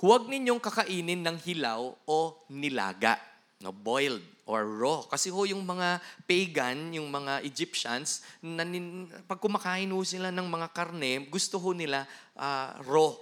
Huwag 0.00 0.28
ninyong 0.28 0.60
kakainin 0.60 1.20
ng 1.24 1.36
hilaw 1.44 1.92
o 2.04 2.18
nilaga, 2.52 3.20
no, 3.60 3.72
boiled 3.72 4.24
or 4.48 4.64
raw. 4.64 5.04
Kasi 5.04 5.28
ho 5.28 5.44
yung 5.44 5.64
mga 5.64 6.00
pagan, 6.24 6.92
yung 6.96 7.08
mga 7.12 7.44
Egyptians, 7.44 8.24
nanin, 8.40 9.08
pag 9.28 9.40
kumakain 9.40 9.92
ho 9.92 10.00
sila 10.00 10.32
ng 10.32 10.48
mga 10.48 10.68
karne, 10.72 11.28
gusto 11.28 11.60
ho 11.60 11.72
nila 11.72 12.08
ah, 12.36 12.76
raw 12.84 13.12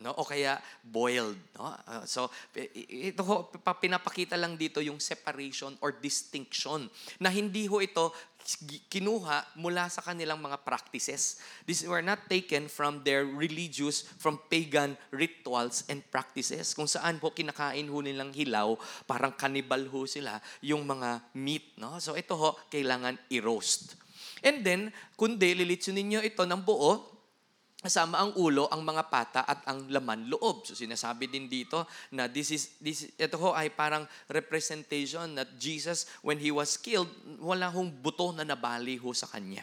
no 0.00 0.12
o 0.16 0.28
kaya 0.28 0.60
boiled 0.84 1.38
no 1.56 1.72
Uh, 1.86 2.02
so 2.04 2.28
ito 2.90 3.22
ho 3.22 3.48
pa- 3.62 3.78
pinapakita 3.78 4.34
lang 4.34 4.58
dito 4.58 4.82
yung 4.82 4.98
separation 4.98 5.72
or 5.78 5.94
distinction 5.94 6.90
na 7.22 7.30
hindi 7.30 7.70
ho 7.70 7.78
ito 7.78 8.10
kinuha 8.86 9.58
mula 9.58 9.90
sa 9.90 10.04
kanilang 10.04 10.38
mga 10.38 10.62
practices. 10.62 11.42
These 11.66 11.90
were 11.90 12.04
not 12.04 12.30
taken 12.30 12.70
from 12.70 13.02
their 13.02 13.26
religious 13.26 14.06
from 14.22 14.38
pagan 14.46 14.94
rituals 15.10 15.82
and 15.90 16.06
practices. 16.14 16.70
Kung 16.72 16.86
saan 16.86 17.18
po 17.18 17.34
kinakain 17.34 17.90
ho 17.90 17.98
nilang 17.98 18.30
hilaw 18.30 18.78
parang 19.04 19.34
cannibal 19.34 19.82
ho 19.90 20.06
sila 20.06 20.38
yung 20.62 20.86
mga 20.86 21.34
meat 21.34 21.74
no? 21.82 21.98
So 21.98 22.14
ito 22.14 22.38
ho 22.38 22.54
kailangan 22.70 23.18
i-roast. 23.34 23.98
And 24.46 24.62
then 24.62 24.94
kundi 25.18 25.58
lilitsunin 25.58 26.06
niyo 26.06 26.20
ito 26.22 26.46
ng 26.46 26.62
buo 26.62 27.15
kasama 27.86 28.18
ang 28.18 28.34
ulo, 28.34 28.66
ang 28.66 28.82
mga 28.82 29.06
pata 29.06 29.40
at 29.46 29.62
ang 29.70 29.86
laman 29.86 30.26
loob. 30.26 30.66
So 30.66 30.74
sinasabi 30.74 31.30
din 31.30 31.46
dito 31.46 31.86
na 32.10 32.26
this 32.26 32.50
is 32.50 32.74
this 32.82 33.06
ito 33.14 33.38
ho 33.38 33.54
ay 33.54 33.70
parang 33.70 34.02
representation 34.26 35.38
that 35.38 35.54
Jesus 35.54 36.10
when 36.26 36.42
he 36.42 36.50
was 36.50 36.74
killed, 36.74 37.08
wala 37.38 37.70
hong 37.70 38.02
buto 38.02 38.34
na 38.34 38.42
nabali 38.42 38.98
ho 38.98 39.14
sa 39.14 39.30
kanya. 39.30 39.62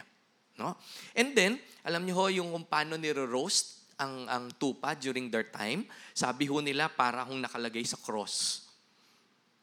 No? 0.56 0.78
And 1.12 1.36
then, 1.36 1.60
alam 1.84 2.08
niyo 2.08 2.14
ho 2.16 2.24
yung 2.32 2.48
kung 2.54 2.64
paano 2.64 2.94
niro-roast 2.96 3.84
ang 4.00 4.26
ang 4.26 4.44
tupa 4.56 4.96
during 4.96 5.28
their 5.28 5.46
time. 5.52 5.84
Sabi 6.16 6.48
ho 6.48 6.58
nila 6.64 6.88
para 6.88 7.22
hong 7.28 7.44
nakalagay 7.44 7.84
sa 7.84 8.00
cross. 8.00 8.63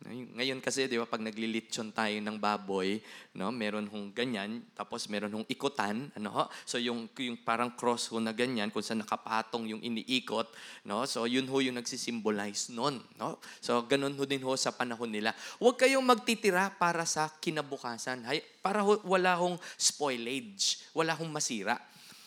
Ngayon 0.09 0.57
kasi, 0.65 0.89
di 0.89 0.97
ba, 0.97 1.05
pag 1.05 1.21
naglilitsyon 1.21 1.93
tayo 1.93 2.17
ng 2.17 2.41
baboy, 2.41 2.97
no, 3.37 3.53
meron 3.53 3.85
hong 3.85 4.09
ganyan, 4.09 4.65
tapos 4.73 5.05
meron 5.05 5.29
hong 5.29 5.45
ikutan, 5.45 6.09
ano 6.17 6.29
ho? 6.33 6.43
So 6.65 6.81
yung, 6.81 7.05
yung 7.21 7.37
parang 7.45 7.77
cross 7.77 8.09
ho 8.09 8.17
na 8.17 8.33
ganyan, 8.33 8.73
kung 8.73 8.81
saan 8.81 9.05
nakapatong 9.05 9.69
yung 9.69 9.81
iniikot, 9.85 10.49
no? 10.89 11.05
So 11.05 11.29
yun 11.29 11.45
ho 11.45 11.61
yung 11.61 11.77
nagsisimbolize 11.77 12.73
nun, 12.73 12.97
no? 13.13 13.37
So 13.61 13.85
ganun 13.85 14.17
ho 14.17 14.25
din 14.25 14.41
ho 14.41 14.57
sa 14.57 14.73
panahon 14.73 15.13
nila. 15.13 15.37
Huwag 15.61 15.77
kayong 15.77 16.03
magtitira 16.03 16.73
para 16.81 17.05
sa 17.05 17.29
kinabukasan. 17.37 18.25
Hay, 18.25 18.41
para 18.65 18.81
ho, 18.81 18.97
wala 19.05 19.37
hong 19.37 19.61
spoilage, 19.77 20.81
wala 20.97 21.13
hong 21.13 21.29
masira. 21.29 21.77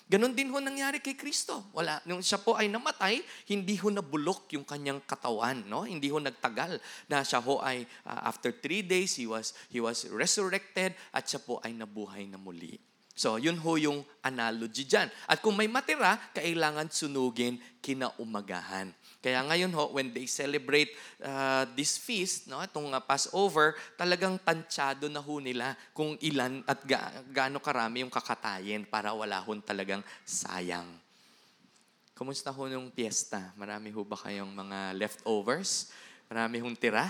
Ganon 0.05 0.37
din 0.37 0.53
ho 0.53 0.61
nangyari 0.61 1.01
kay 1.01 1.17
Kristo. 1.17 1.73
Wala, 1.73 1.97
nung 2.05 2.21
siya 2.21 2.37
po 2.37 2.53
ay 2.61 2.69
namatay, 2.69 3.25
hindi 3.49 3.73
ho 3.81 3.89
nabulok 3.89 4.53
yung 4.53 4.69
kanyang 4.69 5.01
katawan, 5.09 5.65
no? 5.65 5.89
Hindi 5.89 6.13
ho 6.13 6.21
nagtagal 6.21 6.77
na 7.09 7.25
siya 7.25 7.41
ho 7.41 7.65
ay 7.65 7.89
uh, 8.05 8.29
after 8.29 8.53
three 8.53 8.85
days 8.85 9.17
he 9.17 9.25
was 9.25 9.57
he 9.73 9.81
was 9.81 10.05
resurrected 10.13 10.93
at 11.09 11.25
siya 11.25 11.41
po 11.41 11.57
ay 11.65 11.73
nabuhay 11.73 12.29
na 12.29 12.37
muli. 12.37 12.77
So, 13.15 13.39
yun 13.39 13.55
ho 13.63 13.79
yung 13.79 14.03
analogy 14.27 14.83
dyan. 14.83 15.07
At 15.31 15.39
kung 15.39 15.55
may 15.55 15.71
matira, 15.71 16.19
kailangan 16.35 16.91
sunugin 16.91 17.63
kinaumagahan. 17.79 18.91
Kaya 19.25 19.41
ngayon 19.41 19.73
ho, 19.73 19.95
when 19.95 20.13
they 20.13 20.29
celebrate 20.29 20.93
uh, 21.23 21.65
this 21.79 21.97
feast, 21.97 22.51
no, 22.51 22.61
itong 22.61 22.93
uh, 22.93 23.01
Passover, 23.01 23.73
talagang 23.97 24.37
tansyado 24.37 25.09
na 25.09 25.23
ho 25.23 25.41
nila 25.41 25.79
kung 25.97 26.19
ilan 26.21 26.61
at 26.69 26.83
ga- 26.85 27.25
gaano 27.33 27.57
karami 27.57 28.05
yung 28.05 28.13
kakatayin 28.13 28.85
para 28.85 29.17
wala 29.17 29.41
ho 29.41 29.51
talagang 29.65 30.05
sayang. 30.27 30.85
Kumusta 32.19 32.53
ho 32.53 32.69
nung 32.69 32.93
piyesta? 32.93 33.55
Marami 33.57 33.95
ho 33.95 34.05
ba 34.05 34.19
kayong 34.19 34.51
mga 34.51 34.93
leftovers? 34.99 35.89
Marami 36.35 36.59
hong 36.59 36.75
tira. 36.75 37.07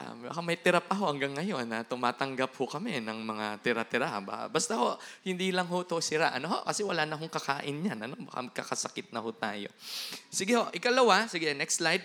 um, 0.00 0.24
baka 0.32 0.40
may 0.40 0.56
tira 0.56 0.80
pa 0.80 0.96
ho 0.96 1.04
hanggang 1.12 1.36
ngayon 1.36 1.68
na 1.68 1.84
tumatanggap 1.84 2.48
ho 2.56 2.64
kami 2.64 2.96
ng 2.96 3.20
mga 3.20 3.60
tira-tira. 3.60 4.08
Ba- 4.24 4.48
Basta 4.48 4.72
ho, 4.72 4.96
hindi 5.20 5.52
lang 5.52 5.68
ho 5.68 5.84
to 5.84 6.00
sira. 6.00 6.32
Ano 6.32 6.48
ho? 6.48 6.58
Kasi 6.64 6.80
wala 6.80 7.04
na 7.04 7.20
hong 7.20 7.28
kakain 7.28 7.76
yan. 7.76 8.00
Ano? 8.00 8.16
Baka 8.24 8.64
kakasakit 8.64 9.12
na 9.12 9.20
ho 9.20 9.28
tayo. 9.36 9.68
Sige 10.32 10.56
ho, 10.56 10.72
ikalawa. 10.72 11.28
Sige, 11.28 11.52
next 11.52 11.84
slide. 11.84 12.00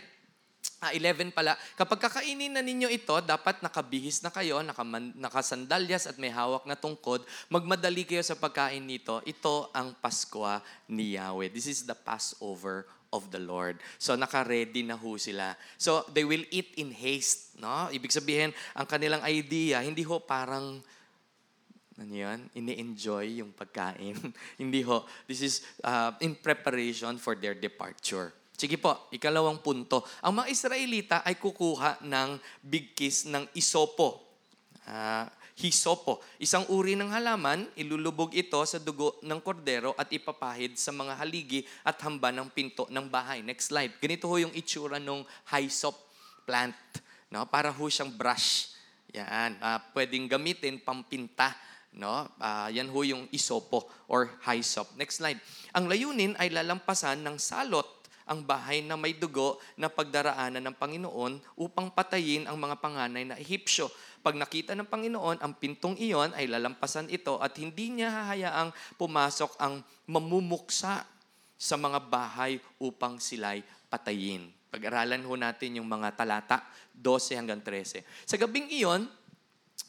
Ah, 0.84 0.92
11 0.92 1.32
pala. 1.32 1.56
Kapag 1.80 2.12
kakainin 2.12 2.52
na 2.52 2.60
ninyo 2.60 2.92
ito, 2.92 3.16
dapat 3.24 3.64
nakabihis 3.64 4.20
na 4.20 4.28
kayo, 4.28 4.60
nakaman, 4.60 5.16
nakasandalyas 5.16 6.12
at 6.12 6.20
may 6.20 6.28
hawak 6.28 6.68
na 6.68 6.76
tungkod. 6.76 7.24
Magmadali 7.48 8.04
kayo 8.04 8.20
sa 8.20 8.36
pagkain 8.36 8.84
nito. 8.84 9.24
Ito 9.24 9.72
ang 9.72 9.96
Paskwa 9.96 10.60
ni 10.92 11.16
Yahweh. 11.16 11.48
This 11.48 11.72
is 11.72 11.88
the 11.88 11.96
Passover 11.96 12.84
of 13.14 13.30
the 13.30 13.38
Lord. 13.38 13.78
So 14.02 14.18
naka-ready 14.18 14.82
na 14.82 14.98
ho 14.98 15.16
sila. 15.22 15.54
So 15.78 16.10
they 16.10 16.26
will 16.26 16.44
eat 16.50 16.74
in 16.82 16.90
haste, 16.90 17.62
no? 17.62 17.94
Ibig 17.94 18.10
sabihin, 18.10 18.50
ang 18.74 18.90
kanilang 18.90 19.22
idea 19.22 19.86
hindi 19.86 20.02
ho 20.02 20.18
parang 20.26 20.82
ano 21.94 22.10
yun? 22.10 22.50
Ini-enjoy 22.58 23.46
yung 23.46 23.54
pagkain. 23.54 24.18
hindi 24.62 24.82
ho. 24.82 25.06
This 25.30 25.46
is 25.46 25.56
uh, 25.86 26.18
in 26.26 26.34
preparation 26.34 27.22
for 27.22 27.38
their 27.38 27.54
departure. 27.54 28.34
Sige 28.54 28.82
po, 28.82 29.10
ikalawang 29.14 29.62
punto. 29.62 30.02
Ang 30.26 30.42
mga 30.42 30.48
Israelita 30.50 31.18
ay 31.22 31.38
kukuha 31.38 32.02
ng 32.06 32.38
bigkis 32.66 33.30
ng 33.30 33.50
isopo. 33.58 34.26
Ah, 34.90 35.30
hisopo. 35.58 36.22
Isang 36.42 36.66
uri 36.74 36.98
ng 36.98 37.10
halaman, 37.14 37.70
ilulubog 37.78 38.34
ito 38.34 38.58
sa 38.66 38.82
dugo 38.82 39.22
ng 39.22 39.40
kordero 39.42 39.94
at 39.98 40.10
ipapahid 40.10 40.78
sa 40.78 40.90
mga 40.90 41.14
haligi 41.20 41.62
at 41.86 41.98
hamba 42.02 42.34
ng 42.34 42.50
pinto 42.50 42.90
ng 42.90 43.06
bahay. 43.06 43.46
Next 43.46 43.70
slide. 43.70 43.94
Ganito 44.02 44.26
ho 44.26 44.36
yung 44.42 44.54
itsura 44.58 44.98
ng 44.98 45.22
hyssop 45.54 45.96
plant. 46.44 46.76
no? 47.30 47.46
Para 47.50 47.70
ho 47.70 47.86
siyang 47.86 48.14
brush. 48.14 48.74
Yan, 49.14 49.62
ah, 49.62 49.78
pwedeng 49.94 50.26
gamitin 50.26 50.82
pampinta, 50.82 51.54
no? 51.94 52.26
Ah, 52.42 52.74
yan 52.74 52.90
ho 52.90 53.00
yung 53.06 53.30
isopo 53.30 53.86
or 54.10 54.26
hyssop. 54.42 54.90
Next 54.98 55.22
slide. 55.22 55.38
Ang 55.78 55.86
layunin 55.86 56.34
ay 56.42 56.50
lalampasan 56.50 57.22
ng 57.22 57.38
salot 57.38 57.86
ang 58.24 58.44
bahay 58.44 58.80
na 58.80 58.96
may 58.96 59.12
dugo 59.12 59.60
na 59.76 59.92
pagdaraanan 59.92 60.64
ng 60.64 60.76
Panginoon 60.80 61.44
upang 61.60 61.92
patayin 61.92 62.48
ang 62.48 62.56
mga 62.56 62.80
panganay 62.80 63.28
na 63.28 63.36
Ehipsyo. 63.36 63.92
Pag 64.24 64.40
nakita 64.40 64.72
ng 64.72 64.88
Panginoon, 64.88 65.44
ang 65.44 65.54
pintong 65.60 66.00
iyon 66.00 66.32
ay 66.32 66.48
lalampasan 66.48 67.12
ito 67.12 67.44
at 67.44 67.60
hindi 67.60 67.92
niya 67.92 68.08
hahayaang 68.08 68.72
pumasok 68.96 69.60
ang 69.60 69.84
mamumuksa 70.08 71.04
sa 71.60 71.76
mga 71.76 72.00
bahay 72.08 72.56
upang 72.80 73.20
sila'y 73.20 73.60
patayin. 73.92 74.48
Pag-aralan 74.72 75.28
ho 75.28 75.36
natin 75.36 75.78
yung 75.78 75.92
mga 75.92 76.16
talata 76.16 76.64
12 76.96 77.36
hanggang 77.36 77.60
13. 77.60 78.00
Sa 78.24 78.40
gabing 78.40 78.72
iyon, 78.72 79.06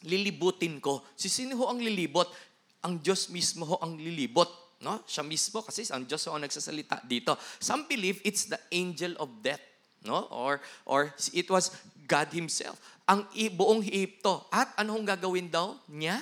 lilibutin 0.02 0.82
ko. 0.82 1.06
Si 1.14 1.30
sino 1.30 1.54
ho 1.54 1.70
ang 1.70 1.78
lilibot? 1.78 2.26
Ang 2.84 3.00
Diyos 3.00 3.30
mismo 3.30 3.64
ho 3.64 3.78
ang 3.80 3.94
lilibot. 3.94 4.50
No? 4.82 5.00
Siya 5.06 5.22
mismo 5.22 5.62
kasi 5.62 5.86
ang 5.94 6.04
Diyos 6.04 6.26
ang 6.26 6.42
nagsasalita 6.42 7.06
dito. 7.06 7.38
Some 7.62 7.86
believe 7.86 8.18
it's 8.26 8.50
the 8.50 8.58
angel 8.74 9.14
of 9.22 9.30
death. 9.40 9.62
No? 10.04 10.28
Or, 10.28 10.60
or 10.84 11.14
it 11.32 11.48
was 11.48 11.72
God 12.04 12.28
Himself. 12.32 12.76
Ang 13.08 13.28
buong 13.52 13.84
Egypto. 13.84 14.48
At 14.52 14.76
ano 14.76 14.96
hong 14.96 15.08
gagawin 15.08 15.48
daw 15.48 15.76
niya? 15.88 16.20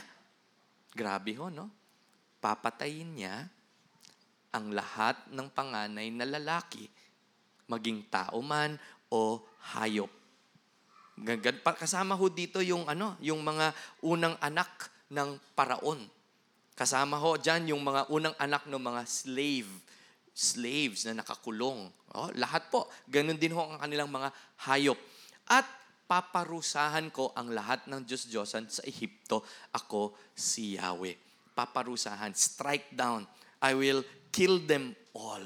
Grabe 0.95 1.35
ho, 1.39 1.51
no? 1.51 1.71
Papatayin 2.43 3.19
niya 3.19 3.47
ang 4.53 4.69
lahat 4.77 5.17
ng 5.33 5.49
panganay 5.49 6.13
na 6.13 6.29
lalaki, 6.29 6.85
maging 7.67 8.05
tao 8.13 8.45
man 8.45 8.77
o 9.09 9.41
hayop. 9.73 10.13
Kasama 11.81 12.13
ho 12.13 12.25
dito 12.29 12.61
yung 12.61 12.85
ano, 12.85 13.17
yung 13.25 13.41
mga 13.41 13.73
unang 14.05 14.37
anak 14.41 14.93
ng 15.09 15.41
paraon. 15.57 16.05
Kasama 16.77 17.17
ho 17.21 17.37
diyan 17.37 17.73
yung 17.73 17.83
mga 17.85 18.09
unang 18.13 18.37
anak 18.37 18.65
ng 18.69 18.81
mga 18.81 19.03
slave, 19.09 19.71
slaves 20.33 21.09
na 21.09 21.21
nakakulong. 21.21 21.89
Oh, 22.13 22.29
lahat 22.37 22.69
po, 22.69 22.89
ganun 23.09 23.37
din 23.37 23.53
ho 23.57 23.61
ang 23.61 23.81
kanilang 23.81 24.09
mga 24.09 24.29
hayop. 24.69 24.97
At 25.53 25.69
paparusahan 26.09 27.13
ko 27.13 27.37
ang 27.37 27.53
lahat 27.53 27.85
ng 27.85 28.01
Diyos-Diyosan 28.09 28.73
sa 28.73 28.81
Ehipto. 28.89 29.45
Ako 29.77 30.17
si 30.33 30.81
Yahweh. 30.81 31.13
Paparusahan, 31.53 32.33
strike 32.33 32.97
down. 32.97 33.29
I 33.61 33.77
will 33.77 34.01
kill 34.33 34.65
them 34.65 34.97
all. 35.13 35.45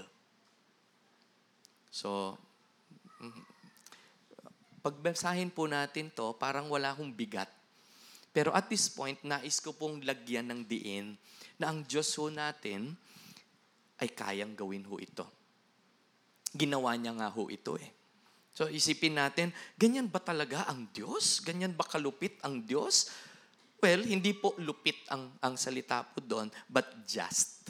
So, 1.90 2.38
mm, 3.18 3.42
pagbasahin 4.86 5.50
po 5.50 5.66
natin 5.66 6.14
to, 6.14 6.38
parang 6.38 6.70
wala 6.70 6.94
hong 6.94 7.10
bigat. 7.10 7.50
Pero 8.30 8.54
at 8.54 8.70
this 8.70 8.86
point, 8.86 9.18
nais 9.26 9.58
ko 9.58 9.74
pong 9.74 10.06
lagyan 10.06 10.46
ng 10.54 10.60
diin 10.62 11.18
na 11.58 11.72
ang 11.72 11.82
Diyos 11.82 12.14
ho 12.20 12.30
natin 12.30 12.94
ay 13.98 14.12
kayang 14.12 14.52
gawin 14.52 14.84
ho 14.86 15.00
ito. 15.00 15.24
Ginawa 16.52 16.94
niya 16.94 17.16
nga 17.16 17.32
ho 17.32 17.48
ito 17.48 17.80
eh. 17.80 18.05
So 18.56 18.72
isipin 18.72 19.20
natin, 19.20 19.52
ganyan 19.76 20.08
ba 20.08 20.16
talaga 20.16 20.64
ang 20.64 20.88
Diyos? 20.88 21.44
Ganyan 21.44 21.76
ba 21.76 21.84
kalupit 21.84 22.40
ang 22.40 22.64
Diyos? 22.64 23.12
Well, 23.84 24.00
hindi 24.00 24.32
po 24.32 24.56
lupit 24.56 24.96
ang, 25.12 25.36
ang 25.44 25.60
salita 25.60 26.00
po 26.00 26.24
doon, 26.24 26.48
but 26.64 26.88
just. 27.04 27.68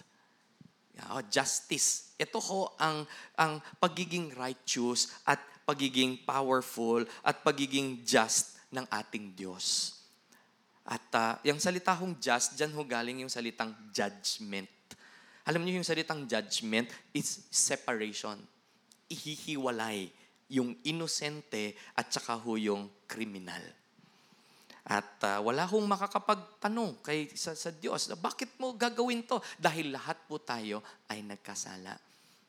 Oh, 1.11 1.19
justice. 1.27 2.15
Ito 2.15 2.39
ho 2.39 2.79
ang, 2.79 3.03
ang 3.35 3.59
pagiging 3.83 4.31
righteous 4.39 5.11
at 5.27 5.43
pagiging 5.67 6.23
powerful 6.23 7.03
at 7.27 7.43
pagiging 7.43 8.07
just 8.07 8.55
ng 8.71 8.87
ating 8.87 9.35
Diyos. 9.35 9.99
At 10.87 11.03
uh, 11.19 11.35
yung 11.43 11.59
salita 11.59 11.99
hong 11.99 12.15
just, 12.23 12.55
dyan 12.55 12.71
ho 12.71 12.87
galing 12.87 13.27
yung 13.27 13.33
salitang 13.33 13.75
judgment. 13.91 14.71
Alam 15.43 15.67
niyo 15.67 15.83
yung 15.83 15.89
salitang 15.89 16.31
judgment 16.31 16.87
is 17.11 17.43
separation. 17.51 18.39
Ihihiwalay 19.11 20.26
yung 20.51 20.79
inosente 20.87 21.75
at 21.99 22.11
saka 22.11 22.39
ho 22.39 22.55
yung 22.55 22.87
kriminal. 23.11 23.63
At 24.87 25.19
uh, 25.27 25.43
wala 25.43 25.67
hong 25.67 25.83
makakapagtanong 25.91 27.03
kay 27.03 27.27
sa, 27.35 27.59
sa 27.59 27.75
Diyos, 27.75 28.07
bakit 28.23 28.55
mo 28.63 28.71
gagawin 28.79 29.27
to? 29.27 29.43
Dahil 29.59 29.91
lahat 29.91 30.15
po 30.31 30.39
tayo 30.39 30.79
ay 31.11 31.27
nagkasala. 31.27 31.99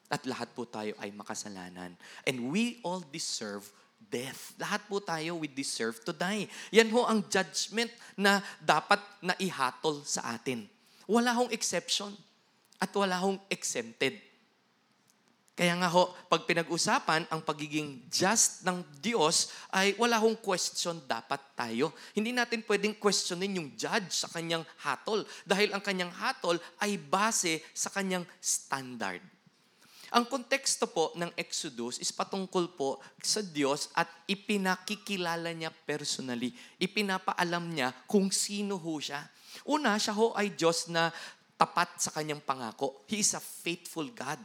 At 0.08 0.22
lahat 0.30 0.54
po 0.54 0.70
tayo 0.70 0.94
ay 1.02 1.10
makasalanan. 1.10 1.98
And 2.30 2.38
we 2.54 2.78
all 2.86 3.02
deserve 3.02 3.66
death. 3.98 4.54
Lahat 4.62 4.86
po 4.86 5.02
tayo, 5.02 5.42
we 5.42 5.50
deserve 5.50 5.98
to 6.06 6.14
die. 6.14 6.46
Yan 6.70 6.94
ho 6.94 7.10
ang 7.10 7.26
judgment 7.26 7.90
na 8.14 8.40
dapat 8.62 9.02
na 9.20 9.34
ihatol 9.42 10.06
sa 10.06 10.38
atin. 10.38 10.70
Wala 11.10 11.34
hong 11.34 11.50
exception. 11.50 12.14
At 12.78 12.94
wala 12.94 13.18
hong 13.18 13.42
exempted. 13.50 14.27
Kaya 15.58 15.74
nga 15.74 15.90
ho, 15.90 16.14
pag 16.30 16.46
pinag-usapan 16.46 17.26
ang 17.34 17.42
pagiging 17.42 18.06
just 18.14 18.62
ng 18.62 18.86
Diyos, 19.02 19.50
ay 19.74 19.98
wala 19.98 20.22
hong 20.22 20.38
question 20.38 21.02
dapat 21.10 21.42
tayo. 21.58 21.98
Hindi 22.14 22.30
natin 22.30 22.62
pwedeng 22.62 22.94
questionin 23.02 23.58
yung 23.58 23.74
judge 23.74 24.14
sa 24.14 24.30
kanyang 24.30 24.62
hatol 24.86 25.26
dahil 25.50 25.74
ang 25.74 25.82
kanyang 25.82 26.14
hatol 26.14 26.62
ay 26.78 27.02
base 27.02 27.66
sa 27.74 27.90
kanyang 27.90 28.22
standard. 28.38 29.26
Ang 30.14 30.30
konteksto 30.30 30.94
po 30.94 31.10
ng 31.18 31.34
Exodus 31.34 31.98
is 31.98 32.14
patungkol 32.14 32.78
po 32.78 33.02
sa 33.20 33.42
Diyos 33.42 33.90
at 33.98 34.06
ipinakikilala 34.30 35.58
niya 35.58 35.74
personally. 35.74 36.54
Ipinapaalam 36.78 37.66
niya 37.74 37.98
kung 38.06 38.30
sino 38.30 38.78
ho 38.78 38.94
siya. 39.02 39.26
Una, 39.66 39.98
siya 39.98 40.14
ho 40.14 40.38
ay 40.38 40.54
Diyos 40.54 40.86
na 40.94 41.10
tapat 41.58 41.98
sa 41.98 42.14
kanyang 42.14 42.46
pangako. 42.46 43.04
He 43.10 43.26
is 43.26 43.34
a 43.34 43.42
faithful 43.42 44.06
God. 44.14 44.38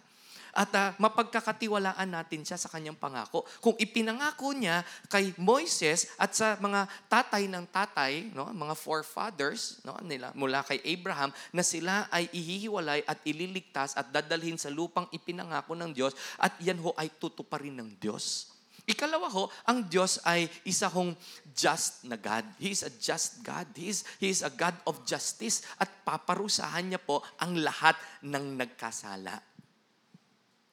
At 0.52 0.68
uh, 0.76 0.92
mapagkakatiwalaan 1.00 2.12
natin 2.12 2.44
siya 2.44 2.60
sa 2.60 2.68
kanyang 2.68 3.00
pangako. 3.00 3.48
Kung 3.64 3.72
ipinangako 3.80 4.52
niya 4.52 4.84
kay 5.08 5.32
Moises 5.40 6.12
at 6.20 6.36
sa 6.36 6.60
mga 6.60 6.84
tatay 7.08 7.48
ng 7.48 7.64
tatay, 7.72 8.28
no, 8.36 8.52
mga 8.52 8.76
forefathers 8.76 9.80
no, 9.80 9.96
nila, 10.04 10.28
mula 10.36 10.60
kay 10.60 10.76
Abraham, 10.84 11.32
na 11.56 11.64
sila 11.64 12.04
ay 12.12 12.28
ihihiwalay 12.36 13.00
at 13.08 13.24
ililigtas 13.24 13.96
at 13.96 14.12
dadalhin 14.12 14.60
sa 14.60 14.68
lupang 14.68 15.08
ipinangako 15.08 15.72
ng 15.72 15.96
Diyos 15.96 16.12
at 16.36 16.52
yan 16.60 16.76
ho 16.84 16.92
ay 17.00 17.08
tutuparin 17.16 17.80
ng 17.80 17.96
Diyos. 17.96 18.52
Ikalawa 18.82 19.30
ho, 19.30 19.46
ang 19.62 19.86
Diyos 19.86 20.18
ay 20.26 20.50
isa 20.66 20.90
hong 20.90 21.14
just 21.54 22.02
na 22.02 22.18
God. 22.18 22.42
He 22.58 22.74
is 22.74 22.82
a 22.82 22.90
just 22.90 23.46
God. 23.46 23.70
He 23.78 23.94
is, 23.94 24.02
he 24.18 24.26
is 24.26 24.42
a 24.42 24.50
God 24.50 24.74
of 24.90 25.06
justice 25.06 25.62
at 25.78 25.86
paparusahan 26.02 26.90
niya 26.90 26.98
po 26.98 27.22
ang 27.38 27.62
lahat 27.62 27.94
ng 28.26 28.58
nagkasala. 28.58 29.51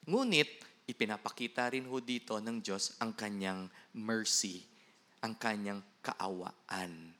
Ngunit, 0.09 0.65
ipinapakita 0.89 1.69
rin 1.69 1.85
ho 1.85 2.01
dito 2.01 2.41
ng 2.41 2.57
Diyos 2.65 2.97
ang 2.97 3.13
kanyang 3.13 3.69
mercy, 3.93 4.65
ang 5.21 5.37
kanyang 5.37 5.85
kaawaan. 6.01 7.13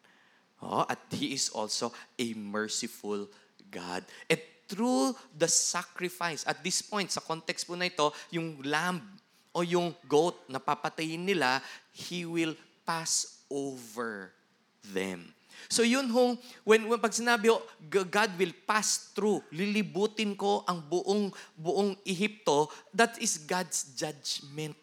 Oh, 0.65 0.83
at 0.89 0.97
He 1.13 1.37
is 1.37 1.53
also 1.53 1.93
a 2.17 2.33
merciful 2.33 3.29
God. 3.69 4.03
At 4.25 4.41
through 4.65 5.13
the 5.37 5.45
sacrifice, 5.45 6.41
at 6.49 6.65
this 6.65 6.81
point, 6.81 7.13
sa 7.13 7.21
context 7.21 7.69
po 7.69 7.77
na 7.77 7.87
ito, 7.87 8.09
yung 8.33 8.57
lamb 8.65 9.05
o 9.53 9.61
yung 9.61 9.93
goat 10.09 10.49
na 10.49 10.57
papatayin 10.57 11.21
nila, 11.21 11.61
He 11.93 12.25
will 12.25 12.57
pass 12.89 13.45
over 13.53 14.33
them. 14.81 15.29
So 15.67 15.83
yun 15.83 16.07
hong, 16.07 16.39
when, 16.63 16.87
when 16.87 17.01
pag 17.01 17.11
sinabi 17.11 17.51
ho, 17.51 17.59
God 17.89 18.31
will 18.39 18.55
pass 18.63 19.11
through, 19.11 19.43
lilibutin 19.51 20.37
ko 20.39 20.63
ang 20.63 20.79
buong, 20.85 21.33
buong 21.59 21.99
Ehipto, 22.07 22.71
that 22.95 23.19
is 23.19 23.43
God's 23.43 23.91
judgment. 23.97 24.77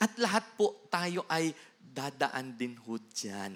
At 0.00 0.16
lahat 0.16 0.56
po 0.56 0.88
tayo 0.88 1.28
ay 1.28 1.52
dadaan 1.76 2.56
din 2.56 2.72
ho 2.80 2.96
dyan. 2.96 3.52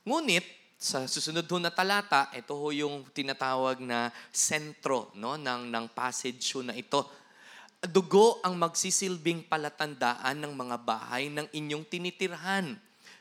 Ngunit, 0.00 0.46
sa 0.80 1.04
susunod 1.04 1.44
ho 1.44 1.60
na 1.60 1.68
talata, 1.68 2.32
ito 2.32 2.56
ho 2.56 2.72
yung 2.72 3.04
tinatawag 3.12 3.84
na 3.84 4.08
sentro 4.32 5.12
no, 5.12 5.36
ng, 5.36 5.68
ng 5.68 5.86
passage 5.92 6.40
ho 6.56 6.64
na 6.64 6.72
ito. 6.72 7.04
Dugo 7.84 8.40
ang 8.40 8.56
magsisilbing 8.56 9.44
palatandaan 9.44 10.40
ng 10.40 10.52
mga 10.56 10.76
bahay 10.80 11.28
ng 11.28 11.52
inyong 11.52 11.84
tinitirhan. 11.84 12.80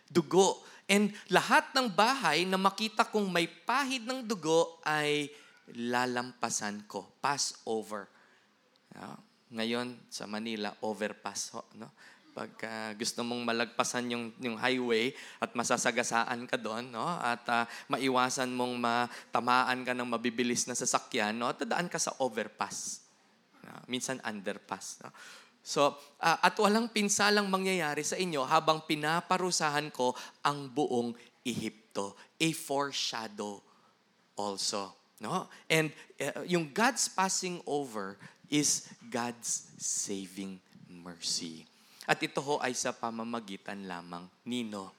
Dugo. 0.09 0.65
And 0.89 1.13
lahat 1.29 1.69
ng 1.77 1.93
bahay 1.93 2.49
na 2.49 2.57
makita 2.57 3.05
kong 3.05 3.29
may 3.29 3.45
pahid 3.45 4.09
ng 4.09 4.25
dugo 4.25 4.81
ay 4.81 5.29
lalampasan 5.77 6.89
ko. 6.89 7.05
Pass 7.21 7.61
over. 7.69 8.09
Yeah. 8.97 9.17
Ngayon, 9.49 9.97
sa 10.09 10.29
Manila, 10.29 10.73
overpass 10.85 11.53
ho. 11.57 11.65
No? 11.77 11.89
Pag 12.37 12.53
gusto 12.97 13.25
mong 13.25 13.41
malagpasan 13.41 14.13
yung, 14.13 14.25
yung 14.37 14.57
highway 14.61 15.09
at 15.41 15.57
masasagasaan 15.57 16.45
ka 16.45 16.57
doon, 16.57 16.93
no? 16.93 17.05
at 17.05 17.41
uh, 17.49 17.65
maiwasan 17.89 18.53
mong 18.53 18.77
matamaan 18.77 19.81
ka 19.81 19.97
ng 19.97 20.05
mabibilis 20.05 20.69
na 20.69 20.77
sasakyan, 20.77 21.33
no? 21.33 21.49
tadaan 21.53 21.89
ka 21.89 21.97
sa 21.97 22.13
overpass. 22.21 23.01
No? 23.65 23.81
Minsan 23.89 24.21
underpass. 24.21 25.01
No? 25.01 25.09
So, 25.63 25.95
ah, 26.23 26.39
at 26.41 26.55
walang 26.57 26.89
pinsalang 26.89 27.45
mangyayari 27.51 28.01
sa 28.01 28.15
inyo 28.15 28.41
habang 28.47 28.83
pinaparusahan 28.87 29.91
ko 29.93 30.15
ang 30.41 30.71
buong 30.71 31.13
Ehipto. 31.45 32.15
A 32.39 32.49
foreshadow 32.55 33.61
also. 34.39 34.95
No? 35.19 35.51
And 35.67 35.91
uh, 36.19 36.47
yung 36.47 36.71
God's 36.71 37.11
passing 37.11 37.59
over 37.67 38.15
is 38.47 38.87
God's 39.11 39.67
saving 39.77 40.57
mercy. 40.87 41.67
At 42.09 42.17
ito 42.25 42.41
ho 42.41 42.57
ay 42.57 42.73
sa 42.73 42.89
pamamagitan 42.89 43.85
lamang 43.85 44.25
nino 44.47 44.97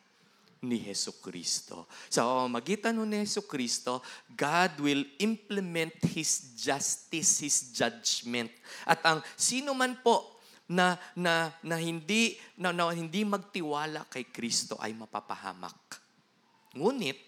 ni 0.60 0.76
Heso 0.76 1.16
Kristo. 1.18 1.88
Sa 2.12 2.22
pamamagitan 2.22 2.94
ni 2.94 3.24
Heso 3.24 3.42
Kristo, 3.48 4.04
God 4.28 4.76
will 4.78 5.02
implement 5.18 5.96
His 6.12 6.54
justice, 6.54 7.40
His 7.40 7.72
judgment. 7.72 8.52
At 8.84 9.00
ang 9.08 9.24
sino 9.34 9.72
man 9.72 9.98
po 10.04 10.39
na 10.70 10.94
na 11.18 11.50
na 11.66 11.76
hindi 11.82 12.38
na, 12.54 12.70
na 12.70 12.94
hindi 12.94 13.26
magtiwala 13.26 14.06
kay 14.06 14.30
Kristo 14.30 14.78
ay 14.78 14.94
mapapahamak. 14.94 15.98
Ngunit 16.78 17.18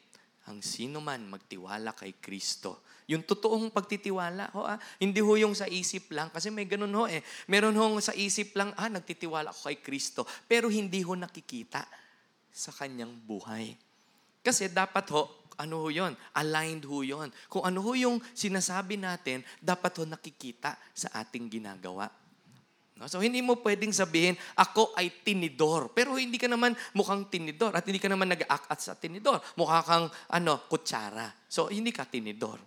ang 0.46 0.62
sino 0.62 1.02
man 1.02 1.26
magtiwala 1.26 1.94
kay 1.94 2.18
Kristo, 2.18 2.82
yung 3.10 3.26
totoong 3.26 3.74
pagtitiwala, 3.74 4.54
ho, 4.54 4.62
ah, 4.66 4.78
hindi 5.02 5.18
ho 5.18 5.34
yung 5.34 5.54
sa 5.58 5.66
isip 5.66 6.14
lang, 6.14 6.30
kasi 6.30 6.48
may 6.54 6.66
ganun 6.66 6.94
ho 6.94 7.04
eh. 7.10 7.22
Meron 7.50 7.74
ho 7.74 7.98
sa 7.98 8.14
isip 8.14 8.54
lang, 8.54 8.70
ah, 8.78 8.88
nagtitiwala 8.88 9.50
ako 9.50 9.70
kay 9.70 9.78
Kristo, 9.82 10.22
pero 10.46 10.70
hindi 10.70 11.02
ho 11.02 11.14
nakikita 11.18 11.82
sa 12.48 12.70
kanyang 12.70 13.12
buhay. 13.12 13.74
Kasi 14.42 14.70
dapat 14.70 15.10
ho, 15.14 15.44
ano 15.58 15.84
ho 15.84 15.88
yun? 15.90 16.14
Aligned 16.34 16.88
ho 16.88 17.04
yun. 17.04 17.28
Kung 17.46 17.62
ano 17.62 17.84
ho 17.84 17.92
yung 17.94 18.18
sinasabi 18.34 18.98
natin, 18.98 19.44
dapat 19.60 19.92
ho 20.00 20.08
nakikita 20.08 20.78
sa 20.94 21.22
ating 21.22 21.52
ginagawa. 21.52 22.10
So 23.08 23.22
hindi 23.22 23.40
mo 23.40 23.58
pwedeng 23.62 23.94
sabihin, 23.94 24.34
ako 24.58 24.94
ay 24.98 25.22
tinidor. 25.22 25.90
Pero 25.94 26.18
hindi 26.18 26.36
ka 26.36 26.50
naman 26.50 26.74
mukhang 26.92 27.26
tinidor 27.30 27.74
at 27.74 27.86
hindi 27.86 28.02
ka 28.02 28.10
naman 28.10 28.34
nag-act 28.34 28.80
sa 28.82 28.98
tinidor. 28.98 29.38
Mukha 29.54 29.80
kang 29.82 30.06
ano, 30.30 30.66
kutsara. 30.66 31.30
So 31.46 31.70
hindi 31.70 31.94
ka 31.94 32.06
tinidor. 32.06 32.58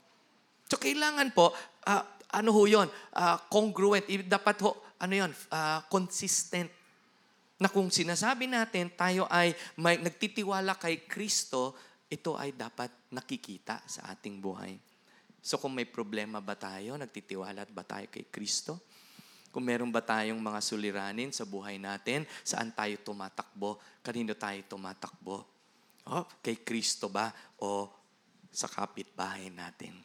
So 0.66 0.82
kailangan 0.82 1.32
po, 1.36 1.54
ah, 1.86 2.16
ano 2.36 2.50
ho 2.52 2.64
yun? 2.66 2.88
Ah, 3.16 3.40
congruent. 3.48 4.04
Dapat 4.26 4.58
ho, 4.66 4.72
ano 5.00 5.14
yun? 5.14 5.32
Ah, 5.54 5.86
consistent. 5.88 6.72
Na 7.56 7.72
kung 7.72 7.88
sinasabi 7.88 8.52
natin 8.52 8.92
tayo 8.92 9.30
ay 9.32 9.56
may, 9.80 9.96
nagtitiwala 10.02 10.76
kay 10.76 11.08
Kristo, 11.08 11.76
ito 12.12 12.36
ay 12.36 12.52
dapat 12.52 12.92
nakikita 13.16 13.80
sa 13.88 14.12
ating 14.12 14.44
buhay. 14.44 14.76
So 15.46 15.62
kung 15.62 15.78
may 15.78 15.86
problema 15.86 16.42
ba 16.42 16.58
tayo, 16.58 16.98
nagtitiwala 16.98 17.70
ba 17.70 17.86
tayo 17.86 18.10
kay 18.10 18.28
Kristo? 18.28 18.82
Kung 19.56 19.64
meron 19.64 19.88
ba 19.88 20.04
tayong 20.04 20.36
mga 20.36 20.60
suliranin 20.60 21.32
sa 21.32 21.48
buhay 21.48 21.80
natin, 21.80 22.28
saan 22.44 22.76
tayo 22.76 22.92
tumatakbo, 23.00 23.80
kanino 24.04 24.36
tayo 24.36 24.60
tumatakbo? 24.68 25.48
Oh, 26.12 26.28
kay 26.44 26.60
Kristo 26.60 27.08
ba 27.08 27.32
o 27.64 27.88
sa 28.52 28.68
kapitbahay 28.68 29.48
natin? 29.48 29.96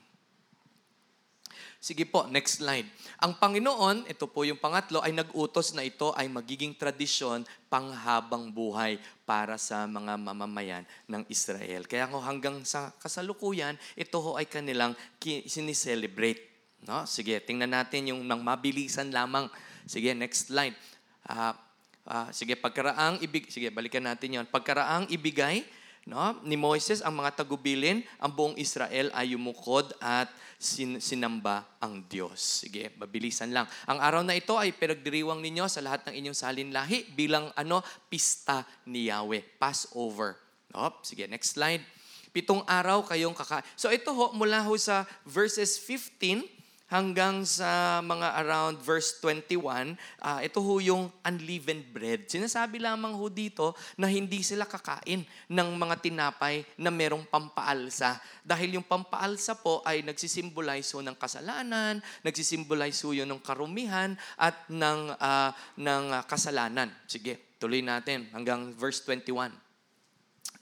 Sige 1.83 2.05
po, 2.07 2.29
next 2.31 2.63
slide. 2.63 2.85
Ang 3.25 3.41
Panginoon, 3.41 4.05
ito 4.05 4.29
po 4.31 4.47
yung 4.47 4.61
pangatlo, 4.61 5.01
ay 5.01 5.17
nag-utos 5.17 5.73
na 5.73 5.81
ito 5.81 6.13
ay 6.13 6.29
magiging 6.29 6.77
tradisyon 6.77 7.43
panghabang 7.73 8.53
buhay 8.53 9.03
para 9.25 9.57
sa 9.57 9.89
mga 9.89 10.15
mamamayan 10.15 10.85
ng 11.09 11.25
Israel. 11.27 11.91
Kaya 11.91 12.07
ngo 12.07 12.23
hanggang 12.23 12.63
sa 12.63 12.93
kasalukuyan, 13.03 13.81
ito 13.99 14.21
ho 14.21 14.37
ay 14.37 14.45
kanilang 14.45 14.93
siniselebrate. 15.49 16.50
No? 16.85 17.05
Sige, 17.05 17.41
tingnan 17.41 17.73
natin 17.73 18.13
yung 18.15 18.25
nang 18.25 18.41
mabilisan 18.41 19.13
lamang. 19.13 19.51
Sige, 19.85 20.17
next 20.17 20.49
slide. 20.49 20.77
Ah, 21.27 21.57
ah, 22.09 22.29
sige, 22.33 22.57
pagkaraang 22.57 23.21
ibig 23.21 23.49
sige, 23.53 23.69
balikan 23.69 24.05
natin 24.05 24.41
'yon. 24.41 24.47
Pagkaraang 24.49 25.13
ibigay 25.13 25.65
no, 26.09 26.41
ni 26.43 26.57
Moises 26.57 27.05
ang 27.05 27.21
mga 27.21 27.45
tagubilin, 27.45 28.01
ang 28.17 28.33
buong 28.33 28.57
Israel 28.57 29.13
ay 29.13 29.37
yumukod 29.37 29.93
at 30.01 30.33
sin- 30.57 31.01
sinamba 31.03 31.69
ang 31.77 32.01
Diyos. 32.09 32.65
Sige, 32.65 32.93
mabilisan 32.97 33.53
lang. 33.53 33.69
Ang 33.85 33.99
araw 34.01 34.23
na 34.25 34.37
ito 34.37 34.57
ay 34.57 34.73
pinagdiriwang 34.73 35.41
ninyo 35.45 35.69
sa 35.69 35.85
lahat 35.85 36.09
ng 36.09 36.15
inyong 36.17 36.39
salinlahi 36.39 37.13
bilang 37.13 37.53
ano, 37.55 37.85
pista 38.09 38.65
ni 38.89 39.13
Yahweh, 39.13 39.45
Passover. 39.61 40.41
No? 40.73 40.93
Sige, 41.05 41.29
next 41.29 41.55
slide. 41.57 41.85
Pitong 42.31 42.63
araw 42.63 43.03
kayong 43.03 43.35
kaka... 43.35 43.67
So 43.75 43.91
ito 43.91 44.15
ho, 44.15 44.31
mula 44.35 44.63
ho 44.63 44.73
sa 44.79 45.03
verses 45.27 45.83
15 45.83 46.60
hanggang 46.91 47.47
sa 47.47 48.03
mga 48.03 48.35
around 48.43 48.83
verse 48.83 49.23
21, 49.23 49.95
ah, 50.21 50.43
ito 50.43 50.59
ho 50.59 50.83
yung 50.83 51.07
unleavened 51.23 51.87
bread. 51.95 52.27
Sinasabi 52.27 52.83
lamang 52.83 53.15
ho 53.15 53.27
dito 53.31 53.73
na 53.95 54.11
hindi 54.11 54.43
sila 54.43 54.67
kakain 54.67 55.23
ng 55.47 55.69
mga 55.79 55.97
tinapay 56.03 56.67
na 56.77 56.91
merong 56.91 57.25
pampaalsa. 57.31 58.19
Dahil 58.43 58.77
yung 58.77 58.85
pampaalsa 58.85 59.55
po 59.63 59.81
ay 59.87 60.03
nagsisimbolize 60.03 60.91
ho 60.93 61.01
ng 61.01 61.15
kasalanan, 61.15 62.03
nagsisimbolize 62.27 63.01
ho 63.07 63.15
yun 63.15 63.31
ng 63.31 63.41
karumihan 63.41 64.19
at 64.35 64.59
ng, 64.67 65.15
ah, 65.17 65.55
ng 65.79 66.05
ah, 66.11 66.27
kasalanan. 66.27 66.91
Sige, 67.07 67.57
tuloy 67.63 67.81
natin 67.81 68.27
hanggang 68.35 68.75
verse 68.75 69.07
21. 69.07 69.55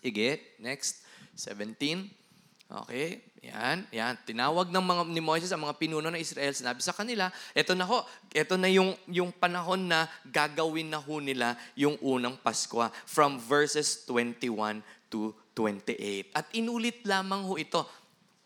Igit, 0.04 0.60
next, 0.62 1.02
17. 1.34 2.27
Okay, 2.68 3.24
yan, 3.40 3.88
yan. 3.88 4.12
Tinawag 4.28 4.68
ng 4.68 4.84
mga 4.84 5.02
ni 5.08 5.24
Moises 5.24 5.48
ang 5.56 5.64
mga 5.64 5.80
pinuno 5.80 6.12
ng 6.12 6.20
Israel, 6.20 6.52
sinabi 6.52 6.84
sa 6.84 6.92
kanila, 6.92 7.32
eto 7.56 7.72
na 7.72 7.88
ho, 7.88 8.04
eto 8.28 8.60
na 8.60 8.68
yung, 8.68 8.92
yung 9.08 9.32
panahon 9.32 9.88
na 9.88 10.04
gagawin 10.28 10.92
na 10.92 11.00
ho 11.00 11.16
nila 11.16 11.56
yung 11.72 11.96
unang 12.04 12.36
Pasko 12.36 12.92
from 13.08 13.40
verses 13.40 14.04
21 14.04 14.84
to 15.08 15.32
28. 15.56 16.28
At 16.36 16.44
inulit 16.52 17.00
lamang 17.08 17.48
ho 17.48 17.56
ito. 17.56 17.88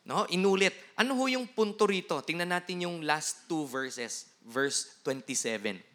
No? 0.07 0.23
Inulit. 0.31 0.95
Ano 0.95 1.19
ho 1.19 1.27
yung 1.27 1.51
punto 1.51 1.83
rito? 1.83 2.23
Tingnan 2.23 2.55
natin 2.55 2.87
yung 2.87 3.03
last 3.03 3.51
two 3.51 3.67
verses. 3.67 4.31
Verse 4.47 5.03
27. 5.03 5.92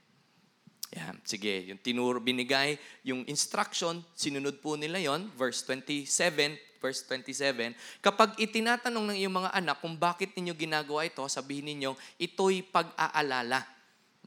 Yan, 0.96 1.20
sige, 1.28 1.68
yung 1.68 1.82
tinuro, 1.84 2.24
binigay, 2.24 2.80
yung 3.04 3.28
instruction, 3.28 4.00
sinunod 4.16 4.64
po 4.64 4.80
nila 4.80 5.04
yon 5.04 5.28
verse 5.36 5.60
27, 5.68 6.56
verse 6.80 7.04
27, 7.04 7.76
kapag 8.00 8.40
itinatanong 8.40 9.12
ng 9.12 9.18
iyong 9.20 9.36
mga 9.44 9.52
anak 9.52 9.84
kung 9.84 10.00
bakit 10.00 10.32
ninyo 10.40 10.56
ginagawa 10.56 11.04
ito, 11.04 11.20
sabihin 11.28 11.68
ninyo, 11.76 11.92
ito'y 12.16 12.64
pag-aalala. 12.72 13.68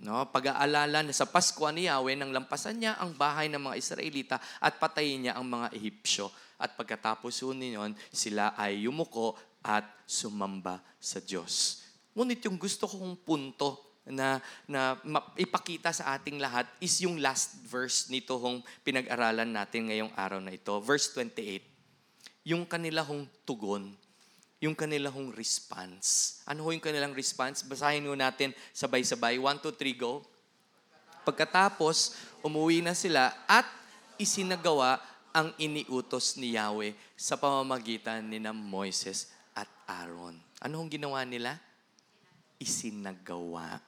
No, 0.01 0.25
pag-aalala 0.29 1.05
na 1.05 1.13
sa 1.13 1.29
Pasko 1.29 1.61
ni 1.73 1.85
Yahweh 1.85 2.17
nang 2.17 2.33
lampasan 2.33 2.81
niya 2.81 2.97
ang 2.97 3.13
bahay 3.13 3.53
ng 3.53 3.61
mga 3.61 3.77
Israelita 3.77 4.37
at 4.57 4.81
patayin 4.81 5.29
niya 5.29 5.37
ang 5.37 5.45
mga 5.45 5.77
Ehipsyo. 5.77 6.33
At 6.61 6.77
pagkatapos 6.77 7.41
ho 7.45 7.53
ninyon, 7.53 7.97
sila 8.13 8.53
ay 8.57 8.85
yumuko 8.89 9.37
at 9.61 9.85
sumamba 10.09 10.81
sa 10.97 11.21
Diyos. 11.21 11.85
Ngunit 12.17 12.41
yung 12.49 12.57
gusto 12.57 12.89
kong 12.89 13.17
punto 13.25 13.90
na, 14.11 14.43
na 14.67 14.99
ipakita 15.39 15.95
sa 15.95 16.19
ating 16.19 16.43
lahat 16.43 16.67
is 16.83 17.01
yung 17.03 17.23
last 17.23 17.55
verse 17.67 18.11
nito 18.11 18.37
hong 18.37 18.61
pinag-aralan 18.83 19.49
natin 19.49 19.89
ngayong 19.89 20.13
araw 20.19 20.43
na 20.43 20.53
ito. 20.55 20.77
Verse 20.83 21.11
28 21.15 21.71
yung 22.45 22.65
kanila 22.65 23.05
hong 23.05 23.29
tugon, 23.45 23.93
yung 24.61 24.73
kanila 24.73 25.13
hong 25.13 25.33
response. 25.37 26.41
Ano 26.49 26.65
ho 26.65 26.73
yung 26.73 26.83
kanilang 26.83 27.13
response? 27.13 27.65
Basahin 27.65 28.05
ho 28.09 28.17
natin 28.17 28.53
sabay-sabay. 28.73 29.37
One, 29.41 29.61
two, 29.61 29.73
three, 29.73 29.97
go. 29.97 30.25
Pagkatapos, 31.25 32.17
umuwi 32.41 32.81
na 32.81 32.97
sila 32.97 33.33
at 33.45 33.69
isinagawa 34.17 35.01
ang 35.31 35.53
iniutos 35.61 36.35
ni 36.41 36.59
Yahweh 36.59 36.97
sa 37.15 37.39
pamamagitan 37.39 38.25
ni 38.25 38.41
na 38.43 38.51
Moises 38.51 39.31
at 39.55 39.69
Aaron. 39.87 40.37
Ano 40.59 40.81
hong 40.81 40.91
ginawa 40.91 41.23
nila? 41.23 41.61
Isinagawa. 42.61 43.81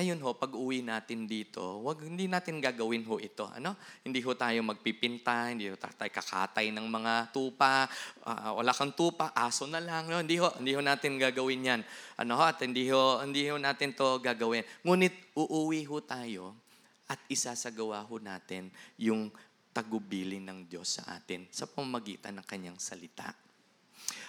Ngayon 0.00 0.16
ho, 0.24 0.32
pag 0.32 0.56
uwi 0.56 0.80
natin 0.80 1.28
dito, 1.28 1.60
wag 1.84 2.00
hindi 2.00 2.24
natin 2.24 2.56
gagawin 2.56 3.04
ho 3.04 3.20
ito. 3.20 3.44
Ano? 3.52 3.76
Hindi 4.00 4.24
ho 4.24 4.32
tayo 4.32 4.56
magpipinta, 4.64 5.52
hindi 5.52 5.68
ho 5.68 5.76
tayo 5.76 5.92
kakatay 6.08 6.72
ng 6.72 6.88
mga 6.88 7.28
tupa, 7.36 7.84
ah, 8.24 8.56
wala 8.56 8.72
kang 8.72 8.96
tupa, 8.96 9.28
aso 9.36 9.68
na 9.68 9.76
lang. 9.76 10.08
No? 10.08 10.24
Hindi 10.24 10.40
ho, 10.40 10.48
hindi 10.56 10.72
ho 10.72 10.80
natin 10.80 11.20
gagawin 11.20 11.68
yan. 11.68 11.80
Ano 12.16 12.40
ho, 12.40 12.48
at 12.48 12.56
hindi 12.64 12.88
ho, 12.88 13.20
hindi 13.20 13.44
ho 13.52 13.60
natin 13.60 13.92
to 13.92 14.24
gagawin. 14.24 14.64
Ngunit 14.88 15.36
uuwi 15.36 15.84
ho 15.84 16.00
tayo 16.00 16.56
at 17.04 17.20
isasagawa 17.28 18.00
ho 18.00 18.16
natin 18.16 18.72
yung 18.96 19.28
tagubilin 19.76 20.48
ng 20.48 20.64
Diyos 20.64 20.96
sa 20.96 21.12
atin 21.12 21.44
sa 21.52 21.68
pamamagitan 21.68 22.40
ng 22.40 22.46
kanyang 22.48 22.80
salita. 22.80 23.36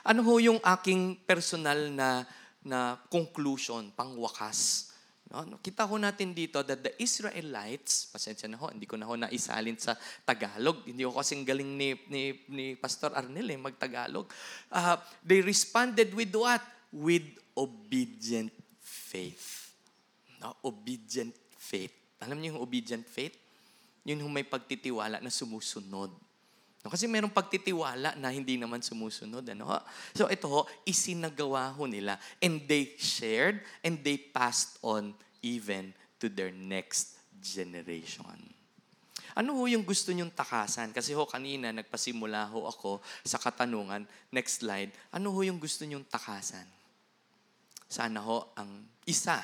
Ano 0.03 0.19
ho 0.27 0.35
yung 0.35 0.59
aking 0.59 1.23
personal 1.23 1.87
na 1.95 2.27
na 2.61 2.99
conclusion, 3.07 3.87
pangwakas? 3.95 4.90
No, 5.31 5.63
kita 5.63 5.87
ho 5.87 5.95
natin 5.95 6.35
dito 6.35 6.59
that 6.59 6.83
the 6.83 6.91
Israelites, 6.99 8.11
pasensya 8.11 8.51
na 8.51 8.59
ho, 8.59 8.67
hindi 8.67 8.83
ko 8.83 8.99
na 8.99 9.07
ho 9.07 9.15
naisalin 9.15 9.79
sa 9.79 9.95
Tagalog. 10.27 10.83
Hindi 10.83 11.07
ko 11.07 11.15
kasing 11.15 11.47
galing 11.47 11.71
ni, 11.79 11.95
ni, 12.11 12.21
ni 12.51 12.65
Pastor 12.75 13.15
Arnel 13.15 13.47
eh, 13.47 13.55
mag-Tagalog. 13.55 14.27
Uh, 14.67 14.99
they 15.23 15.39
responded 15.39 16.11
with 16.11 16.35
what? 16.35 16.59
With 16.91 17.23
obedient 17.55 18.51
faith. 18.83 19.71
No? 20.43 20.51
Obedient 20.67 21.31
faith. 21.55 21.95
Alam 22.19 22.43
niyo 22.43 22.59
yung 22.59 22.63
obedient 22.67 23.07
faith? 23.07 23.39
Yun 24.03 24.27
yung 24.27 24.33
may 24.35 24.43
pagtitiwala 24.43 25.23
na 25.23 25.31
sumusunod. 25.31 26.11
No, 26.81 26.89
kasi 26.89 27.05
merong 27.05 27.29
pagtitiwala 27.29 28.17
na 28.17 28.33
hindi 28.33 28.57
naman 28.57 28.81
sumusunod. 28.81 29.45
Ano? 29.53 29.69
So 30.17 30.25
ito 30.25 30.49
ho, 30.49 30.65
isinagawa 30.81 31.69
ho 31.77 31.85
nila. 31.85 32.17
And 32.41 32.65
they 32.65 32.97
shared 32.97 33.61
and 33.85 34.01
they 34.01 34.17
passed 34.17 34.81
on 34.81 35.13
even 35.45 35.93
to 36.17 36.25
their 36.25 36.49
next 36.49 37.21
generation. 37.37 38.25
Ano 39.37 39.55
ho 39.55 39.63
yung 39.69 39.85
gusto 39.85 40.11
nyong 40.11 40.33
takasan? 40.33 40.91
Kasi 40.91 41.13
ho 41.15 41.23
kanina 41.29 41.71
nagpasimula 41.71 42.51
ho 42.51 42.67
ako 42.67 42.99
sa 43.23 43.37
katanungan. 43.37 44.03
Next 44.33 44.65
slide. 44.65 44.91
Ano 45.13 45.31
ho 45.31 45.39
yung 45.45 45.61
gusto 45.61 45.85
nyong 45.85 46.03
takasan? 46.09 46.65
Sana 47.87 48.25
ho 48.25 48.51
ang 48.57 48.83
isa. 49.05 49.39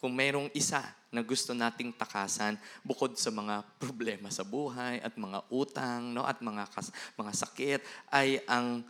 Kung 0.00 0.16
merong 0.16 0.48
isa 0.56 0.80
na 1.12 1.20
gusto 1.20 1.52
nating 1.52 1.92
takasan 1.92 2.56
bukod 2.80 3.12
sa 3.20 3.28
mga 3.28 3.60
problema 3.76 4.32
sa 4.32 4.46
buhay 4.46 5.02
at 5.04 5.12
mga 5.12 5.44
utang 5.52 6.16
no 6.16 6.24
at 6.24 6.40
mga 6.40 6.64
kas, 6.72 6.88
mga 7.20 7.32
sakit 7.36 7.80
ay 8.08 8.40
ang 8.48 8.80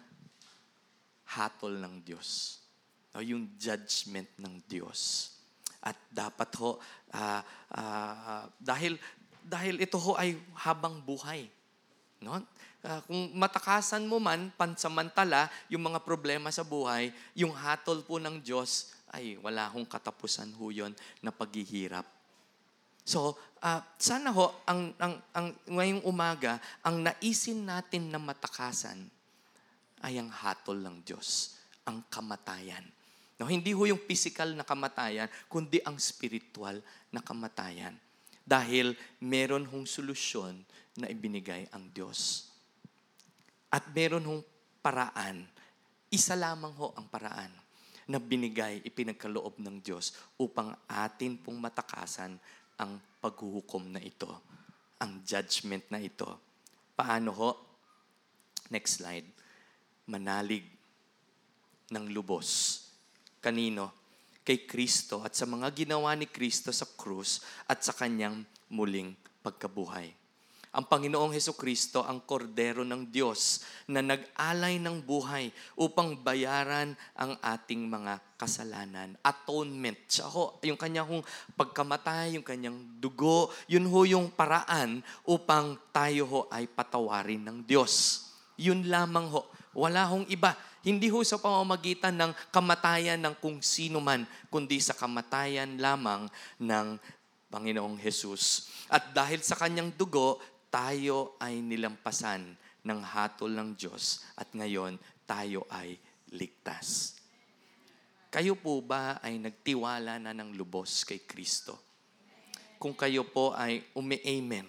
hatol 1.26 1.74
ng 1.82 1.98
Diyos. 2.06 2.62
No, 3.10 3.18
yung 3.18 3.50
judgment 3.58 4.30
ng 4.38 4.62
Diyos. 4.70 5.34
At 5.82 5.98
dapat 6.12 6.50
ho 6.62 6.78
ah, 7.10 7.42
ah, 7.74 8.46
dahil 8.62 8.94
dahil 9.42 9.82
ito 9.82 9.98
ho 9.98 10.14
ay 10.14 10.38
habang 10.54 11.02
buhay. 11.02 11.50
No? 12.22 12.38
Ah, 12.86 13.00
kung 13.02 13.32
matakasan 13.34 14.04
mo 14.06 14.22
man 14.22 14.52
pansamantala 14.54 15.50
yung 15.72 15.90
mga 15.90 16.04
problema 16.04 16.52
sa 16.52 16.62
buhay, 16.62 17.10
yung 17.34 17.50
hatol 17.50 18.04
po 18.04 18.20
ng 18.22 18.38
Diyos 18.38 18.99
ay 19.10 19.38
wala 19.42 19.66
hong 19.70 19.86
katapusan 19.86 20.54
ho 20.54 20.70
yun 20.70 20.94
na 21.22 21.34
paghihirap. 21.34 22.06
So, 23.02 23.34
ah, 23.64 23.82
sana 23.98 24.30
ho, 24.30 24.62
ang, 24.68 24.94
ang, 25.00 25.18
ang, 25.34 25.48
ngayong 25.66 26.02
umaga, 26.06 26.62
ang 26.84 27.02
naisin 27.02 27.66
natin 27.66 28.12
na 28.12 28.22
matakasan 28.22 29.08
ay 30.06 30.20
ang 30.20 30.30
hatol 30.30 30.78
ng 30.78 31.02
Diyos, 31.02 31.58
ang 31.82 32.06
kamatayan. 32.06 32.86
No, 33.40 33.48
hindi 33.48 33.72
ho 33.72 33.88
yung 33.88 34.04
physical 34.04 34.52
na 34.52 34.62
kamatayan, 34.62 35.26
kundi 35.48 35.80
ang 35.82 35.96
spiritual 35.96 36.78
na 37.10 37.24
kamatayan. 37.24 37.96
Dahil 38.44 38.92
meron 39.18 39.64
hong 39.64 39.88
solusyon 39.88 40.60
na 41.00 41.08
ibinigay 41.08 41.66
ang 41.72 41.88
Diyos. 41.90 42.52
At 43.72 43.88
meron 43.96 44.26
hong 44.28 44.42
paraan. 44.84 45.48
Isa 46.12 46.36
lamang 46.36 46.74
ho 46.76 46.92
ang 46.98 47.06
paraan 47.08 47.59
na 48.10 48.18
binigay, 48.18 48.82
ipinagkaloob 48.82 49.62
ng 49.62 49.78
Diyos 49.78 50.10
upang 50.34 50.74
atin 50.90 51.38
pong 51.38 51.62
matakasan 51.62 52.34
ang 52.74 52.98
paghuhukom 53.22 53.94
na 53.94 54.02
ito, 54.02 54.26
ang 54.98 55.22
judgment 55.22 55.86
na 55.94 56.02
ito. 56.02 56.26
Paano 56.98 57.30
ho? 57.30 57.50
Next 58.74 58.98
slide. 58.98 59.24
Manalig 60.10 60.66
ng 61.94 62.10
lubos. 62.10 62.82
Kanino? 63.38 63.94
Kay 64.42 64.66
Kristo 64.66 65.22
at 65.22 65.38
sa 65.38 65.46
mga 65.46 65.70
ginawa 65.70 66.10
ni 66.18 66.26
Kristo 66.26 66.74
sa 66.74 66.88
krus 66.98 67.44
at 67.70 67.86
sa 67.86 67.94
kanyang 67.94 68.42
muling 68.72 69.14
pagkabuhay. 69.46 70.19
Ang 70.70 70.86
Panginoong 70.86 71.34
Heso 71.34 71.58
Kristo 71.58 72.06
ang 72.06 72.22
kordero 72.22 72.86
ng 72.86 73.10
Diyos 73.10 73.66
na 73.90 73.98
nag-alay 74.06 74.78
ng 74.78 75.02
buhay 75.02 75.50
upang 75.74 76.14
bayaran 76.14 76.94
ang 77.18 77.34
ating 77.42 77.90
mga 77.90 78.22
kasalanan. 78.38 79.18
Atonement. 79.18 79.98
Siya 80.06 80.30
ho, 80.30 80.62
yung 80.62 80.78
kanyang 80.78 81.26
pagkamatay, 81.58 82.38
yung 82.38 82.46
kanyang 82.46 82.78
dugo, 83.02 83.50
yun 83.66 83.90
ho 83.90 84.00
yung 84.06 84.30
paraan 84.30 85.02
upang 85.26 85.74
tayo 85.90 86.22
ho 86.30 86.40
ay 86.54 86.70
patawarin 86.70 87.42
ng 87.50 87.58
Diyos. 87.66 88.24
Yun 88.54 88.86
lamang 88.86 89.26
ho. 89.26 89.50
Wala 89.74 90.06
hong 90.06 90.30
iba. 90.30 90.54
Hindi 90.86 91.10
ho 91.10 91.18
sa 91.26 91.42
pamamagitan 91.42 92.14
ng 92.14 92.32
kamatayan 92.54 93.18
ng 93.18 93.34
kung 93.42 93.58
sino 93.58 93.98
man, 93.98 94.22
kundi 94.54 94.78
sa 94.78 94.94
kamatayan 94.94 95.82
lamang 95.82 96.30
ng 96.62 96.94
Panginoong 97.50 97.98
Jesus. 97.98 98.70
At 98.86 99.10
dahil 99.10 99.42
sa 99.42 99.58
kanyang 99.58 99.90
dugo, 99.98 100.38
tayo 100.70 101.36
ay 101.42 101.60
nilampasan 101.60 102.54
ng 102.86 103.00
hatol 103.04 103.52
ng 103.52 103.76
Diyos 103.76 104.24
at 104.38 104.48
ngayon 104.54 104.96
tayo 105.28 105.66
ay 105.68 105.98
ligtas. 106.32 107.18
Kayo 108.30 108.54
po 108.54 108.78
ba 108.78 109.18
ay 109.20 109.42
nagtiwala 109.42 110.22
na 110.22 110.30
ng 110.30 110.54
lubos 110.54 111.02
kay 111.02 111.26
Kristo? 111.26 111.74
Kung 112.78 112.94
kayo 112.94 113.26
po 113.26 113.52
ay 113.52 113.82
umi-amen 113.92 114.64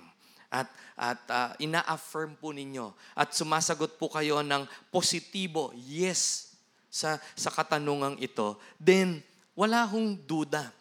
at 0.51 0.67
at 1.01 1.21
uh, 1.31 1.53
ina-affirm 1.57 2.37
po 2.37 2.51
ninyo 2.53 2.91
at 3.17 3.33
sumasagot 3.33 3.95
po 3.97 4.11
kayo 4.11 4.43
ng 4.45 4.67
positibo, 4.93 5.71
yes, 5.73 6.53
sa 6.91 7.15
sa 7.33 7.49
katanungang 7.49 8.19
ito, 8.19 8.59
then 8.77 9.23
wala 9.55 9.85
hong 9.87 10.17
duda. 10.27 10.73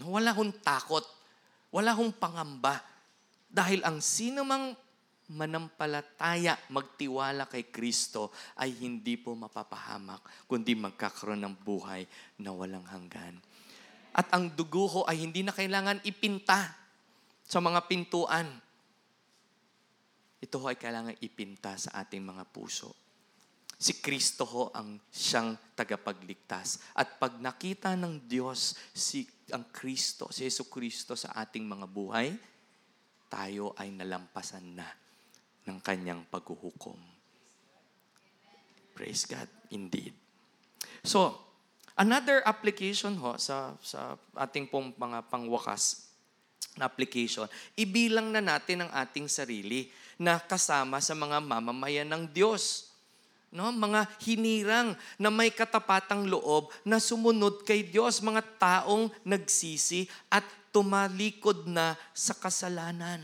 Wala 0.00 0.34
hong 0.34 0.50
takot. 0.62 1.04
Wala 1.70 1.94
hong 1.94 2.14
pangamba. 2.14 2.82
Dahil 3.54 3.86
ang 3.86 4.02
sino 4.02 4.42
mang 4.42 4.74
manampalataya, 5.30 6.58
magtiwala 6.74 7.46
kay 7.46 7.70
Kristo 7.70 8.34
ay 8.58 8.74
hindi 8.82 9.14
po 9.14 9.32
mapapahamak, 9.38 10.50
kundi 10.50 10.74
magkakaroon 10.74 11.38
ng 11.38 11.56
buhay 11.62 12.02
na 12.42 12.50
walang 12.50 12.84
hanggan. 12.90 13.38
At 14.10 14.26
ang 14.34 14.50
dugo 14.50 14.90
ho 14.90 15.00
ay 15.06 15.22
hindi 15.22 15.46
na 15.46 15.54
kailangan 15.54 16.02
ipinta 16.02 16.74
sa 17.46 17.58
mga 17.62 17.86
pintuan. 17.86 18.46
Ito 20.42 20.56
ho 20.58 20.66
ay 20.68 20.78
kailangan 20.78 21.16
ipinta 21.22 21.78
sa 21.78 22.04
ating 22.04 22.26
mga 22.26 22.44
puso. 22.50 22.92
Si 23.74 24.02
Kristo 24.02 24.44
ho 24.46 24.64
ang 24.74 24.98
siyang 25.10 25.54
tagapagligtas. 25.74 26.94
At 26.94 27.18
pag 27.22 27.38
nakita 27.38 27.94
ng 27.94 28.26
Diyos 28.26 28.74
si 28.90 29.26
ang 29.50 29.66
Kristo, 29.70 30.30
si 30.30 30.46
Yesu 30.46 30.70
Kristo 30.70 31.18
sa 31.18 31.34
ating 31.36 31.66
mga 31.66 31.86
buhay, 31.90 32.32
tayo 33.34 33.74
ay 33.74 33.90
nalampasan 33.90 34.78
na 34.78 34.86
ng 35.66 35.82
kanyang 35.82 36.22
paghuhukom. 36.30 36.94
Praise 38.94 39.26
God, 39.26 39.50
indeed. 39.74 40.14
So, 41.02 41.34
another 41.98 42.46
application 42.46 43.18
ho 43.18 43.34
sa, 43.34 43.74
sa 43.82 44.14
ating 44.38 44.70
pong 44.70 44.94
mga 44.94 45.26
pangwakas 45.26 46.06
na 46.78 46.86
application, 46.86 47.50
ibilang 47.74 48.30
na 48.30 48.38
natin 48.38 48.86
ang 48.86 48.90
ating 48.94 49.26
sarili 49.26 49.90
na 50.14 50.38
kasama 50.38 51.02
sa 51.02 51.18
mga 51.18 51.42
mamamayan 51.42 52.06
ng 52.06 52.30
Diyos. 52.30 52.94
No, 53.54 53.70
mga 53.70 54.10
hinirang 54.22 54.98
na 55.14 55.30
may 55.30 55.50
katapatang 55.50 56.26
loob 56.26 56.74
na 56.82 56.98
sumunod 56.98 57.62
kay 57.62 57.86
Diyos, 57.86 58.18
mga 58.18 58.42
taong 58.58 59.10
nagsisi 59.22 60.10
at 60.26 60.42
tumalikod 60.74 61.70
na 61.70 61.94
sa 62.10 62.34
kasalanan. 62.34 63.22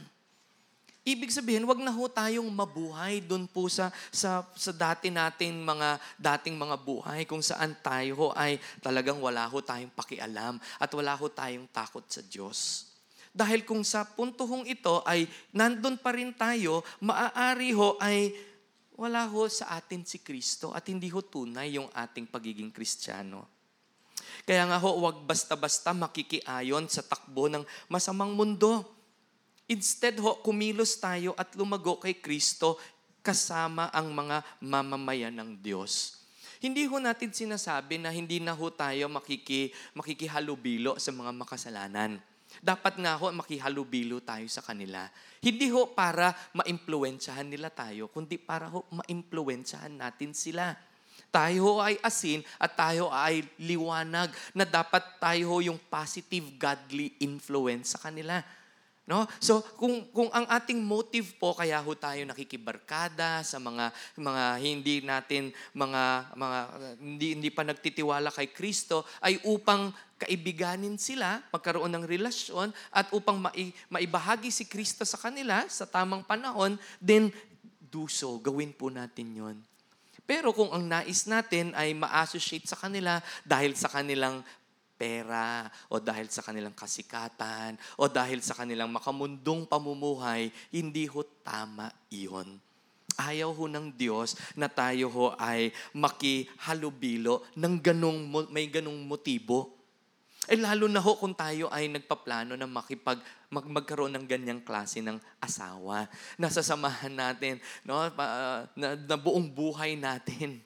Ibig 1.03 1.35
sabihin, 1.35 1.67
wag 1.67 1.83
na 1.83 1.91
ho 1.91 2.07
tayong 2.07 2.47
mabuhay 2.47 3.19
doon 3.19 3.51
po 3.51 3.67
sa, 3.67 3.91
sa, 4.15 4.47
sa 4.55 4.71
dati 4.71 5.11
natin 5.11 5.59
mga, 5.59 5.99
dating 6.15 6.55
mga 6.55 6.77
buhay 6.79 7.27
kung 7.27 7.43
saan 7.43 7.75
tayo 7.83 8.13
ho 8.15 8.29
ay 8.39 8.63
talagang 8.79 9.19
wala 9.19 9.43
ho 9.51 9.59
tayong 9.59 9.91
pakialam 9.91 10.63
at 10.79 10.91
wala 10.95 11.19
ho 11.19 11.27
tayong 11.27 11.67
takot 11.75 12.07
sa 12.07 12.23
Diyos. 12.23 12.87
Dahil 13.35 13.67
kung 13.67 13.83
sa 13.83 14.07
punto 14.07 14.47
hong 14.47 14.69
ito 14.71 15.03
ay 15.03 15.27
nandun 15.51 15.99
pa 15.99 16.15
rin 16.15 16.31
tayo, 16.31 16.87
maaari 17.03 17.75
ho 17.75 17.99
ay 17.99 18.31
wala 18.95 19.25
ho 19.27 19.49
sa 19.51 19.75
atin 19.75 20.05
si 20.07 20.21
Kristo 20.21 20.77
at 20.77 20.85
hindi 20.87 21.09
ho 21.09 21.25
tunay 21.25 21.75
yung 21.75 21.91
ating 21.91 22.29
pagiging 22.29 22.71
Kristiyano. 22.71 23.60
Kaya 24.51 24.67
nga 24.67 24.83
ho, 24.83 24.99
wag 25.07 25.23
basta-basta 25.31 25.95
makikiayon 25.95 26.91
sa 26.91 27.07
takbo 27.07 27.47
ng 27.47 27.63
masamang 27.87 28.35
mundo. 28.35 28.83
Instead 29.71 30.19
ho, 30.19 30.43
kumilos 30.43 30.99
tayo 30.99 31.39
at 31.39 31.55
lumago 31.55 32.03
kay 32.03 32.19
Kristo 32.19 32.75
kasama 33.23 33.95
ang 33.95 34.11
mga 34.11 34.43
mamamayan 34.59 35.39
ng 35.39 35.55
Diyos. 35.63 36.19
Hindi 36.59 36.83
ho 36.91 36.99
natin 36.99 37.31
sinasabi 37.31 38.03
na 38.03 38.11
hindi 38.11 38.43
na 38.43 38.51
ho 38.51 38.67
tayo 38.75 39.07
makiki, 39.07 39.71
makikihalubilo 39.95 40.99
sa 40.99 41.15
mga 41.15 41.31
makasalanan. 41.31 42.19
Dapat 42.59 42.99
nga 42.99 43.15
ho 43.23 43.31
makihalubilo 43.31 44.19
tayo 44.19 44.51
sa 44.51 44.67
kanila. 44.67 45.07
Hindi 45.39 45.71
ho 45.71 45.95
para 45.95 46.35
maimpluwensyahan 46.59 47.47
nila 47.47 47.71
tayo, 47.71 48.11
kundi 48.11 48.35
para 48.35 48.67
ho 48.67 48.83
maimpluwensyahan 48.91 49.95
natin 49.95 50.35
sila. 50.35 50.75
Tayo 51.31 51.79
ay 51.79 51.97
asin 52.03 52.43
at 52.59 52.75
tayo 52.75 53.07
ay 53.11 53.47
liwanag 53.63 54.35
na 54.55 54.67
dapat 54.67 55.03
tayo 55.23 55.63
yung 55.63 55.79
positive 55.91 56.59
godly 56.59 57.15
influence 57.23 57.95
sa 57.95 58.03
kanila. 58.03 58.43
No? 59.11 59.27
So 59.43 59.59
kung 59.75 60.07
kung 60.15 60.31
ang 60.31 60.47
ating 60.47 60.79
motive 60.87 61.35
po 61.35 61.51
kaya 61.51 61.83
ho 61.83 61.91
tayo 61.99 62.23
nakikibarkada 62.23 63.43
sa 63.43 63.59
mga 63.59 63.91
mga 64.15 64.45
hindi 64.63 65.03
natin 65.03 65.51
mga 65.75 66.03
mga 66.39 66.59
hindi 67.03 67.27
hindi 67.35 67.51
pa 67.51 67.67
nagtitiwala 67.67 68.31
kay 68.31 68.55
Kristo 68.55 69.03
ay 69.19 69.43
upang 69.43 69.91
kaibiganin 70.21 70.95
sila, 70.95 71.43
magkaroon 71.51 71.91
ng 71.91 72.05
relasyon 72.07 72.71
at 72.93 73.11
upang 73.11 73.41
mai, 73.41 73.75
maibahagi 73.91 74.53
si 74.53 74.69
Kristo 74.69 75.03
sa 75.03 75.19
kanila 75.19 75.67
sa 75.67 75.91
tamang 75.91 76.23
panahon, 76.23 76.79
then 77.03 77.35
do 77.91 78.07
so, 78.07 78.39
gawin 78.39 78.71
po 78.71 78.93
natin 78.95 79.27
'yon. 79.35 79.57
Pero 80.31 80.55
kung 80.55 80.71
ang 80.71 80.87
nais 80.87 81.27
natin 81.27 81.75
ay 81.75 81.91
ma-associate 81.91 82.63
sa 82.63 82.79
kanila 82.79 83.19
dahil 83.43 83.75
sa 83.75 83.91
kanilang 83.91 84.47
pera 84.95 85.67
o 85.91 85.99
dahil 85.99 86.31
sa 86.31 86.39
kanilang 86.39 86.71
kasikatan 86.71 87.75
o 87.99 88.07
dahil 88.07 88.39
sa 88.39 88.55
kanilang 88.55 88.95
makamundong 88.95 89.67
pamumuhay, 89.67 90.55
hindi 90.71 91.11
ho 91.11 91.27
tama 91.43 91.91
iyon. 92.15 92.63
Ayaw 93.19 93.51
ho 93.51 93.67
ng 93.67 93.91
Diyos 93.91 94.39
na 94.55 94.71
tayo 94.71 95.11
ho 95.11 95.27
ay 95.35 95.75
makihalubilo 95.99 97.43
ng 97.59 97.75
ganong, 97.83 98.47
may 98.55 98.71
ganong 98.71 99.03
motibo. 99.03 99.80
Eh 100.51 100.59
lalo 100.59 100.91
na 100.91 100.99
ho 100.99 101.15
kung 101.15 101.31
tayo 101.31 101.71
ay 101.71 101.87
nagpaplano 101.87 102.59
na 102.59 102.67
makipag 102.67 103.23
mag, 103.55 103.63
magkaroon 103.71 104.19
ng 104.19 104.27
ganyang 104.27 104.59
klase 104.59 104.99
ng 104.99 105.15
asawa. 105.39 106.11
Nasasamahan 106.43 107.15
natin, 107.15 107.63
no, 107.87 108.03
pa, 108.11 108.67
na, 108.75 108.99
na 108.99 109.15
buong 109.15 109.47
buhay 109.47 109.95
natin. 109.95 110.59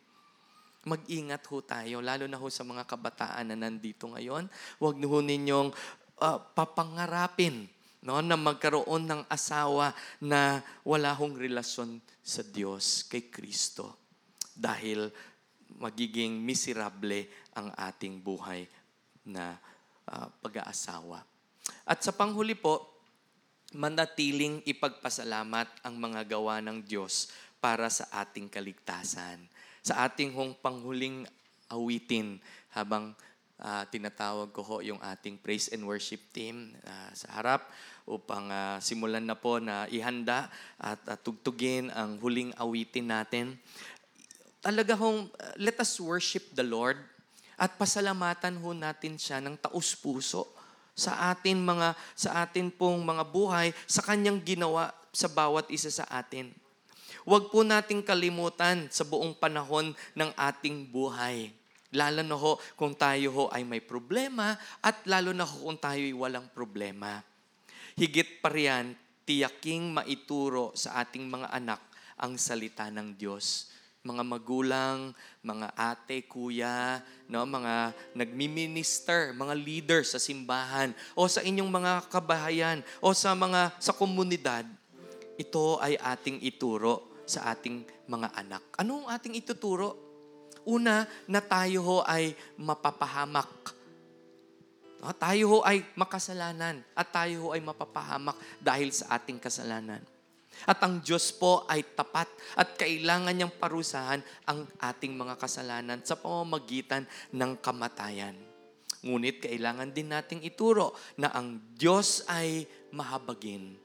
Mag-ingat 0.89 1.45
ho 1.53 1.61
tayo, 1.61 2.01
lalo 2.01 2.25
na 2.25 2.41
ho 2.41 2.49
sa 2.49 2.65
mga 2.65 2.89
kabataan 2.89 3.53
na 3.53 3.57
nandito 3.61 4.09
ngayon. 4.09 4.49
Huwag 4.81 4.97
ho 5.05 5.19
ninyong 5.21 5.69
ah, 6.17 6.41
papangarapin 6.41 7.69
no, 8.01 8.25
na 8.25 8.41
magkaroon 8.41 9.05
ng 9.05 9.23
asawa 9.29 9.93
na 10.17 10.65
wala 10.81 11.13
hong 11.13 11.37
relasyon 11.37 12.01
sa 12.25 12.41
Diyos, 12.41 13.05
kay 13.05 13.29
Kristo. 13.29 14.01
Dahil 14.57 15.13
magiging 15.77 16.41
miserable 16.41 17.29
ang 17.53 17.69
ating 17.77 18.25
buhay 18.25 18.65
na 19.29 19.57
ah, 20.09 20.29
pag-aasawa. 20.43 21.25
At 21.85 22.01
sa 22.05 22.13
panghuli 22.13 22.57
po, 22.57 22.95
manatiling 23.75 24.63
ipagpasalamat 24.65 25.83
ang 25.83 25.95
mga 25.99 26.39
gawa 26.39 26.63
ng 26.63 26.85
Diyos 26.85 27.29
para 27.59 27.91
sa 27.91 28.07
ating 28.23 28.47
kaligtasan. 28.47 29.41
Sa 29.85 30.05
ating 30.07 30.33
hong 30.33 30.55
panghuling 30.61 31.27
awitin 31.69 32.39
habang 32.73 33.13
ah, 33.61 33.85
tinatawag 33.89 34.53
ko 34.55 34.63
ho 34.63 34.77
yung 34.85 35.01
ating 35.03 35.41
praise 35.41 35.73
and 35.73 35.83
worship 35.83 36.21
team 36.31 36.73
ah, 36.87 37.11
sa 37.13 37.41
harap 37.41 37.67
upang 38.05 38.53
ah, 38.53 38.77
simulan 38.85 39.25
na 39.25 39.37
po 39.37 39.59
na 39.59 39.89
ihanda 39.89 40.53
at 40.77 41.01
ah, 41.09 41.19
tugtugin 41.19 41.89
ang 41.93 42.21
huling 42.21 42.53
awitin 42.61 43.09
natin. 43.09 43.57
Talaga 44.65 44.97
hong 44.97 45.29
uh, 45.29 45.55
let 45.61 45.77
us 45.77 46.01
worship 46.01 46.57
the 46.57 46.65
Lord 46.65 46.97
at 47.55 47.79
pasalamatan 47.79 48.59
ho 48.59 48.71
natin 48.75 49.19
siya 49.19 49.39
ng 49.39 49.59
taus-puso 49.59 50.47
sa 50.95 51.35
atin 51.35 51.59
mga 51.59 51.99
sa 52.15 52.47
atin 52.47 52.71
pong 52.71 53.03
mga 53.03 53.27
buhay 53.27 53.75
sa 53.85 54.01
kanyang 54.07 54.39
ginawa 54.43 54.95
sa 55.11 55.27
bawat 55.27 55.67
isa 55.71 55.91
sa 55.91 56.07
atin. 56.11 56.55
Huwag 57.25 57.49
po 57.49 57.65
nating 57.65 58.05
kalimutan 58.05 58.87
sa 58.93 59.03
buong 59.03 59.33
panahon 59.33 59.97
ng 60.13 60.31
ating 60.37 60.87
buhay. 60.87 61.51
Lalo 61.95 62.21
na 62.27 62.37
ho 62.37 62.59
kung 62.75 62.93
tayo 62.93 63.31
ho 63.31 63.45
ay 63.55 63.63
may 63.63 63.81
problema 63.81 64.59
at 64.83 65.07
lalo 65.07 65.31
na 65.31 65.47
ho 65.47 65.55
kung 65.63 65.79
tayo 65.79 66.03
ay 66.03 66.13
walang 66.13 66.51
problema. 66.51 67.23
Higit 67.95 68.43
pa 68.43 68.51
riyan, 68.51 68.93
tiyaking 69.25 69.95
maituro 69.95 70.75
sa 70.75 71.01
ating 71.01 71.31
mga 71.31 71.49
anak 71.55 71.81
ang 72.19 72.35
salita 72.37 72.91
ng 72.91 73.15
Diyos. 73.15 73.74
Mga 74.05 74.21
magulang, 74.21 75.17
mga 75.41 75.73
ate, 75.73 76.29
kuya, 76.29 77.01
no, 77.25 77.49
mga 77.49 77.97
nagmi-minister, 78.13 79.33
mga 79.33 79.57
leader 79.57 80.01
sa 80.05 80.21
simbahan 80.21 80.93
o 81.17 81.25
sa 81.25 81.41
inyong 81.41 81.73
mga 81.73 81.93
kabahayan 82.13 82.85
o 83.01 83.17
sa 83.17 83.33
mga 83.33 83.73
sa 83.81 83.97
komunidad, 83.97 84.69
ito 85.41 85.81
ay 85.81 85.97
ating 85.97 86.45
ituro 86.45 87.25
sa 87.25 87.49
ating 87.49 87.81
mga 88.05 88.29
anak. 88.37 88.63
Anong 88.77 89.09
ating 89.09 89.41
ituturo? 89.41 89.97
Una, 90.69 91.09
na 91.25 91.41
tayo 91.41 91.81
ho 91.85 91.99
ay 92.05 92.37
mapapahamak. 92.61 93.73
No, 95.01 95.13
tayo 95.13 95.45
ho 95.49 95.59
ay 95.65 95.85
makasalanan 95.97 96.81
at 96.97 97.09
tayo 97.13 97.49
ho 97.49 97.49
ay 97.53 97.61
mapapahamak 97.61 98.37
dahil 98.61 98.89
sa 98.89 99.17
ating 99.17 99.37
kasalanan. 99.37 100.01
At 100.65 100.81
ang 100.81 101.03
Diyos 101.05 101.35
po 101.35 101.69
ay 101.69 101.85
tapat 101.95 102.31
at 102.57 102.79
kailangan 102.79 103.35
niyang 103.35 103.55
parusahan 103.55 104.23
ang 104.49 104.65
ating 104.81 105.13
mga 105.13 105.37
kasalanan 105.37 106.01
sa 106.07 106.17
pamamagitan 106.17 107.05
ng 107.35 107.53
kamatayan. 107.61 108.39
Ngunit 109.05 109.45
kailangan 109.45 109.93
din 109.93 110.09
nating 110.09 110.41
ituro 110.47 110.97
na 111.21 111.29
ang 111.35 111.61
Diyos 111.77 112.25
ay 112.25 112.65
mahabagin 112.97 113.77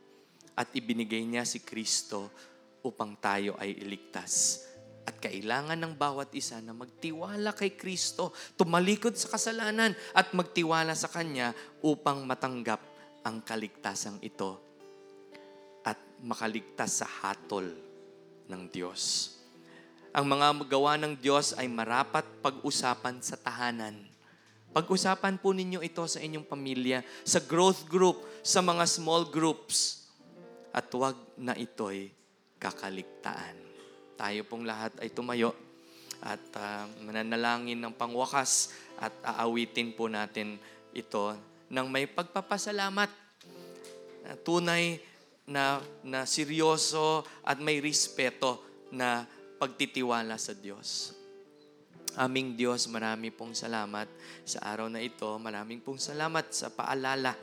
at 0.55 0.71
ibinigay 0.71 1.27
niya 1.27 1.43
si 1.43 1.59
Kristo 1.59 2.31
upang 2.85 3.19
tayo 3.19 3.59
ay 3.59 3.75
iligtas. 3.83 4.63
At 5.03 5.19
kailangan 5.19 5.75
ng 5.75 5.93
bawat 5.99 6.31
isa 6.37 6.61
na 6.63 6.71
magtiwala 6.71 7.51
kay 7.51 7.75
Kristo, 7.75 8.31
tumalikod 8.55 9.17
sa 9.17 9.33
kasalanan 9.35 9.91
at 10.15 10.31
magtiwala 10.31 10.95
sa 10.95 11.11
Kanya 11.11 11.51
upang 11.83 12.23
matanggap 12.23 12.79
ang 13.25 13.43
kaligtasang 13.43 14.21
ito 14.23 14.68
at 15.83 15.99
makaligtas 16.23 17.03
sa 17.03 17.07
hatol 17.07 17.69
ng 18.49 18.63
Diyos. 18.67 19.35
Ang 20.09 20.25
mga 20.25 20.65
gawa 20.65 20.97
ng 20.97 21.13
Diyos 21.13 21.53
ay 21.53 21.69
marapat 21.69 22.25
pag-usapan 22.41 23.21
sa 23.21 23.37
tahanan. 23.37 23.93
Pag-usapan 24.73 25.37
po 25.37 25.53
ninyo 25.53 25.81
ito 25.85 26.01
sa 26.09 26.17
inyong 26.21 26.45
pamilya, 26.45 27.05
sa 27.21 27.37
growth 27.41 27.85
group, 27.85 28.25
sa 28.41 28.61
mga 28.65 28.85
small 28.89 29.29
groups. 29.29 30.09
At 30.73 30.89
wag 30.93 31.17
na 31.37 31.53
ito'y 31.53 32.09
kakaligtaan. 32.57 33.57
Tayo 34.17 34.41
pong 34.45 34.65
lahat 34.67 34.93
ay 34.99 35.09
tumayo 35.13 35.55
at 36.19 36.43
uh, 36.59 36.83
mananalangin 37.07 37.79
ng 37.79 37.95
pangwakas 37.95 38.75
at 38.99 39.15
aawitin 39.23 39.95
po 39.95 40.11
natin 40.11 40.59
ito 40.91 41.31
ng 41.71 41.87
may 41.87 42.03
pagpapasalamat. 42.05 43.07
Uh, 44.27 44.35
tunay 44.43 44.99
na, 45.49 45.81
na 46.05 46.29
seryoso 46.29 47.25
at 47.41 47.57
may 47.57 47.81
respeto 47.81 48.61
na 48.93 49.25
pagtitiwala 49.57 50.37
sa 50.37 50.53
Diyos. 50.53 51.17
Aming 52.17 52.57
Diyos, 52.57 52.89
marami 52.89 53.29
pong 53.29 53.53
salamat 53.53 54.09
sa 54.45 54.65
araw 54.65 54.89
na 54.89 55.01
ito. 55.01 55.29
Maraming 55.37 55.81
pong 55.81 56.01
salamat 56.01 56.49
sa 56.53 56.73
paalala, 56.73 57.37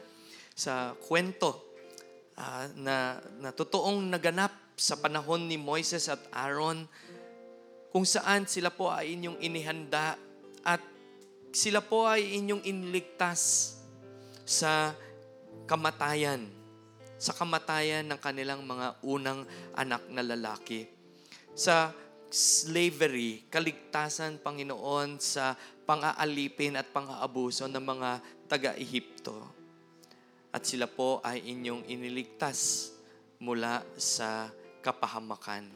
sa 0.56 0.96
kwento 0.96 1.76
uh, 2.34 2.66
na, 2.78 3.20
na 3.38 3.50
totoong 3.52 4.10
naganap 4.10 4.52
sa 4.76 4.98
panahon 4.98 5.48
ni 5.48 5.56
Moises 5.56 6.10
at 6.10 6.20
Aaron, 6.34 6.84
kung 7.92 8.04
saan 8.04 8.44
sila 8.44 8.68
po 8.68 8.92
ay 8.92 9.16
inyong 9.16 9.38
inihanda 9.40 10.20
at 10.60 10.82
sila 11.56 11.80
po 11.80 12.04
ay 12.04 12.36
inyong 12.36 12.60
inligtas 12.68 13.72
sa 14.44 14.92
kamatayan, 15.64 16.44
sa 17.16 17.32
kamatayan 17.32 18.04
ng 18.08 18.20
kanilang 18.20 18.64
mga 18.64 19.00
unang 19.04 19.48
anak 19.72 20.04
na 20.12 20.22
lalaki. 20.24 20.84
Sa 21.56 21.92
slavery, 22.28 23.48
kaligtasan, 23.48 24.42
Panginoon, 24.44 25.16
sa 25.22 25.56
pang-aalipin 25.88 26.76
at 26.76 26.90
pang-aabuso 26.92 27.70
ng 27.70 27.80
mga 27.80 28.10
taga-Ehipto. 28.50 29.38
At 30.52 30.64
sila 30.64 30.88
po 30.88 31.20
ay 31.24 31.44
inyong 31.52 31.88
iniligtas 31.88 32.90
mula 33.40 33.84
sa 33.96 34.48
kapahamakan. 34.80 35.68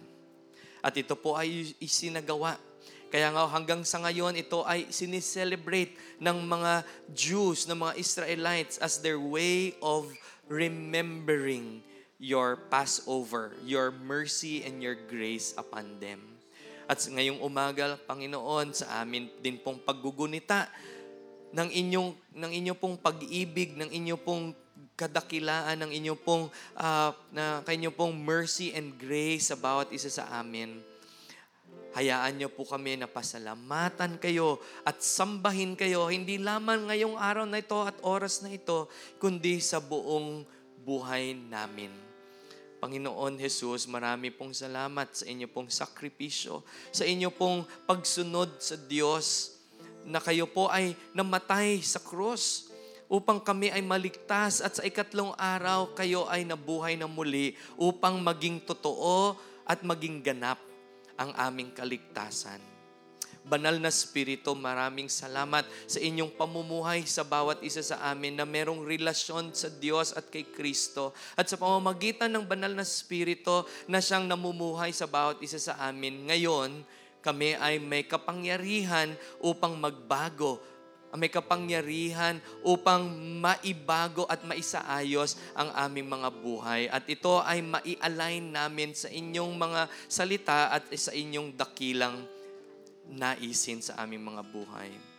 At 0.81 0.97
ito 0.97 1.13
po 1.17 1.37
ay 1.37 1.77
isinagawa. 1.79 2.57
Kaya 3.11 3.29
nga 3.35 3.45
hanggang 3.51 3.83
sa 3.83 4.01
ngayon, 4.01 4.39
ito 4.39 4.63
ay 4.65 4.89
sineselebrate 4.89 5.93
ng 6.23 6.39
mga 6.47 6.87
Jews, 7.11 7.67
ng 7.67 7.77
mga 7.77 7.95
Israelites 7.99 8.79
as 8.79 9.03
their 9.03 9.19
way 9.19 9.75
of 9.83 10.09
remembering 10.51 11.81
your 12.19 12.69
Passover, 12.69 13.55
your 13.65 13.95
mercy 13.95 14.67
and 14.67 14.83
your 14.83 14.99
grace 14.99 15.55
upon 15.55 15.97
them. 16.03 16.21
At 16.91 16.99
ngayong 17.07 17.39
umaga, 17.39 17.95
Panginoon, 18.05 18.75
sa 18.75 19.01
amin 19.01 19.31
din 19.39 19.57
pong 19.63 19.79
paggugunita 19.79 20.67
ng 21.55 21.71
inyong 21.71 22.11
ng 22.35 22.51
inyong 22.51 22.79
pong 22.83 22.99
pag-ibig, 22.99 23.79
ng 23.79 23.89
inyong 23.89 24.21
pong 24.21 24.45
kadakilaan 24.99 25.81
ng 25.81 25.91
inyong 25.97 26.21
pong 26.21 26.45
uh, 26.77 27.11
na 27.33 27.65
kanyang 27.65 27.95
pong 27.95 28.13
mercy 28.13 28.77
and 28.77 29.01
grace 29.01 29.49
sa 29.49 29.57
bawat 29.57 29.89
isa 29.95 30.13
sa 30.13 30.29
amin. 30.37 30.90
Hayaan 31.91 32.39
niyo 32.39 32.55
po 32.55 32.63
kami 32.63 32.95
na 32.95 33.11
pasalamatan 33.11 34.15
kayo 34.23 34.63
at 34.87 35.03
sambahin 35.03 35.75
kayo, 35.75 36.07
hindi 36.07 36.39
lamang 36.39 36.87
ngayong 36.87 37.19
araw 37.19 37.43
na 37.51 37.59
ito 37.59 37.83
at 37.83 37.99
oras 38.07 38.47
na 38.47 38.55
ito, 38.55 38.87
kundi 39.19 39.59
sa 39.59 39.83
buong 39.83 40.47
buhay 40.87 41.35
namin. 41.35 41.91
Panginoon 42.79 43.37
Jesus, 43.43 43.91
marami 43.91 44.31
pong 44.31 44.55
salamat 44.55 45.11
sa 45.13 45.27
inyo 45.27 45.51
pong 45.51 45.67
sakripisyo, 45.67 46.63
sa 46.95 47.03
inyo 47.03 47.29
pong 47.35 47.67
pagsunod 47.91 48.63
sa 48.63 48.79
Diyos, 48.79 49.59
na 50.07 50.23
kayo 50.23 50.49
po 50.49 50.71
ay 50.71 50.97
namatay 51.13 51.83
sa 51.85 52.01
krus 52.01 52.73
upang 53.11 53.43
kami 53.43 53.69
ay 53.69 53.83
maligtas 53.83 54.63
at 54.63 54.79
sa 54.79 54.87
ikatlong 54.87 55.35
araw 55.37 55.93
kayo 55.93 56.25
ay 56.31 56.47
nabuhay 56.47 56.95
na 56.95 57.11
muli 57.11 57.59
upang 57.77 58.23
maging 58.23 58.63
totoo 58.63 59.35
at 59.67 59.83
maging 59.83 60.25
ganap 60.25 60.70
ang 61.21 61.37
aming 61.37 61.77
kaligtasan. 61.77 62.59
Banal 63.41 63.81
na 63.81 63.89
Espiritu, 63.89 64.53
maraming 64.53 65.09
salamat 65.09 65.65
sa 65.89 65.97
inyong 65.97 66.33
pamumuhay 66.37 67.09
sa 67.09 67.25
bawat 67.25 67.61
isa 67.65 67.81
sa 67.81 68.01
amin 68.13 68.37
na 68.37 68.45
merong 68.45 68.85
relasyon 68.85 69.53
sa 69.57 69.73
Diyos 69.73 70.13
at 70.13 70.29
kay 70.29 70.45
Kristo. 70.49 71.17
At 71.37 71.49
sa 71.49 71.57
pamamagitan 71.57 72.29
ng 72.33 72.45
banal 72.45 72.73
na 72.77 72.85
Espiritu 72.85 73.65
na 73.89 74.01
siyang 74.01 74.29
namumuhay 74.29 74.93
sa 74.93 75.09
bawat 75.09 75.41
isa 75.41 75.57
sa 75.57 75.77
amin, 75.89 76.29
ngayon 76.29 76.85
kami 77.21 77.57
ay 77.57 77.77
may 77.81 78.05
kapangyarihan 78.05 79.13
upang 79.41 79.77
magbago 79.77 80.61
may 81.19 81.31
kapangyarihan 81.33 82.39
upang 82.63 83.11
maibago 83.43 84.29
at 84.31 84.47
maisaayos 84.47 85.35
ang 85.59 85.75
aming 85.75 86.07
mga 86.07 86.29
buhay. 86.39 86.87
At 86.87 87.09
ito 87.11 87.43
ay 87.43 87.63
mai-align 87.67 88.55
namin 88.55 88.95
sa 88.95 89.11
inyong 89.11 89.53
mga 89.59 89.81
salita 90.07 90.71
at 90.71 90.87
sa 90.95 91.11
inyong 91.11 91.55
dakilang 91.59 92.23
naisin 93.11 93.83
sa 93.83 93.99
aming 93.99 94.23
mga 94.23 94.43
buhay. 94.55 95.10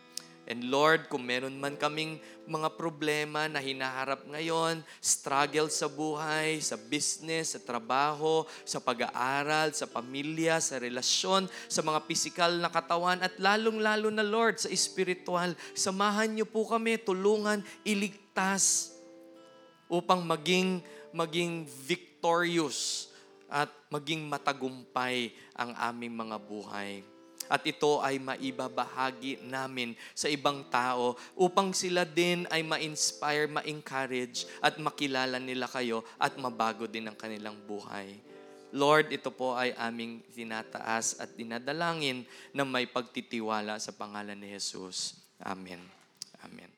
And 0.52 0.68
Lord, 0.68 1.08
kung 1.08 1.24
meron 1.24 1.56
man 1.56 1.80
kaming 1.80 2.20
mga 2.44 2.76
problema 2.76 3.48
na 3.48 3.56
hinaharap 3.56 4.28
ngayon, 4.28 4.84
struggle 5.00 5.72
sa 5.72 5.88
buhay, 5.88 6.60
sa 6.60 6.76
business, 6.76 7.56
sa 7.56 7.60
trabaho, 7.64 8.44
sa 8.60 8.76
pag-aaral, 8.76 9.72
sa 9.72 9.88
pamilya, 9.88 10.60
sa 10.60 10.76
relasyon, 10.76 11.48
sa 11.72 11.80
mga 11.80 12.04
pisikal 12.04 12.52
na 12.52 12.68
katawan, 12.68 13.24
at 13.24 13.32
lalong-lalo 13.40 14.12
na 14.12 14.20
Lord, 14.20 14.60
sa 14.60 14.68
spiritual, 14.76 15.56
samahan 15.72 16.28
niyo 16.28 16.44
po 16.44 16.68
kami, 16.68 17.00
tulungan, 17.00 17.64
iligtas 17.80 18.92
upang 19.88 20.20
maging, 20.20 20.84
maging 21.16 21.64
victorious 21.64 23.08
at 23.48 23.72
maging 23.88 24.28
matagumpay 24.28 25.32
ang 25.56 25.72
aming 25.80 26.12
mga 26.12 26.36
buhay 26.44 27.00
at 27.52 27.60
ito 27.68 28.00
ay 28.00 28.16
maibabahagi 28.16 29.44
namin 29.44 29.92
sa 30.16 30.32
ibang 30.32 30.64
tao 30.72 31.20
upang 31.36 31.76
sila 31.76 32.08
din 32.08 32.48
ay 32.48 32.64
ma-inspire, 32.64 33.44
ma-encourage 33.52 34.48
at 34.64 34.80
makilala 34.80 35.36
nila 35.36 35.68
kayo 35.68 36.00
at 36.16 36.32
mabago 36.40 36.88
din 36.88 37.12
ang 37.12 37.16
kanilang 37.20 37.60
buhay. 37.68 38.16
Lord, 38.72 39.12
ito 39.12 39.28
po 39.28 39.52
ay 39.52 39.76
aming 39.76 40.24
tinataas 40.32 41.20
at 41.20 41.36
dinadalangin 41.36 42.24
na 42.56 42.64
may 42.64 42.88
pagtitiwala 42.88 43.76
sa 43.76 43.92
pangalan 43.92 44.40
ni 44.40 44.48
Jesus. 44.48 45.20
Amen. 45.44 45.84
Amen. 46.40 46.71